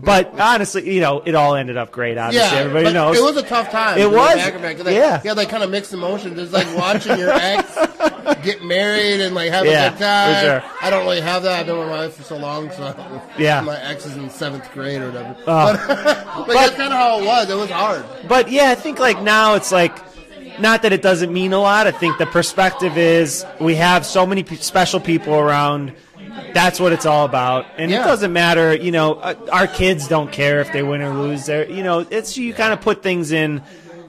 But 0.00 0.38
honestly, 0.38 0.94
you 0.94 1.00
know, 1.00 1.22
it 1.26 1.34
all 1.34 1.54
ended 1.56 1.76
up 1.76 1.90
great. 1.90 2.16
Obviously, 2.18 2.56
Yeah, 2.56 2.62
everybody 2.64 2.92
knows 2.94 3.18
it 3.18 3.22
was 3.22 3.36
a 3.36 3.42
tough 3.42 3.70
time. 3.70 3.98
It 3.98 4.08
was. 4.10 4.36
back 4.36 4.52
and 4.52 4.62
back, 4.62 4.76
'cause, 4.76 4.86
Yeah. 4.92 5.18
had 5.20 5.36
like 5.36 5.48
kind 5.48 5.64
of 5.64 5.70
mixed 5.70 5.92
emotions. 5.92 6.38
It's 6.38 6.52
like 6.52 6.66
watching 6.76 7.18
your 7.18 7.30
ex 7.34 7.76
get 8.44 8.62
married 8.62 9.20
and 9.20 9.34
like 9.34 9.50
have 9.50 9.66
Yeah, 9.66 9.86
a 9.86 9.90
good 9.90 9.98
time. 9.98 10.34
for 10.34 10.40
sure. 10.40 10.62
I 10.82 10.90
don't 10.90 11.04
really 11.04 11.20
have 11.20 11.42
that. 11.42 11.58
I've 11.60 11.66
been 11.66 11.78
with 11.78 11.88
my 11.88 12.04
wife 12.04 12.14
for 12.14 12.22
so 12.22 12.36
long, 12.36 12.70
so 12.70 12.94
Yeah. 13.38 13.58
Uh, 13.58 13.62
my 13.62 13.82
ex 13.82 14.06
is 14.06 14.16
in 14.16 14.30
seventh 14.30 14.72
grade 14.72 15.02
or 15.02 15.06
whatever. 15.10 15.36
but, 15.44 15.86
but 15.88 16.46
that's 16.48 16.74
kind 16.76 16.92
of 16.92 16.98
how 16.98 17.18
it 17.20 17.26
was. 17.26 17.50
It 17.50 17.56
was 17.56 17.70
hard. 17.70 18.04
But 18.28 18.50
yeah, 18.52 18.70
I 18.70 18.76
think 18.76 19.00
like 19.00 19.20
now 19.20 19.54
it's 19.54 19.72
like 19.72 19.96
not 20.60 20.82
that 20.82 20.92
it 20.92 21.02
doesn't 21.02 21.32
mean 21.32 21.52
a 21.52 21.60
lot. 21.60 21.86
I 21.88 21.90
think 21.92 22.18
the 22.18 22.26
perspective 22.26 22.96
is 22.98 23.44
we 23.60 23.74
have 23.76 24.06
so 24.06 24.24
many 24.26 24.42
pe- 24.44 24.56
special 24.56 25.00
people 25.00 25.34
around. 25.34 25.92
That's 26.54 26.78
what 26.80 26.92
it's 26.92 27.06
all 27.06 27.24
about, 27.24 27.66
and 27.76 27.90
Yeah. 27.90 28.02
it 28.02 28.04
doesn't 28.06 28.32
matter. 28.32 28.74
You 28.74 28.90
know, 28.90 29.14
uh, 29.14 29.34
our 29.52 29.66
kids 29.66 30.08
don't 30.08 30.30
care 30.32 30.60
if 30.60 30.72
they 30.72 30.82
win 30.82 31.02
or 31.02 31.10
lose. 31.14 31.46
They're, 31.46 31.68
you 31.70 31.82
know, 31.82 32.06
it's 32.10 32.36
you 32.36 32.52
kind 32.54 32.72
of 32.72 32.80
put 32.80 33.02
things 33.02 33.32
in. 33.32 33.62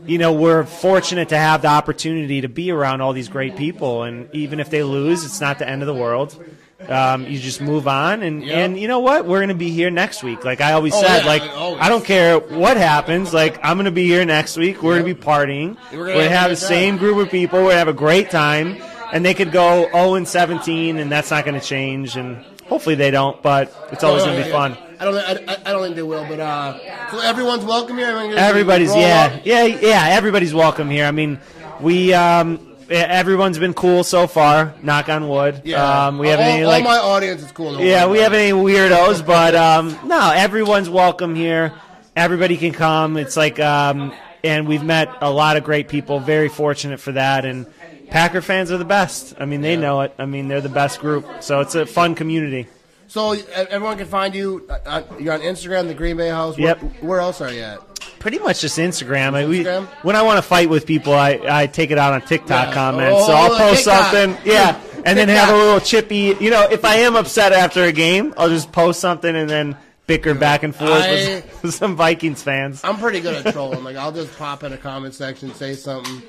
You 0.05 0.17
know, 0.17 0.31
we're 0.33 0.63
fortunate 0.63 1.29
to 1.29 1.37
have 1.37 1.61
the 1.61 1.67
opportunity 1.67 2.41
to 2.41 2.47
be 2.47 2.71
around 2.71 3.01
all 3.01 3.13
these 3.13 3.27
great 3.27 3.55
people, 3.55 4.03
and 4.03 4.27
even 4.33 4.59
if 4.59 4.69
they 4.69 4.81
lose, 4.81 5.23
it's 5.25 5.41
not 5.41 5.59
the 5.59 5.67
end 5.69 5.81
of 5.83 5.87
the 5.87 5.93
world. 5.93 6.41
Um, 6.87 7.27
you 7.27 7.37
just 7.37 7.59
move 7.59 7.87
on, 7.89 8.23
and 8.23 8.41
Yeah. 8.41 8.59
and 8.59 8.79
you 8.79 8.87
know 8.87 8.99
what? 8.99 9.25
We're 9.25 9.39
going 9.39 9.49
to 9.49 9.53
be 9.55 9.69
here 9.69 9.89
next 9.91 10.23
week. 10.23 10.45
Like 10.45 10.61
I 10.61 10.71
always 10.71 10.93
Oh, 10.95 11.01
said, 11.01 11.23
yeah, 11.23 11.27
like 11.27 11.43
always. 11.55 11.81
I 11.81 11.89
don't 11.89 12.05
care 12.05 12.39
what 12.39 12.77
happens. 12.77 13.33
Like 13.33 13.59
I'm 13.61 13.75
going 13.75 13.85
to 13.85 13.91
be 13.91 14.07
here 14.07 14.23
next 14.23 14.55
week. 14.57 14.81
We're 14.81 14.93
going 14.99 15.05
to 15.05 15.13
be 15.13 15.21
partying. 15.21 15.75
We're 15.91 15.99
We're 15.99 16.07
gonna 16.13 16.23
have 16.29 16.31
have 16.31 16.49
the 16.51 16.55
same 16.55 16.97
group 16.97 17.17
of 17.17 17.29
people. 17.29 17.59
We're 17.59 17.65
going 17.65 17.73
to 17.73 17.79
have 17.79 17.87
a 17.89 17.93
great 17.93 18.31
time, 18.31 18.77
and 19.11 19.25
they 19.25 19.33
could 19.33 19.51
go 19.51 19.89
0 19.91 20.15
and 20.15 20.27
17, 20.27 20.97
and 20.97 21.11
that's 21.11 21.31
not 21.31 21.45
going 21.45 21.59
to 21.59 21.65
change. 21.65 22.15
And 22.15 22.43
hopefully 22.67 22.95
they 22.95 23.11
don't, 23.11 23.41
but 23.41 23.73
it's 23.91 24.03
always 24.03 24.23
going 24.23 24.37
to 24.37 24.45
be 24.45 24.51
fun. 24.51 24.77
I 24.99 25.05
don't. 25.05 25.15
I, 25.15 25.57
I, 25.65 25.71
don't 25.71 25.81
think 25.81 25.95
they 25.95 26.03
will. 26.03 26.25
But 26.27 26.41
uh, 26.41 27.09
so 27.11 27.19
everyone's 27.21 27.63
welcome 27.63 27.97
here. 27.97 28.07
Everyone 28.07 28.37
Everybody's 28.37 28.93
yeah, 28.93 29.31
up. 29.33 29.45
yeah, 29.45 29.63
yeah. 29.63 30.07
Everybody's 30.09 30.53
welcome 30.53 30.89
here. 30.89 31.05
I 31.05 31.11
mean, 31.11 31.39
we 31.79 32.13
um, 32.13 32.75
everyone's 32.89 33.57
been 33.57 33.73
cool 33.73 34.03
so 34.03 34.27
far. 34.27 34.73
Knock 34.81 35.07
on 35.07 35.29
wood. 35.29 35.61
Yeah. 35.63 36.07
Um, 36.07 36.17
we 36.17 36.27
haven't 36.27 36.45
all, 36.45 36.51
any 36.51 36.63
all 36.63 36.69
like 36.69 36.83
my 36.83 36.97
audience 36.97 37.41
is 37.41 37.51
cool. 37.51 37.79
Yeah, 37.79 38.07
we 38.07 38.19
have 38.19 38.33
any 38.33 38.51
weirdos, 38.51 39.25
but 39.25 39.55
um, 39.55 39.97
no, 40.05 40.31
everyone's 40.31 40.89
welcome 40.89 41.35
here. 41.35 41.73
Everybody 42.15 42.57
can 42.57 42.73
come. 42.73 43.15
It's 43.15 43.37
like, 43.37 43.59
um, 43.59 44.13
and 44.43 44.67
we've 44.67 44.83
met 44.83 45.09
a 45.21 45.31
lot 45.31 45.55
of 45.55 45.63
great 45.63 45.87
people. 45.87 46.19
Very 46.19 46.49
fortunate 46.49 46.99
for 46.99 47.13
that. 47.13 47.45
And 47.45 47.67
Packer 48.09 48.41
fans 48.41 48.71
are 48.71 48.77
the 48.77 48.85
best. 48.85 49.35
I 49.39 49.45
mean, 49.45 49.61
they 49.61 49.75
know 49.77 50.01
it. 50.01 50.13
I 50.17 50.25
mean, 50.25 50.47
they're 50.47 50.61
the 50.61 50.69
best 50.69 50.99
group. 50.99 51.25
So 51.41 51.59
it's 51.61 51.75
a 51.75 51.85
fun 51.85 52.15
community. 52.15 52.67
So 53.07 53.31
everyone 53.53 53.97
can 53.97 54.07
find 54.07 54.35
you. 54.35 54.67
Uh, 54.69 54.77
uh, 54.85 55.03
you're 55.19 55.33
on 55.33 55.41
Instagram, 55.41 55.87
the 55.87 55.93
Green 55.95 56.17
Bay 56.17 56.29
House. 56.29 56.57
Where, 56.57 56.67
Yep. 56.77 57.01
Where 57.01 57.19
else 57.19 57.41
are 57.41 57.51
you 57.51 57.61
at? 57.61 57.79
Pretty 58.19 58.37
much 58.39 58.61
just 58.61 58.77
Instagram. 58.77 59.33
I, 59.33 59.47
we, 59.47 59.63
Instagram? 59.63 59.87
when 60.03 60.15
I 60.15 60.21
want 60.21 60.37
to 60.37 60.41
fight 60.43 60.69
with 60.69 60.85
people, 60.85 61.13
I, 61.13 61.39
I 61.49 61.67
take 61.67 61.89
it 61.91 61.97
out 61.97 62.13
on 62.13 62.21
TikTok 62.21 62.67
Yeah. 62.67 62.73
comments. 62.73 63.25
so 63.25 63.31
Oh, 63.31 63.35
I'll 63.35 63.57
post 63.57 63.85
TikTok. 63.85 64.11
something, 64.11 64.37
yeah, 64.45 64.79
and 65.05 65.17
then 65.17 65.27
have 65.29 65.49
a 65.49 65.55
little 65.57 65.79
chippy. 65.79 66.35
You 66.39 66.51
know, 66.51 66.67
if 66.69 66.85
I 66.85 66.97
am 66.97 67.15
upset 67.15 67.51
after 67.53 67.83
a 67.83 67.91
game, 67.91 68.33
I'll 68.37 68.49
just 68.49 68.71
post 68.71 68.99
something 68.99 69.35
and 69.35 69.49
then 69.49 69.75
bicker 70.05 70.33
back 70.35 70.63
and 70.63 70.75
forth 70.75 70.89
I- 70.91 71.11
with, 71.11 71.59
with 71.63 71.73
some 71.73 71.95
Vikings 71.95 72.43
fans. 72.43 72.81
I'm 72.83 72.97
pretty 72.97 73.21
good 73.21 73.45
at 73.45 73.53
trolling. 73.53 73.83
Like 73.83 73.95
I'll 73.95 74.11
just 74.11 74.37
pop 74.37 74.63
in 74.63 74.73
a 74.73 74.77
comment 74.77 75.13
section, 75.15 75.53
say 75.55 75.73
something, 75.75 76.21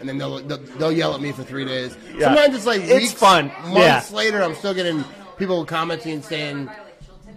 and 0.00 0.08
then 0.08 0.18
they'll 0.18 0.38
they'll, 0.42 0.58
they'll 0.78 0.92
yell 0.92 1.14
at 1.14 1.20
me 1.20 1.32
for 1.32 1.42
three 1.42 1.64
days. 1.64 1.96
Yeah. 2.16 2.26
Sometimes 2.26 2.54
it's 2.56 2.66
like 2.66 2.80
It's 2.82 2.92
weeks, 2.94 3.12
fun. 3.12 3.46
Months 3.62 4.10
Yeah. 4.10 4.16
later, 4.16 4.42
I'm 4.42 4.54
still 4.54 4.74
getting 4.74 5.04
people 5.36 5.64
commenting 5.64 6.22
saying, 6.22 6.70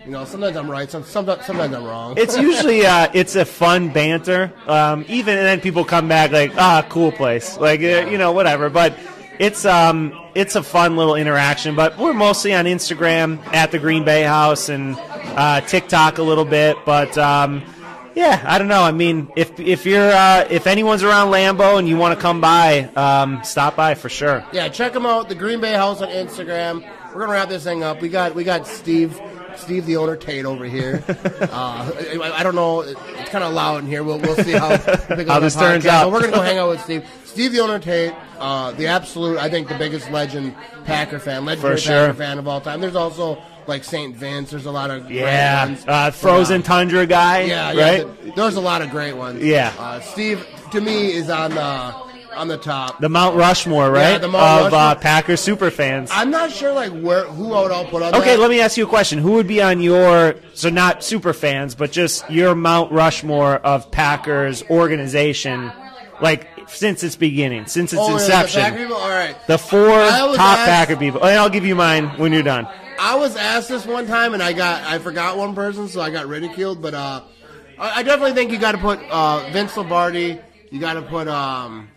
you 0.06 0.12
know, 0.12 0.24
sometimes 0.26 0.56
I'm 0.56 0.70
right, 0.70 0.90
sometimes 0.90 1.46
sometimes 1.46 1.74
I'm 1.74 1.84
wrong. 1.84 2.16
It's 2.18 2.38
usually 2.50 2.86
uh, 2.86 3.10
it's 3.14 3.36
a 3.36 3.46
fun 3.46 3.90
banter. 3.90 4.54
Um, 4.68 5.04
even 5.08 5.38
and 5.38 5.46
then 5.46 5.60
people 5.62 5.84
come 5.86 6.08
back 6.08 6.32
like, 6.32 6.56
ah, 6.58 6.86
cool 6.90 7.12
place, 7.12 7.58
like 7.58 7.82
uh, 7.82 8.08
you 8.10 8.18
know, 8.18 8.32
whatever. 8.32 8.70
But 8.70 8.98
it's 9.40 9.66
um, 9.66 10.14
it's 10.36 10.56
a 10.56 10.64
fun 10.64 10.96
little 10.96 11.16
interaction. 11.16 11.76
But 11.76 11.98
we're 11.98 12.14
mostly 12.14 12.54
on 12.54 12.66
Instagram 12.66 13.44
at 13.54 13.72
the 13.72 13.80
Green 13.80 14.04
Bay 14.06 14.24
House 14.24 14.70
and 14.70 14.96
uh, 15.00 15.62
TikTok 15.62 16.18
a 16.20 16.24
little 16.24 16.46
bit. 16.46 16.78
But 16.86 17.18
um, 17.18 17.64
yeah, 18.18 18.44
I 18.46 18.58
don't 18.58 18.68
know. 18.68 18.82
I 18.82 18.92
mean, 18.92 19.32
if 19.36 19.60
if 19.60 19.86
you're 19.86 20.12
uh, 20.12 20.48
if 20.50 20.66
anyone's 20.66 21.04
around 21.04 21.32
Lambeau 21.32 21.78
and 21.78 21.88
you 21.88 21.98
want 21.98 22.18
to 22.18 22.22
come 22.22 22.42
by, 22.42 22.86
um, 22.96 23.44
stop 23.44 23.76
by 23.76 23.94
for 23.94 24.10
sure. 24.10 24.44
yeah, 24.52 24.70
check 24.70 24.94
them 24.94 25.06
out. 25.06 25.30
The 25.30 25.36
Green 25.36 25.62
Bay 25.62 25.74
House 25.74 26.02
on 26.02 26.10
Instagram. 26.10 26.82
We're 27.14 27.22
gonna 27.22 27.34
wrap 27.34 27.50
this 27.50 27.64
thing 27.64 27.84
up. 27.84 28.02
We 28.02 28.10
got 28.10 28.34
we 28.34 28.44
got 28.44 28.66
Steve. 28.66 29.20
Steve 29.56 29.88
the 29.88 29.98
owner 29.98 30.16
Tate 30.16 30.46
over 30.46 30.66
here. 30.66 31.04
uh, 31.10 31.92
I, 32.22 32.32
I 32.36 32.44
don't 32.44 32.54
know. 32.54 32.82
It's 32.82 33.30
kind 33.30 33.44
of 33.44 33.54
loud 33.54 33.84
in 33.84 33.88
here. 33.88 34.04
We'll, 34.04 34.20
we'll 34.20 34.36
see 34.36 34.52
how, 34.52 34.78
How 35.28 35.40
this 35.40 35.56
turns 35.56 35.86
out. 35.88 36.06
but 36.06 36.14
We're 36.14 36.22
gonna 36.22 36.34
go 36.34 36.42
hang 36.44 36.60
out 36.60 36.70
with 36.70 36.82
Steve. 36.84 37.08
Steve 37.26 37.54
the 37.54 37.60
owner 37.62 37.80
Tate, 37.80 38.14
uh, 38.40 38.72
the 38.74 38.86
absolute, 38.86 39.40
I 39.40 39.50
think, 39.50 39.68
the 39.68 39.78
biggest 39.78 40.12
legend 40.12 40.56
Packer 40.86 41.18
fan, 41.18 41.46
legendary 41.46 41.76
For 41.76 41.82
sure. 41.82 42.06
Packer 42.08 42.14
fan 42.14 42.38
of 42.38 42.48
all 42.48 42.62
time. 42.62 42.82
There's 42.82 42.96
also 42.96 43.42
like 43.68 43.84
St. 43.84 44.16
Vince. 44.16 44.52
There's 44.52 44.66
a 44.66 44.72
lot 44.72 44.90
of 44.92 45.04
great 45.08 45.16
Yeah, 45.18 45.66
ones. 45.66 45.86
uh, 45.88 46.12
frozen 46.12 46.62
uh, 46.62 46.66
tundra 46.66 47.06
guy. 47.06 47.42
yeah, 47.42 47.72
yeah. 47.72 47.84
right. 47.84 48.22
th- 48.24 48.36
There's 48.36 48.56
a 48.56 48.62
lot 48.62 48.82
of 48.82 48.90
great 48.92 49.14
ones. 49.16 49.44
Yeah. 49.44 49.74
Uh, 49.78 50.00
Steve, 50.00 50.46
to 50.72 50.82
me, 50.82 51.14
is 51.14 51.30
on 51.30 51.52
the 51.52 52.08
on 52.36 52.48
the 52.48 52.58
top. 52.58 53.00
The 53.00 53.10
Mount 53.10 53.36
Rushmore, 53.36 53.90
right? 53.90 54.22
the 54.22 54.28
Mount 54.28 54.68
of 54.68 54.74
Uh, 54.74 54.94
Packers 54.96 55.42
super 55.42 55.72
fans. 55.72 56.12
I'm 56.14 56.30
not 56.30 56.52
sure 56.52 56.72
like 56.72 56.92
where 56.92 57.24
who 57.26 57.54
I 57.54 57.64
would 57.64 57.72
all 57.72 57.86
put 57.86 58.04
on. 58.04 58.14
Okay, 58.14 58.36
that. 58.36 58.40
let 58.40 58.50
me 58.52 58.62
ask 58.62 58.78
you 58.78 58.84
a 58.86 58.88
question. 58.88 59.18
Who 59.18 59.32
would 59.34 59.48
be 59.48 59.60
on 59.62 59.82
your 59.82 60.36
so 60.54 60.70
not 60.70 61.04
super 61.04 61.34
fans, 61.34 61.74
but 61.74 61.92
just 61.92 62.30
your 62.30 62.54
Mount 62.54 62.92
Rushmore 62.92 63.56
of 63.56 63.90
Packers 63.90 64.62
organization, 64.70 65.72
like 66.22 66.48
since 66.68 67.04
its 67.04 67.16
beginning, 67.16 67.66
since 67.66 67.92
its 67.94 68.02
Oh, 68.02 68.06
yeah, 68.12 68.18
the 68.18 68.24
inception? 68.24 68.76
People? 68.78 68.98
All 68.98 69.10
right. 69.10 69.36
The 69.48 69.58
four 69.58 69.88
top 70.36 70.58
Packer 70.60 70.96
people. 70.96 71.24
And 71.24 71.40
I'll 71.40 71.50
give 71.50 71.66
you 71.66 71.76
mine 71.76 72.10
when 72.20 72.34
you're 72.34 72.44
done. 72.44 72.68
I 73.00 73.16
was 73.16 73.36
asked 73.36 73.70
this 73.70 73.86
one 73.86 74.08
time, 74.08 74.34
and 74.34 74.42
I 74.42 74.54
got 74.54 74.84
I 74.84 75.00
forgot 75.00 75.38
one 75.38 75.56
person, 75.56 75.88
so 75.88 76.02
I 76.02 76.10
got 76.10 76.28
ridiculed. 76.28 76.82
But 76.82 76.94
uh, 76.94 77.22
I, 77.78 78.00
I 78.00 78.04
definitely 78.04 78.34
think 78.34 78.52
you 78.52 78.58
got 78.58 78.74
to 78.74 78.78
put 78.78 79.00
uh, 79.10 79.50
Vince 79.52 79.76
Lombardi. 79.78 80.40
You 80.70 80.80
got 80.80 80.94
to 80.94 81.02
put 81.02 81.28
um, 81.28 81.90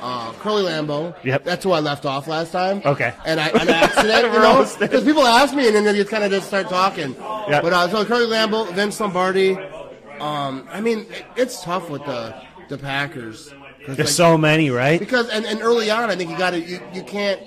uh, 0.00 0.32
Curly 0.34 0.64
Lambeau. 0.64 1.14
Yep. 1.24 1.44
That's 1.44 1.64
who 1.64 1.72
I 1.72 1.80
left 1.80 2.04
off 2.06 2.26
last 2.26 2.52
time. 2.52 2.82
Okay. 2.84 3.12
And 3.24 3.40
I 3.40 3.48
an 3.60 3.68
accident, 3.68 4.32
you 4.32 4.40
know, 4.40 4.66
because 4.78 5.04
people 5.04 5.26
ask 5.26 5.54
me, 5.54 5.66
and 5.66 5.76
then 5.76 5.84
they 5.84 5.94
just 5.94 6.10
kind 6.10 6.24
of 6.24 6.30
just 6.30 6.46
start 6.48 6.68
talking. 6.68 7.14
Yep. 7.14 7.62
But 7.62 7.72
uh, 7.72 7.88
so 7.88 8.04
Curly 8.04 8.26
Lambeau, 8.26 8.72
Vince 8.72 8.98
Lombardi. 9.00 9.56
Um, 10.20 10.68
I 10.70 10.80
mean, 10.80 11.00
it, 11.10 11.24
it's 11.36 11.62
tough 11.62 11.90
with 11.90 12.04
the 12.04 12.34
the 12.68 12.78
Packers. 12.78 13.52
There's 13.86 13.98
like, 13.98 14.08
so 14.08 14.38
many, 14.38 14.70
right? 14.70 14.98
because 14.98 15.28
and, 15.28 15.44
and 15.44 15.60
early 15.60 15.90
on, 15.90 16.08
I 16.08 16.16
think 16.16 16.30
you 16.30 16.38
got 16.38 16.50
to 16.50 16.60
you, 16.60 16.80
you 16.92 17.02
can't 17.02 17.40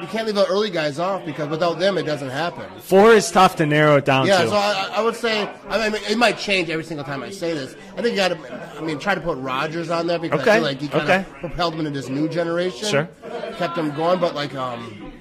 you 0.00 0.06
can't 0.08 0.26
leave 0.26 0.34
the 0.36 0.46
early 0.46 0.70
guys 0.70 0.98
off 0.98 1.24
because 1.24 1.48
without 1.48 1.78
them, 1.78 1.98
it 1.98 2.04
doesn't 2.04 2.28
happen. 2.30 2.64
Four 2.80 3.12
is 3.12 3.30
tough 3.30 3.56
to 3.56 3.66
narrow 3.66 3.96
it 3.96 4.04
down 4.04 4.26
Yeah, 4.26 4.42
to. 4.42 4.48
so 4.48 4.54
I, 4.56 4.90
I 4.94 5.02
would 5.02 5.16
say 5.16 5.48
I 5.68 5.88
mean 5.90 6.00
it 6.08 6.16
might 6.18 6.38
change 6.38 6.70
every 6.70 6.84
single 6.84 7.04
time 7.04 7.22
I 7.22 7.30
say 7.30 7.52
this. 7.54 7.74
I 7.96 8.02
think 8.02 8.10
you 8.12 8.16
got 8.16 8.28
to 8.28 8.78
I 8.78 8.80
mean 8.82 8.98
try 8.98 9.14
to 9.14 9.20
put 9.20 9.38
Rodgers 9.38 9.90
on 9.90 10.06
there 10.06 10.18
because 10.18 10.40
Okay, 10.40 10.52
I 10.52 10.54
feel 10.54 10.62
like 10.64 10.80
he 10.80 10.88
kind 10.88 11.02
of 11.02 11.10
okay. 11.10 11.40
propelled 11.40 11.74
him 11.74 11.80
into 11.80 11.90
this 11.90 12.08
new 12.08 12.28
generation. 12.28 12.88
Sure. 12.88 13.08
kept 13.56 13.76
him 13.76 13.94
going. 13.94 14.20
But 14.20 14.34
like 14.34 14.54
um, 14.54 15.12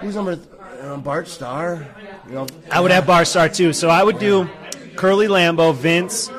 who's 0.00 0.14
number 0.16 0.36
th- 0.36 0.48
um, 0.82 1.02
Bart 1.02 1.28
Starr? 1.28 1.86
You 2.26 2.32
know, 2.34 2.46
I 2.70 2.80
would 2.80 2.90
have 2.90 3.06
Bart 3.06 3.26
Starr 3.26 3.48
too. 3.48 3.72
So 3.72 3.88
I 3.88 4.02
would 4.02 4.18
do 4.18 4.48
Curly 4.96 5.28
Lambeau, 5.28 5.74
Vince, 5.74 6.30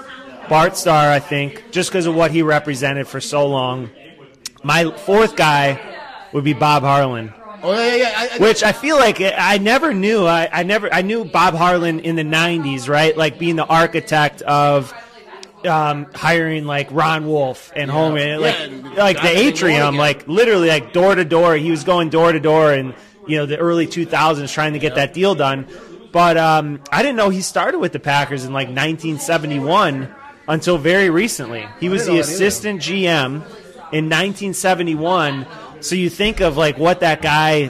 Bart 0.50 0.76
Starr, 0.78 1.12
I 1.12 1.20
think, 1.20 1.72
just 1.72 1.90
because 1.90 2.06
of 2.06 2.16
what 2.16 2.32
he 2.32 2.42
represented 2.42 3.08
for 3.08 3.20
so 3.22 3.48
long. 3.48 3.90
My 4.64 4.92
fourth 4.92 5.36
guy 5.36 5.80
would 6.36 6.44
be 6.44 6.54
Bob 6.54 6.84
Harlan. 6.84 7.34
Oh 7.64 7.72
yeah, 7.72 7.86
yeah, 7.86 7.96
yeah. 7.96 8.14
I, 8.18 8.36
I, 8.36 8.38
Which 8.40 8.62
I 8.62 8.74
feel 8.74 8.98
like 8.98 9.22
I 9.22 9.58
never 9.58 9.94
knew. 9.94 10.26
I, 10.26 10.50
I 10.52 10.64
never 10.64 10.94
I 10.94 11.02
knew 11.02 11.24
Bob 11.24 11.54
Harlan 11.56 12.02
in 12.02 12.18
the 12.18 12.24
'90s, 12.24 12.90
right? 12.90 13.16
Like 13.16 13.40
being 13.40 13.56
the 13.56 13.66
architect 13.66 14.42
of 14.42 14.94
um, 15.66 16.08
hiring 16.14 16.66
like 16.66 16.90
Ron 16.92 17.26
Wolf 17.26 17.72
and 17.74 17.90
Holmgren, 17.90 18.42
like 18.42 18.58
Yeah, 18.60 19.04
like 19.04 19.16
the 19.18 19.24
got 19.24 19.26
everything 19.32 19.44
going 19.44 19.48
atrium, 19.48 19.96
like 19.96 20.28
literally 20.28 20.68
like 20.68 20.92
door 20.92 21.16
to 21.16 21.24
door. 21.24 21.56
He 21.56 21.72
was 21.72 21.86
going 21.86 22.10
door 22.10 22.34
to 22.34 22.40
door 22.42 22.74
in 22.74 22.94
you 23.26 23.38
know 23.38 23.46
the 23.46 23.58
early 23.58 23.88
2000s 23.88 24.52
trying 24.54 24.74
to 24.74 24.80
get 24.80 24.96
that 24.96 25.14
deal 25.14 25.36
done. 25.36 25.68
But 26.12 26.36
um, 26.36 26.82
I 26.92 27.02
didn't 27.02 27.16
know 27.16 27.30
he 27.30 27.42
started 27.42 27.80
with 27.80 27.94
the 27.94 28.00
Packers 28.00 28.44
in 28.44 28.52
like 28.52 28.68
1971 28.68 30.14
until 30.50 30.78
very 30.78 31.10
recently. 31.10 31.66
He 31.80 31.88
was 31.88 32.06
the 32.06 32.20
assistant 32.20 32.82
GM 32.82 33.46
in 33.92 34.10
1971. 34.10 35.46
So 35.86 35.96
you 35.96 36.10
think 36.10 36.40
of 36.42 36.58
like 36.58 36.78
what 36.78 37.02
that 37.02 37.22
guy, 37.22 37.70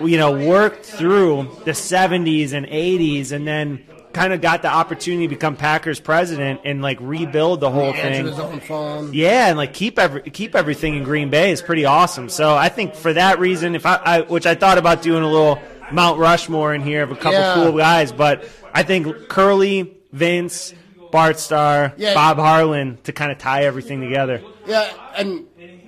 you 0.00 0.18
know, 0.18 0.32
worked 0.48 0.84
through 0.84 1.44
the 1.64 1.70
70s 1.70 2.52
and 2.52 2.66
80s, 2.66 3.30
and 3.32 3.46
then 3.46 3.84
kind 4.12 4.32
of 4.32 4.40
got 4.40 4.62
the 4.62 4.68
opportunity 4.68 5.26
to 5.26 5.28
become 5.34 5.56
Packers 5.56 5.98
president 6.00 6.60
and 6.64 6.80
like 6.82 6.98
rebuild 7.00 7.60
the 7.60 7.70
whole 7.70 7.92
thing. 7.92 8.26
his 8.26 8.38
own 8.38 8.60
phone. 8.60 9.12
Yeah, 9.12 9.48
and 9.48 9.56
like 9.56 9.72
keep 9.74 9.98
every 9.98 10.22
keep 10.22 10.54
everything 10.54 10.94
in 10.96 11.04
Green 11.04 11.30
Bay 11.30 11.50
is 11.52 11.62
pretty 11.62 11.84
awesome. 11.84 12.28
So 12.28 12.54
I 12.56 12.68
think 12.68 12.94
for 12.94 13.12
that 13.12 13.38
reason, 13.38 13.74
if 13.74 13.86
I, 13.86 13.96
I 14.04 14.20
which 14.22 14.46
I 14.46 14.54
thought 14.54 14.78
about 14.78 15.02
doing 15.02 15.22
a 15.22 15.28
little 15.30 15.60
Mount 15.92 16.18
Rushmore 16.18 16.74
in 16.74 16.80
here 16.80 17.02
of 17.02 17.10
a 17.12 17.16
couple 17.16 17.32
Yeah. 17.38 17.54
cool 17.54 17.72
guys, 17.76 18.10
but 18.12 18.48
I 18.72 18.82
think 18.84 19.28
Curly, 19.28 19.96
Vince, 20.12 20.74
Bart 21.12 21.38
Starr, 21.38 21.92
Yeah. 21.96 22.14
Bob 22.14 22.38
Harlan 22.38 22.98
to 23.04 23.12
kind 23.12 23.30
of 23.30 23.38
tie 23.38 23.64
everything 23.64 24.00
together. 24.00 24.42
Yeah, 24.66 24.88
and 25.16 25.44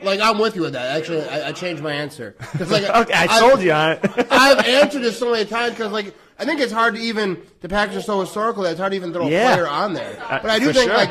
like 0.07 0.21
I'm 0.21 0.39
with 0.39 0.57
you 0.57 0.63
with 0.63 0.73
that. 0.73 0.97
Actually, 0.97 1.29
I, 1.29 1.49
I 1.49 1.53
changed 1.53 1.83
my 1.83 1.93
answer 1.93 2.33
'Cause, 2.39 2.71
like, 2.71 2.85
Okay, 2.89 3.13
I 3.15 3.27
told 3.39 3.61
you. 3.63 3.73
I, 3.73 3.99
I've 4.31 4.65
answered 4.67 5.03
this 5.03 5.19
so 5.19 5.31
many 5.33 5.45
times 5.45 5.73
because, 5.75 5.93
like, 5.93 6.15
I 6.39 6.45
think 6.45 6.61
it's 6.61 6.73
hard 6.73 6.95
to 6.95 7.01
even 7.01 7.43
the 7.61 7.69
Packers 7.69 7.97
are 7.97 8.03
so 8.03 8.21
historical 8.21 8.63
that 8.63 8.71
it's 8.73 8.81
hard 8.81 8.93
to 8.93 8.97
even 8.97 9.13
throw 9.13 9.29
Yeah. 9.29 9.51
a 9.51 9.55
player 9.55 9.69
on 9.69 9.93
there. 9.95 10.17
Uh, 10.23 10.39
But 10.41 10.51
I 10.51 10.59
do 10.59 10.67
for 10.69 10.73
think 10.73 10.91
sure. 10.91 10.97
like 10.99 11.11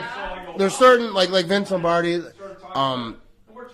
there's 0.58 0.76
certain 0.76 1.14
like 1.14 1.30
like 1.30 1.46
Vince 1.46 1.70
Lombardi, 1.72 2.24
um, 2.74 3.18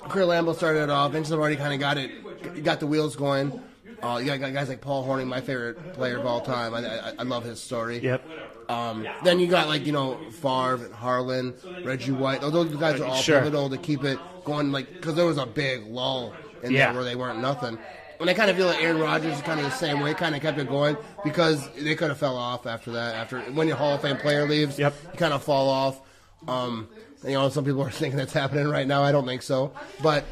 Chris 0.10 0.26
Lambeau 0.26 0.56
started 0.56 0.84
it 0.84 0.90
off. 0.90 1.12
Vince 1.12 1.30
Lombardi 1.30 1.56
kind 1.56 1.74
of 1.74 1.80
got 1.80 1.98
it, 1.98 2.64
got 2.64 2.80
the 2.80 2.88
wheels 2.88 3.16
going. 3.16 3.62
Uh, 4.02 4.18
you 4.18 4.26
got 4.26 4.40
got 4.40 4.52
guys 4.54 4.68
like 4.68 4.82
Paul 4.82 5.06
Hornung, 5.08 5.28
my 5.28 5.42
favorite 5.42 5.94
player 5.94 6.18
of 6.18 6.26
all 6.26 6.42
time. 6.42 6.74
I, 6.74 6.80
I, 6.80 7.14
I 7.20 7.24
love 7.24 7.44
his 7.44 7.62
story. 7.62 8.00
Yep. 8.00 8.24
Um, 8.72 9.08
then 9.24 9.40
you 9.40 9.48
got 9.48 9.68
like 9.68 9.86
you 9.86 9.92
know 9.92 10.18
Favre, 10.32 10.90
Harlan, 10.94 11.54
Reggie 11.84 12.12
White. 12.12 12.42
Those 12.42 12.54
those 12.54 12.76
guys 12.76 13.00
are 13.00 13.06
all 13.06 13.16
Sure. 13.16 13.40
pivotal 13.40 13.70
to 13.70 13.78
keep 13.78 14.04
it 14.04 14.20
going. 14.46 14.72
Like 14.72 14.92
because 14.94 15.16
there 15.16 15.26
was 15.26 15.38
a 15.38 15.46
big 15.46 15.86
lull 15.88 16.34
in 16.64 16.72
Yeah. 16.72 16.88
there 16.88 16.96
where 16.96 17.04
they 17.04 17.16
weren't 17.16 17.40
nothing. 17.40 17.78
And 18.20 18.30
I 18.30 18.36
kind 18.36 18.52
of 18.52 18.56
feel 18.56 18.68
like 18.68 18.82
Aaron 18.84 19.00
Rodgers 19.00 19.36
is 19.36 19.42
kind 19.42 19.60
of 19.60 19.66
the 19.66 19.72
same 19.72 20.00
way. 20.00 20.14
Kind 20.14 20.36
of 20.36 20.42
kept 20.44 20.60
it 20.60 20.70
going 20.70 20.96
because 21.24 21.68
they 21.76 21.96
could 21.96 22.10
have 22.10 22.20
fell 22.20 22.38
off 22.38 22.68
after 22.68 22.92
that. 22.92 23.16
After 23.16 23.40
when 23.54 23.68
your 23.68 23.78
Hall 23.78 23.96
of 23.96 24.02
Fame 24.04 24.18
player 24.18 24.48
leaves, 24.48 24.78
Yep. 24.78 24.94
you 25.14 25.18
kind 25.18 25.34
of 25.34 25.42
fall 25.44 25.70
off. 25.70 26.00
Um, 26.48 26.88
you 27.24 27.32
know, 27.34 27.50
some 27.50 27.66
people 27.66 27.82
are 27.82 27.90
thinking 28.02 28.18
that's 28.18 28.34
happening 28.34 28.68
right 28.68 28.86
now. 28.88 29.04
I 29.04 29.12
don't 29.12 29.26
think 29.26 29.42
so, 29.42 29.72
but 30.04 30.24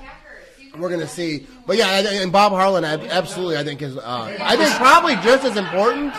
we're 0.78 0.90
gonna 0.90 1.08
see. 1.08 1.48
But 1.66 1.78
yeah, 1.78 2.00
and 2.22 2.32
Bob 2.32 2.52
Harlan, 2.52 2.86
I- 2.86 3.08
absolutely, 3.08 3.58
I 3.58 3.64
think 3.64 3.82
is. 3.82 3.98
Uh, 3.98 4.38
I 4.40 4.56
think 4.56 4.72
probably 4.76 5.16
just 5.18 5.44
as 5.44 5.58
important 5.58 6.14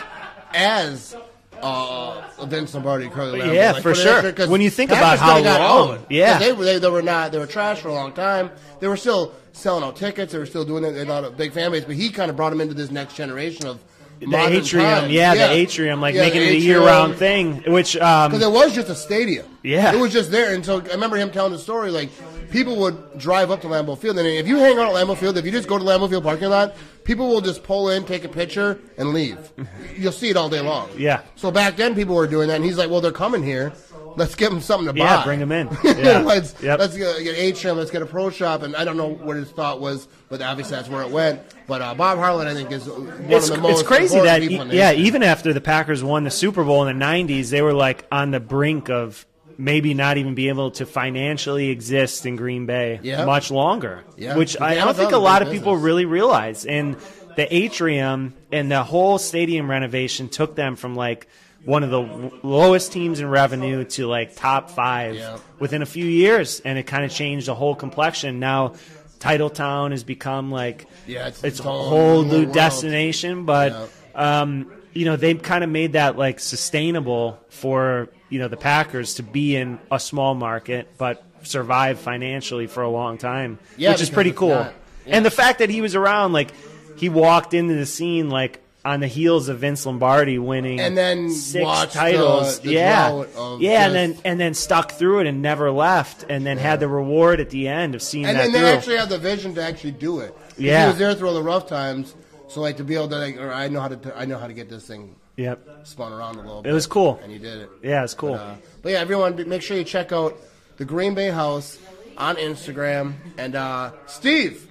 as. 0.55 1.15
Uh, 1.63 2.45
Vince 2.47 2.75
Lombardi, 2.75 3.07
Lambeau. 3.09 3.55
Yeah, 3.55 3.73
like, 3.73 3.83
for 3.83 3.95
sure. 3.95 4.17
answer, 4.17 4.33
'cause 4.33 4.49
When 4.49 4.61
you 4.61 4.71
think 4.71 4.91
about 4.91 5.19
how 5.19 5.39
long- 5.41 5.91
owned. 5.91 6.07
yeah. 6.09 6.39
they, 6.39 6.53
were- 6.53 6.65
they, 6.65 6.79
they 6.79 6.89
were 6.91 7.03
not 7.03 7.33
they 7.33 7.39
were 7.39 7.47
trash 7.47 7.81
for 7.81 7.89
a 7.89 7.95
long 7.95 8.13
time. 8.13 8.51
They 8.81 8.89
were 8.89 8.97
still 8.97 9.33
selling 9.53 9.85
out 9.85 9.97
tickets. 9.97 10.33
They 10.33 10.39
were 10.39 10.47
still 10.47 10.65
doing 10.65 10.85
it. 10.85 10.93
They 10.93 11.05
had 11.05 11.25
a 11.25 11.31
big 11.31 11.53
fan 11.53 11.71
base, 11.73 11.85
but 11.85 11.97
he 11.97 12.11
kind 12.11 12.31
of 12.31 12.37
brought 12.37 12.51
them 12.51 12.61
into 12.61 12.75
this 12.75 12.91
next 12.91 13.15
generation 13.15 13.67
of 13.67 13.79
the 14.21 14.37
atrium, 14.37 14.85
times. 14.87 15.13
yeah, 15.13 15.35
the 15.35 15.51
atrium, 15.51 16.01
like 16.01 16.15
Yeah, 16.15 16.23
making 16.23 16.43
it 16.43 16.51
a 16.51 16.57
year-round 16.57 17.17
thing, 17.17 17.63
which 17.67 17.97
um, 17.97 18.31
Because 18.31 18.47
it 18.47 18.53
was 18.53 18.75
just 18.75 18.89
a 18.91 18.95
stadium. 18.95 19.47
Yeah. 19.63 19.95
It 19.95 19.99
was 19.99 20.13
just 20.13 20.31
there. 20.31 20.55
And 20.55 20.65
so 20.65 20.81
I 20.81 20.93
remember 20.93 21.17
him 21.17 21.31
telling 21.31 21.53
the 21.53 21.59
story 21.59 21.91
like 21.91 22.11
people 22.51 22.77
would 22.77 23.19
drive 23.19 23.51
up 23.51 23.61
to 23.63 23.69
Lambeau 23.69 23.97
Field. 23.97 24.19
And 24.19 24.27
if 24.27 24.47
you 24.47 24.57
hang 24.57 24.79
out 24.79 24.89
at 24.89 24.95
Lambeau 24.95 25.17
Field, 25.17 25.37
if 25.39 25.45
you 25.45 25.51
just 25.53 25.69
go 25.69 25.79
to 25.79 25.85
Lambeau 25.85 26.09
Field 26.09 26.25
parking 26.25 26.49
lot, 26.49 26.75
people 27.05 27.29
will 27.29 27.41
just 27.41 27.63
pull 27.63 27.91
in, 27.91 28.05
take 28.05 28.25
a 28.25 28.29
picture, 28.29 28.79
and 28.99 29.11
leave. 29.11 29.53
You'll 29.97 30.13
see 30.13 30.29
it 30.29 30.37
all 30.37 30.49
day 30.49 30.61
long. 30.61 30.91
Yeah. 30.97 31.23
So 31.37 31.51
back 31.51 31.77
then 31.77 31.95
people 31.95 32.15
were 32.15 32.27
doing 32.27 32.49
that. 32.49 32.57
And 32.57 32.65
he's 32.65 32.79
like, 32.79 32.91
well, 32.91 33.01
they're 33.01 33.13
coming 33.13 33.43
here. 33.43 33.73
Let's 34.17 34.35
give 34.35 34.51
them 34.51 34.61
something 34.61 34.93
to 34.93 34.99
Yeah, 34.99 35.23
bring 35.25 35.39
them 35.39 35.53
in. 35.53 35.69
Yeah. 35.85 36.19
let's 36.21 36.61
Yep. 36.61 36.79
let's 36.81 36.97
get, 36.97 37.23
get 37.23 37.37
Atrium. 37.37 37.77
Let's 37.77 37.91
get 37.91 38.03
a 38.03 38.07
pro 38.07 38.31
shop. 38.31 38.63
And 38.63 38.75
I 38.75 38.85
don't 38.85 38.97
know 38.97 39.09
what 39.09 39.37
his 39.37 39.51
thought 39.51 39.81
was, 39.81 40.09
but 40.29 40.43
obviously 40.43 40.77
that's 40.77 40.89
where 40.89 41.03
it 41.03 41.11
went. 41.11 41.41
But 41.67 41.81
uh, 41.83 41.95
Bob 41.95 42.19
Harlan, 42.19 42.49
I 42.49 42.55
think, 42.55 42.73
is 42.73 42.89
one 42.89 43.09
it's, 43.29 43.49
of 43.49 43.57
the 43.57 43.63
most 43.63 43.81
it's 43.81 43.89
crazy 43.89 44.19
that 44.19 44.41
the 44.41 44.75
yeah, 44.75 44.93
even 44.93 45.23
after 45.23 45.53
the 45.53 45.61
Packers 45.61 46.03
won 46.03 46.25
the 46.25 46.31
Super 46.31 46.65
Bowl 46.65 46.85
in 46.87 46.99
the 46.99 47.05
'90s, 47.05 47.51
they 47.51 47.63
were 47.63 47.73
like 47.73 48.05
on 48.11 48.33
the 48.33 48.41
brink 48.41 48.91
of 48.91 49.25
maybe 49.61 49.95
not 49.95 50.17
even 50.17 50.35
be 50.35 50.49
able 50.49 50.71
to 50.73 50.87
financially 50.87 51.69
exist 51.69 52.27
in 52.27 52.35
Green 52.37 52.67
Bay 52.67 52.99
Yeah. 53.03 53.25
much 53.25 53.51
longer. 53.51 54.05
Yeah. 54.17 54.37
which 54.37 54.61
I 54.61 54.75
don't 54.75 54.97
think 54.97 55.13
a 55.13 55.19
lot 55.19 55.43
of 55.43 55.51
people 55.51 55.77
really 55.77 56.05
realize. 56.07 56.65
And 56.67 56.97
the 57.37 57.47
atrium 57.55 58.35
and 58.51 58.71
the 58.71 58.83
whole 58.83 59.19
stadium 59.19 59.71
renovation 59.71 60.29
took 60.29 60.57
them 60.57 60.77
from 60.77 60.95
like 60.97 61.29
one 61.65 61.85
of 61.85 61.91
the 61.91 62.31
lowest 62.43 62.91
teams 62.93 63.21
in 63.21 63.29
revenue 63.29 63.85
to 63.85 64.07
like 64.07 64.35
top 64.35 64.71
five 64.71 65.15
Yeah. 65.15 65.37
within 65.59 65.83
a 65.83 65.87
few 65.87 66.07
years, 66.07 66.61
and 66.65 66.79
it 66.79 66.85
kind 66.87 67.05
of 67.05 67.11
changed 67.11 67.47
the 67.47 67.55
whole 67.55 67.75
complexion. 67.75 68.41
Now. 68.41 68.73
Titletown 69.21 69.91
has 69.91 70.03
become 70.03 70.51
like 70.51 70.87
Yeah, 71.07 71.29
it's- 71.29 71.45
it's 71.45 71.59
it's 71.59 71.61
a 71.61 71.65
whole 71.65 72.23
new 72.23 72.47
destination, 72.47 73.45
but 73.45 73.91
um, 74.15 74.73
you 74.93 75.05
know 75.05 75.17
they've 75.17 75.41
kind 75.41 75.63
of 75.65 75.71
made 75.71 75.93
that 75.93 76.17
like 76.19 76.41
sustainable 76.41 77.39
for 77.49 78.09
you 78.29 78.39
know 78.39 78.49
the 78.49 78.57
Packers 78.57 79.15
to 79.15 79.23
be 79.23 79.57
in 79.57 79.79
a 79.91 79.99
small 80.01 80.35
market 80.35 80.89
but 80.99 81.25
survive 81.43 81.99
financially 81.99 82.67
for 82.67 82.83
a 82.83 82.89
long 82.91 83.17
time, 83.19 83.59
Yeah, 83.77 83.93
which 83.93 84.03
is 84.03 84.11
pretty 84.11 84.33
cool. 84.33 84.51
not- 84.51 84.75
yeah. 85.07 85.17
And 85.17 85.25
the 85.25 85.31
fact 85.31 85.61
that 85.61 85.71
he 85.71 85.81
was 85.81 85.95
around, 85.95 86.33
like 86.35 86.51
he 86.97 87.09
walked 87.09 87.55
into 87.55 87.75
the 87.75 87.87
scene 87.87 88.29
like 88.29 88.61
on 88.85 89.01
the 89.01 89.07
heels 89.07 89.49
of 89.49 89.59
Vince 89.61 89.85
Lombardi 89.87 90.39
winning 90.39 90.81
And 90.81 90.97
then 90.97 91.31
six 91.31 91.65
watched 91.65 91.95
the- 91.95 91.99
titles, 91.99 92.61
the 92.61 92.73
yeah, 92.73 93.11
of 93.37 93.61
yeah, 93.63 93.87
and 93.87 93.95
then 93.95 94.19
and 94.25 94.39
then 94.41 94.53
stuck 94.55 94.93
through 94.93 95.21
it 95.21 95.27
and 95.27 95.41
never 95.43 95.71
left, 95.71 96.25
and 96.29 96.45
then 96.47 96.59
had 96.59 96.79
the 96.81 96.89
reward 96.89 97.41
at 97.41 97.49
the 97.51 97.69
end 97.69 97.95
of 97.95 98.03
seeing 98.03 98.27
and 98.27 98.37
that 98.37 98.43
then 98.45 98.53
through. 98.53 98.61
they 98.61 98.73
actually 98.77 98.97
have 98.99 99.09
the 99.09 99.19
vision 99.19 99.55
to 99.55 99.63
actually 99.63 99.93
do 99.93 100.21
it. 100.21 100.35
Yeah. 100.59 100.83
he 100.83 100.89
was 100.89 100.99
there 100.99 101.15
through 101.15 101.29
all 101.29 101.35
the 101.35 101.43
rough 101.43 101.67
times. 101.69 102.15
So 102.51 102.61
like 102.61 102.77
to 102.79 102.85
be 102.85 102.95
able 102.97 103.09
to 103.09 103.17
like, 103.17 103.37
or 103.39 103.53
I 103.53 103.69
know 103.69 103.81
how 103.81 103.89
to 103.89 103.97
t- 103.97 104.11
I 104.15 104.25
know 104.25 104.37
how 104.37 104.47
to 104.49 104.53
get 104.53 104.69
this 104.69 104.85
thing 104.87 105.15
Yep. 105.37 105.87
spun 105.87 106.13
around 106.13 106.35
a 106.37 106.43
little. 106.43 106.63
Bit. 106.63 106.71
It 106.71 106.73
was 106.75 106.87
cool. 106.87 107.19
and 107.23 107.33
you 107.33 107.39
did 107.39 107.59
it. 107.63 107.71
Yeah, 107.83 108.03
it's 108.05 108.13
cool. 108.15 108.35
Uh, 108.35 108.57
but 108.83 108.93
yeah, 108.93 108.99
everyone, 108.99 109.37
make 109.49 109.63
sure 109.63 109.77
you 109.77 109.85
check 109.85 110.11
out 110.13 110.37
the 110.77 110.85
Green 110.85 111.15
Bay 111.15 111.29
House 111.31 111.79
on 112.19 112.37
Instagram. 112.37 113.15
And 113.39 113.55
uh, 113.55 113.93
Steve, 114.07 114.67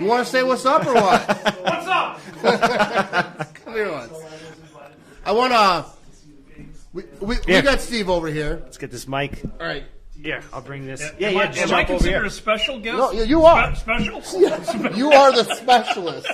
you 0.00 0.06
want 0.06 0.24
to 0.26 0.30
say 0.30 0.42
what's 0.42 0.66
up 0.66 0.84
or 0.86 0.94
what? 0.94 1.26
What's 1.62 1.86
up? 1.86 2.20
Come 3.64 3.74
here 3.74 3.90
once. 3.92 4.12
I 5.24 5.32
want 5.32 5.52
to. 5.52 5.86
We, 6.92 7.04
we, 7.20 7.36
we 7.46 7.62
got 7.62 7.80
Steve 7.80 8.10
over 8.10 8.26
here. 8.28 8.60
Let's 8.64 8.78
get 8.78 8.90
this 8.90 9.06
mic. 9.06 9.40
All 9.60 9.66
right. 9.66 9.84
Yeah, 10.20 10.42
I'll 10.52 10.62
bring 10.62 10.84
this. 10.84 11.00
Am 11.00 11.14
Yeah, 11.18 11.28
I- 11.28 11.32
yeah. 11.32 11.52
Am 11.62 11.74
I 11.74 11.84
considered 11.84 12.26
a 12.26 12.30
special 12.30 12.80
guest? 12.80 12.96
No, 12.98 13.12
you- 13.12 13.24
you 13.24 13.42
are. 13.44 13.72
Spe- 13.76 13.82
special? 13.82 14.20
You 14.96 15.12
are 15.12 15.30
the 15.32 15.44
specialist. 15.54 16.26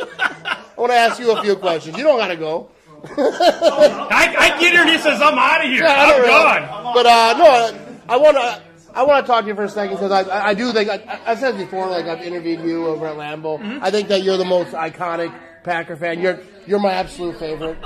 I 0.00 0.74
want 0.76 0.92
to 0.92 0.96
ask 0.96 1.20
you 1.20 1.32
a 1.32 1.42
few 1.42 1.56
questions. 1.56 1.96
You 1.96 2.04
don't 2.04 2.18
got 2.18 2.28
to 2.28 2.36
go. 2.36 2.70
I, 3.04 4.34
I 4.38 4.60
get 4.60 4.72
here 4.72 4.80
and 4.82 4.90
he 4.90 4.98
says, 4.98 5.20
I'm 5.20 5.38
out 5.38 5.64
of 5.64 5.70
here. 5.70 5.84
I 5.84 6.12
I'm 6.12 6.20
really- 6.20 6.28
gone. 6.28 6.94
But 6.94 7.06
uh, 7.06 7.34
no, 7.38 7.98
I 8.08 8.16
want 8.16 8.36
to. 8.36 8.62
I 8.96 9.02
want 9.02 9.26
to 9.26 9.32
talk 9.32 9.42
to 9.42 9.48
you 9.48 9.56
for 9.56 9.64
a 9.64 9.68
second 9.68 9.96
because 9.96 10.12
I, 10.12 10.50
I, 10.50 10.54
do 10.54 10.70
think 10.70 10.88
I, 10.88 11.34
said 11.34 11.56
before, 11.56 11.88
like 11.88 12.06
I've 12.06 12.22
interviewed 12.22 12.60
you 12.60 12.86
over 12.86 13.08
at 13.08 13.16
Lambeau. 13.16 13.58
Mm-hmm. 13.58 13.82
I 13.82 13.90
think 13.90 14.06
that 14.06 14.22
you're 14.22 14.36
the 14.36 14.44
most 14.44 14.70
iconic 14.70 15.34
Packer 15.64 15.96
fan. 15.96 16.20
You're 16.20 16.38
you're 16.64 16.78
my 16.78 16.92
absolute 16.92 17.36
favorite. 17.38 17.76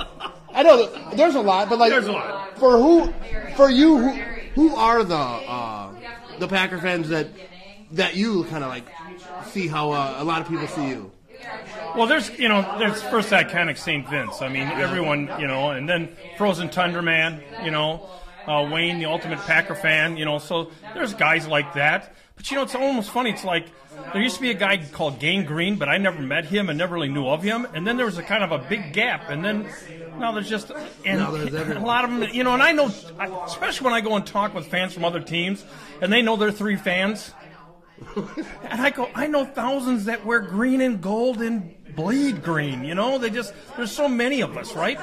I 0.53 0.61
know 0.61 0.85
there's 1.15 1.33
a 1.33 1.41
lot, 1.41 1.69
but 1.69 1.79
like 1.79 1.89
There's 1.89 2.05
a 2.07 2.11
lot. 2.11 2.59
for 2.59 2.77
who, 2.77 3.11
for 3.55 3.69
you, 3.69 3.97
who, 3.97 4.11
who 4.53 4.75
are 4.75 5.03
the 5.03 5.15
uh, 5.15 5.93
the 6.37 6.47
Packer 6.47 6.77
fans 6.77 7.09
that 7.09 7.27
that 7.93 8.15
you 8.15 8.43
kind 8.45 8.63
of 8.63 8.69
like 8.69 8.85
see 9.47 9.67
how 9.67 9.91
uh, 9.91 10.15
a 10.19 10.23
lot 10.23 10.41
of 10.41 10.47
people 10.47 10.67
see 10.67 10.89
you. 10.89 11.11
Well, 11.95 12.07
there's, 12.07 12.29
you 12.37 12.47
know, 12.49 12.77
there's 12.77 13.01
first 13.03 13.29
iconic 13.31 13.77
St. 13.77 14.07
Vince. 14.07 14.41
I 14.41 14.47
mean, 14.49 14.67
everyone, 14.67 15.29
you 15.39 15.47
know, 15.47 15.71
and 15.71 15.87
then 15.87 16.15
Frozen 16.37 16.69
Tundra 16.69 17.01
Man, 17.01 17.41
you 17.63 17.71
know, 17.71 18.09
uh, 18.47 18.67
Wayne, 18.71 18.99
the 18.99 19.05
ultimate 19.05 19.39
Packer 19.39 19.75
fan, 19.75 20.17
you 20.17 20.25
know, 20.25 20.37
so 20.39 20.71
there's 20.93 21.13
guys 21.13 21.47
like 21.47 21.73
that. 21.73 22.13
But, 22.35 22.49
you 22.51 22.57
know, 22.57 22.63
it's 22.63 22.75
almost 22.75 23.09
funny. 23.09 23.31
It's 23.31 23.43
like 23.43 23.67
there 24.13 24.21
used 24.21 24.35
to 24.35 24.41
be 24.41 24.49
a 24.49 24.55
guy 24.55 24.77
called 24.77 25.19
Gang 25.19 25.45
Green, 25.45 25.75
but 25.75 25.89
I 25.89 25.97
never 25.97 26.21
met 26.21 26.45
him 26.45 26.69
and 26.69 26.77
never 26.77 26.95
really 26.95 27.09
knew 27.09 27.27
of 27.27 27.43
him. 27.43 27.67
And 27.73 27.85
then 27.85 27.97
there 27.97 28.05
was 28.05 28.17
a 28.17 28.23
kind 28.23 28.43
of 28.43 28.51
a 28.51 28.57
big 28.69 28.93
gap. 28.93 29.29
And 29.29 29.43
then 29.43 29.67
now 30.17 30.31
there's 30.31 30.49
just, 30.49 30.71
and 31.05 31.19
Now 31.19 31.31
there's 31.31 31.53
everyone. 31.53 31.83
a 31.83 31.85
lot 31.85 32.05
of 32.05 32.11
them, 32.11 32.29
you 32.31 32.43
know, 32.43 32.53
and 32.53 32.63
I 32.63 32.71
know, 32.71 32.87
especially 33.45 33.85
when 33.85 33.93
I 33.93 34.01
go 34.01 34.15
and 34.15 34.25
talk 34.25 34.53
with 34.53 34.67
fans 34.67 34.93
from 34.93 35.03
other 35.03 35.19
teams, 35.19 35.65
and 36.01 36.13
they 36.13 36.21
know 36.21 36.37
they're 36.37 36.51
three 36.51 36.77
fans. 36.77 37.33
And 38.69 38.81
I 38.81 38.89
go, 38.91 39.09
I 39.15 39.27
know 39.27 39.45
thousands 39.45 40.05
that 40.05 40.25
wear 40.25 40.39
green 40.39 40.81
and 40.81 41.01
gold 41.01 41.41
and 41.41 41.75
bleed 41.95 42.43
green. 42.43 42.83
You 42.83 42.95
know, 42.95 43.17
they 43.17 43.29
just 43.29 43.53
there's 43.75 43.91
so 43.91 44.07
many 44.07 44.41
of 44.41 44.57
us, 44.57 44.75
right? 44.75 44.99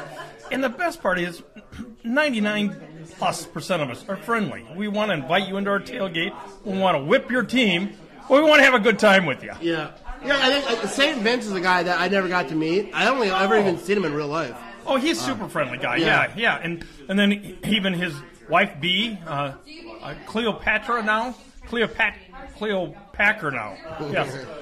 And 0.51 0.62
the 0.62 0.68
best 0.68 1.03
part 1.03 1.18
is, 1.18 1.42
99 2.05 2.76
plus 3.18 3.47
percent 3.47 3.82
of 3.82 3.90
us 3.90 4.05
are 4.09 4.16
friendly. 4.16 4.64
We 4.76 4.88
want 4.88 5.11
to 5.11 5.14
invite 5.14 5.49
you 5.49 5.57
into 5.57 5.70
our 5.70 5.80
tailgate. 5.80 6.34
We 6.64 6.78
want 6.78 6.97
to 6.97 7.05
whip 7.05 7.30
your 7.30 7.42
team. 7.42 7.92
We 8.30 8.40
want 8.40 8.61
to 8.61 8.64
have 8.64 8.74
a 8.74 8.80
good 8.80 8.99
time 8.99 9.26
with 9.26 9.42
you. 9.42 9.53
Yeah, 9.61 9.92
yeah. 10.24 10.38
I 10.40 10.61
think 10.61 10.84
uh, 10.84 10.86
Saint 10.88 11.22
Vince 11.22 11.47
is 11.47 11.53
a 11.53 11.61
guy 11.61 11.82
that 11.84 12.01
I 12.01 12.09
never 12.09 12.28
got 12.28 12.49
to 12.49 12.55
meet. 12.55 12.90
I 12.92 13.09
only 13.09 13.30
ever 13.30 13.59
even 13.59 13.78
seen 13.78 13.97
him 13.99 14.05
in 14.05 14.14
real 14.14 14.28
life. 14.28 14.57
Oh, 14.86 14.97
he's 14.97 15.20
a 15.20 15.22
super 15.24 15.49
friendly 15.49 15.78
guy. 15.78 15.97
yeah. 15.97 16.28
Yeah, 16.28 16.32
yeah. 16.36 16.61
And 16.62 16.84
and 17.09 17.18
then 17.18 17.59
even 17.64 17.92
his 17.92 18.14
wife 18.49 18.72
B, 18.80 19.18
uh, 19.26 19.55
uh, 20.03 20.14
Cleopatra 20.26 21.03
now, 21.03 21.34
Cleopat 22.59 22.95
Cleopacker 23.16 23.53
now. 23.53 23.76
Yes. 24.11 24.37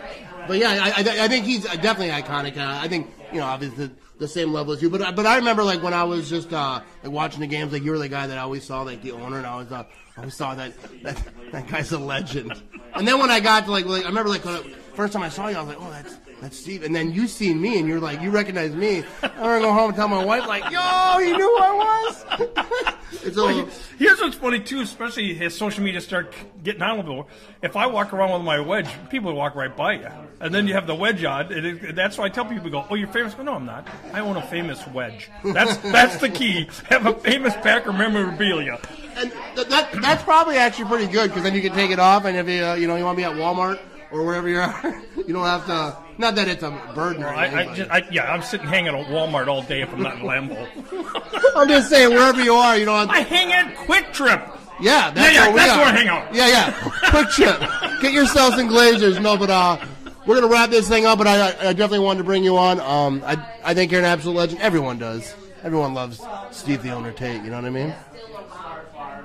But 0.47 0.59
yeah, 0.59 0.73
I, 0.73 1.01
I, 1.01 1.25
I 1.25 1.29
think 1.29 1.47
he's 1.47 1.65
definitely 1.65 2.09
iconic. 2.11 2.59
Uh, 2.59 2.79
I 2.79 2.87
think 2.87 3.11
you 3.33 3.39
know, 3.39 3.47
obviously 3.47 3.91
the 4.19 4.29
same 4.29 4.53
level 4.53 4.75
as 4.75 4.83
you. 4.83 4.91
But 4.91 5.01
I- 5.01 5.11
but 5.13 5.25
I 5.25 5.37
remember 5.37 5.65
like 5.65 5.83
when 5.83 5.95
I 5.95 6.05
was 6.05 6.29
just 6.29 6.53
uh, 6.53 6.83
like 7.03 7.11
watching 7.13 7.41
the 7.41 7.47
games, 7.47 7.73
like 7.73 7.83
you 7.83 7.93
were 7.93 7.99
the 7.99 8.11
guy 8.11 8.27
that 8.27 8.37
I 8.37 8.43
always 8.43 8.63
saw, 8.63 8.83
like 8.83 9.01
the 9.01 9.13
owner, 9.13 9.39
and 9.39 9.47
I 9.47 9.57
was 9.57 9.69
thought, 9.69 9.89
I 10.19 10.21
always 10.21 10.35
saw 10.35 10.55
that 10.55 10.75
that 11.03 11.23
that 11.53 11.67
guy's 11.69 11.93
a 11.93 11.99
legend. 11.99 12.63
And 12.95 13.09
then 13.09 13.19
when 13.21 13.31
I 13.31 13.41
got 13.41 13.65
to 13.65 13.71
like, 13.71 13.87
like 13.87 14.05
I 14.05 14.09
remember 14.09 14.29
like 14.29 14.45
when 14.45 14.55
I, 14.57 14.63
first 14.93 15.15
time 15.15 15.23
I 15.23 15.31
saw 15.31 15.49
you, 15.49 15.57
I 15.57 15.61
was 15.63 15.69
like, 15.69 15.79
oh, 15.81 15.91
that's 15.91 16.15
that's 16.45 16.59
Steve. 16.59 16.83
And 16.83 16.95
then 16.95 17.13
you 17.13 17.27
seen 17.27 17.61
me, 17.61 17.79
and 17.79 17.89
you're 17.89 18.01
like, 18.01 18.21
you 18.21 18.31
recognize 18.31 18.75
me. 18.75 19.03
I'm 19.23 19.31
gonna 19.37 19.61
go 19.61 19.73
home 19.73 19.89
and 19.89 19.97
tell 19.97 20.09
my 20.09 20.23
wife, 20.23 20.47
like, 20.47 20.71
yo, 20.71 21.19
he 21.19 21.33
knew 21.33 21.39
who 21.39 21.59
I 21.59 21.73
was. 21.73 22.95
it's 23.25 23.39
a, 23.39 23.67
Here's 23.99 24.21
what's 24.21 24.37
funny 24.37 24.61
too, 24.61 24.81
especially 24.81 25.41
as 25.43 25.57
social 25.57 25.83
media 25.83 26.03
start 26.03 26.35
getting 26.63 26.83
on 26.83 26.99
a 26.99 27.03
little. 27.03 27.29
If 27.63 27.77
I 27.77 27.87
walk 27.87 28.13
around 28.13 28.33
with 28.33 28.43
my 28.43 28.61
wedge, 28.61 28.89
people 29.09 29.33
walk 29.33 29.55
right 29.55 29.75
by 29.75 29.95
you, 29.95 30.09
and 30.41 30.55
then 30.55 30.69
you 30.69 30.75
have 30.75 30.87
the 30.87 30.95
wedge 30.95 31.25
on. 31.25 31.51
And 31.51 31.67
it, 31.67 31.95
that's 31.95 32.19
why 32.19 32.27
I 32.27 32.29
tell 32.29 32.45
people, 32.45 32.69
"Go, 32.69 32.85
oh, 32.91 32.95
you're 32.95 33.09
famous." 33.09 33.33
Go, 33.33 33.43
no, 33.43 33.55
I'm 33.55 33.65
not. 33.65 33.89
I 34.13 34.21
own 34.21 34.37
a 34.37 34.43
famous 34.43 34.87
wedge. 34.89 35.31
That's 35.45 35.77
that's 35.93 36.19
the 36.19 36.29
key. 36.29 36.69
Have 36.91 37.07
a 37.07 37.15
famous 37.15 37.55
Packer 37.55 37.93
memorabilia. 37.93 38.81
And 39.17 39.33
th- 39.55 39.69
that 39.69 39.93
that's 40.03 40.23
probably 40.25 40.57
actually 40.57 40.87
pretty 40.87 41.11
good 41.11 41.29
because 41.31 41.43
then 41.43 41.55
you 41.55 41.63
can 41.63 41.73
take 41.73 41.91
it 41.91 41.99
off, 41.99 42.27
and 42.27 42.37
if 42.37 42.49
you 42.49 42.65
uh, 42.65 42.75
you 42.75 42.87
know 42.87 42.97
you 42.97 43.05
want 43.05 43.17
to 43.17 43.21
be 43.21 43.25
at 43.25 43.37
Walmart 43.37 43.79
or 44.11 44.25
wherever 44.25 44.49
you 44.49 44.59
are, 44.59 45.03
you 45.17 45.33
don't 45.33 45.47
have 45.47 45.67
to. 45.67 46.04
Not 46.17 46.37
that 46.37 46.47
it's 46.49 46.63
a 46.63 46.71
burden. 46.95 47.25
Or 47.25 47.29
I, 47.29 47.47
anything, 47.47 47.59
I, 47.59 47.65
but- 47.67 47.77
just, 47.77 47.91
I, 47.91 48.03
yeah, 48.11 48.33
I'm 48.33 48.43
sitting 48.43 48.67
hanging 48.67 48.95
at 48.95 49.07
Walmart 49.07 49.49
all 49.49 49.63
day 49.63 49.83
if 49.83 49.93
I'm 49.93 50.03
not 50.03 50.15
in 50.19 50.23
Lambeau. 50.23 51.53
I'm 51.57 51.69
just 51.69 51.91
saying 51.91 52.11
wherever 52.11 52.43
you 52.43 52.55
are, 52.55 52.77
you 52.77 52.85
don't. 52.85 53.11
I 53.11 53.21
hang 53.21 53.53
at 53.53 53.75
QuikTrip. 53.75 54.59
yeah, 54.81 55.11
that's 55.11 55.33
Yeah, 55.33 55.33
yeah, 55.33 55.45
where 55.47 55.53
we 55.53 55.59
that's 55.61 55.73
are. 55.73 55.79
where 55.79 55.87
I 55.87 55.91
hang 55.93 56.09
out. 56.09 56.35
Yeah, 56.35 56.49
yeah. 56.49 56.73
QuikTrip. 56.73 58.01
Get 58.01 58.13
yourselves 58.13 58.57
some 58.57 58.69
Glazers. 58.69 59.21
No, 59.21 59.37
but 59.37 59.51
uh, 59.51 59.79
we're 60.27 60.37
gonna 60.41 60.53
wrap 60.53 60.71
this 60.71 60.89
thing 60.89 61.05
up. 61.07 61.19
But 61.19 61.27
I, 61.27 61.49
I 61.49 61.73
definitely 61.73 62.01
wanted 62.01 62.19
to 62.19 62.25
bring 62.25 62.45
you 62.45 62.57
on. 62.57 62.81
Um, 62.81 63.23
I, 63.27 63.45
I 63.65 63.75
think 63.75 63.91
you're 63.91 64.01
an 64.01 64.07
absolute 64.07 64.37
legend. 64.37 64.61
Everyone 64.61 64.99
does. 64.99 65.35
Everyone 65.63 65.95
loves 65.95 66.21
Steve 66.51 66.83
the 66.83 66.91
Owner 66.91 67.11
Tate. 67.13 67.43
You 67.43 67.51
know 67.51 67.57
what 67.57 67.65
I 67.65 67.71
mean? 67.71 67.95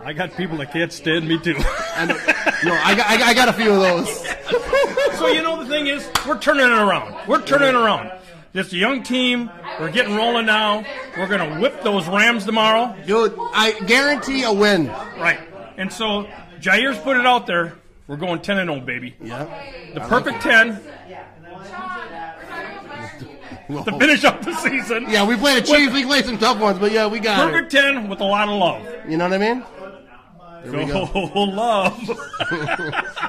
I 0.05 0.13
got 0.13 0.35
people 0.37 0.57
that 0.57 0.71
can't 0.71 0.91
stand 0.93 1.27
me 1.27 1.37
too. 1.39 1.55
And 1.97 2.11
no, 2.63 2.73
I 2.73 2.95
got, 2.95 3.07
I 3.07 3.17
got, 3.17 3.27
I 3.27 3.33
got 3.33 3.49
a 3.49 3.53
few 3.53 3.71
of 3.71 3.79
those. 3.81 4.27
So 5.19 5.27
you 5.27 5.41
know 5.41 5.61
the 5.61 5.69
thing 5.69 5.87
is, 5.87 6.09
we're 6.25 6.39
turning 6.39 6.63
it 6.65 6.71
around. 6.71 7.27
We're 7.27 7.41
turning 7.41 7.67
it 7.69 7.75
around. 7.75 8.09
A 8.55 8.63
young 8.63 9.03
team. 9.03 9.49
We're 9.79 9.91
getting 9.91 10.15
rolling 10.15 10.45
now. 10.45 10.85
We're 11.17 11.27
gonna 11.27 11.59
whip 11.59 11.83
those 11.83 12.07
Rams 12.07 12.45
tomorrow, 12.45 12.95
Dude, 13.05 13.35
I 13.37 13.77
guarantee 13.85 14.43
a 14.43 14.53
win. 14.53 14.87
right? 14.87 15.39
And 15.77 15.91
so 15.91 16.25
Jaire's 16.61 16.97
put 16.99 17.17
it 17.17 17.25
out 17.25 17.47
there. 17.47 17.73
We're 18.07 18.15
going 18.15 18.41
ten 18.41 18.59
and 18.59 18.69
zero, 18.69 18.79
baby. 18.79 19.15
Yeah. 19.21 19.45
The 19.93 19.99
perfect 20.01 20.41
ten 20.41 20.79
to 23.67 23.97
finish 23.99 24.23
up 24.23 24.41
the 24.43 24.53
season. 24.55 25.05
Yeah, 25.09 25.27
we 25.27 25.35
played 25.35 25.63
the 25.63 25.67
Chiefs. 25.67 25.93
We 25.93 26.05
played 26.05 26.25
some 26.25 26.37
tough 26.37 26.59
ones, 26.59 26.79
but 26.79 26.91
yeah, 26.91 27.07
we 27.07 27.19
got 27.19 27.47
it. 27.47 27.51
Perfect 27.51 27.71
ten 27.71 28.07
with 28.09 28.21
a 28.21 28.25
lot 28.25 28.49
of 28.49 28.55
love. 28.55 28.83
You 29.09 29.17
know 29.17 29.25
what 29.29 29.33
I 29.33 29.37
mean? 29.53 29.63
There 30.65 30.85
go. 30.87 31.09
Oh, 31.13 31.43
love. 31.43 31.97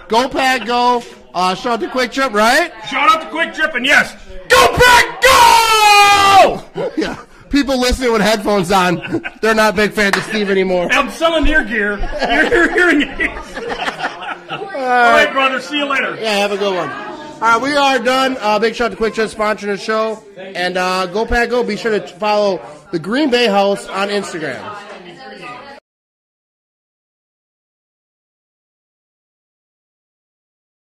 Go 0.09 0.29
Pack, 0.29 0.67
go. 0.67 1.03
Uh, 1.33 1.55
shout 1.55 1.75
out 1.75 1.81
to 1.81 1.89
QuikTrip, 1.89 2.33
right? 2.33 2.73
Shout 2.89 3.09
out 3.11 3.23
to 3.23 3.29
QuikTrip 3.29 3.75
and 3.77 3.87
yes, 3.87 4.15
go 4.49 4.77
Pack, 4.77 5.23
go! 6.75 6.91
Yeah. 6.97 7.25
People 7.51 7.81
listening 7.81 8.13
with 8.13 8.21
headphones 8.23 8.71
on, 8.71 9.23
they're 9.43 9.57
not 9.57 9.75
big 9.75 9.93
fans 9.93 10.17
of 10.17 10.23
Steve 10.25 10.51
anymore. 10.51 10.89
I'm 10.93 11.11
selling 11.11 11.47
ear 11.49 11.65
gear. 11.65 11.99
You're, 11.99 12.45
you're 12.45 12.73
hearing 12.91 13.03
it. 13.03 13.31
All 14.51 14.61
right, 14.61 15.29
brother. 15.33 15.61
See 15.61 15.79
you 15.79 15.85
later. 15.87 16.15
Yeah, 16.15 16.39
have 16.39 16.53
a 16.53 16.57
good 16.57 16.75
one. 16.75 16.89
All 16.91 17.41
right, 17.41 17.61
we 17.61 17.75
are 17.75 17.99
done. 17.99 18.37
Uh, 18.39 18.59
big 18.61 18.75
shout 18.77 18.93
out 18.93 18.99
to 18.99 19.03
QuikTrip 19.03 19.35
sponsoring 19.35 19.67
the 19.67 19.79
show. 19.79 20.23
And 20.37 20.77
uh, 20.77 21.07
go 21.07 21.27
Pack 21.27 21.51
Go. 21.51 21.65
Be 21.65 21.77
sure 21.77 21.91
to 21.99 22.07
follow 22.07 22.61
the 22.93 22.99
Green 23.01 23.31
Bay 23.31 23.47
House 23.49 23.89
on 23.89 24.09
Instagram. 24.09 24.61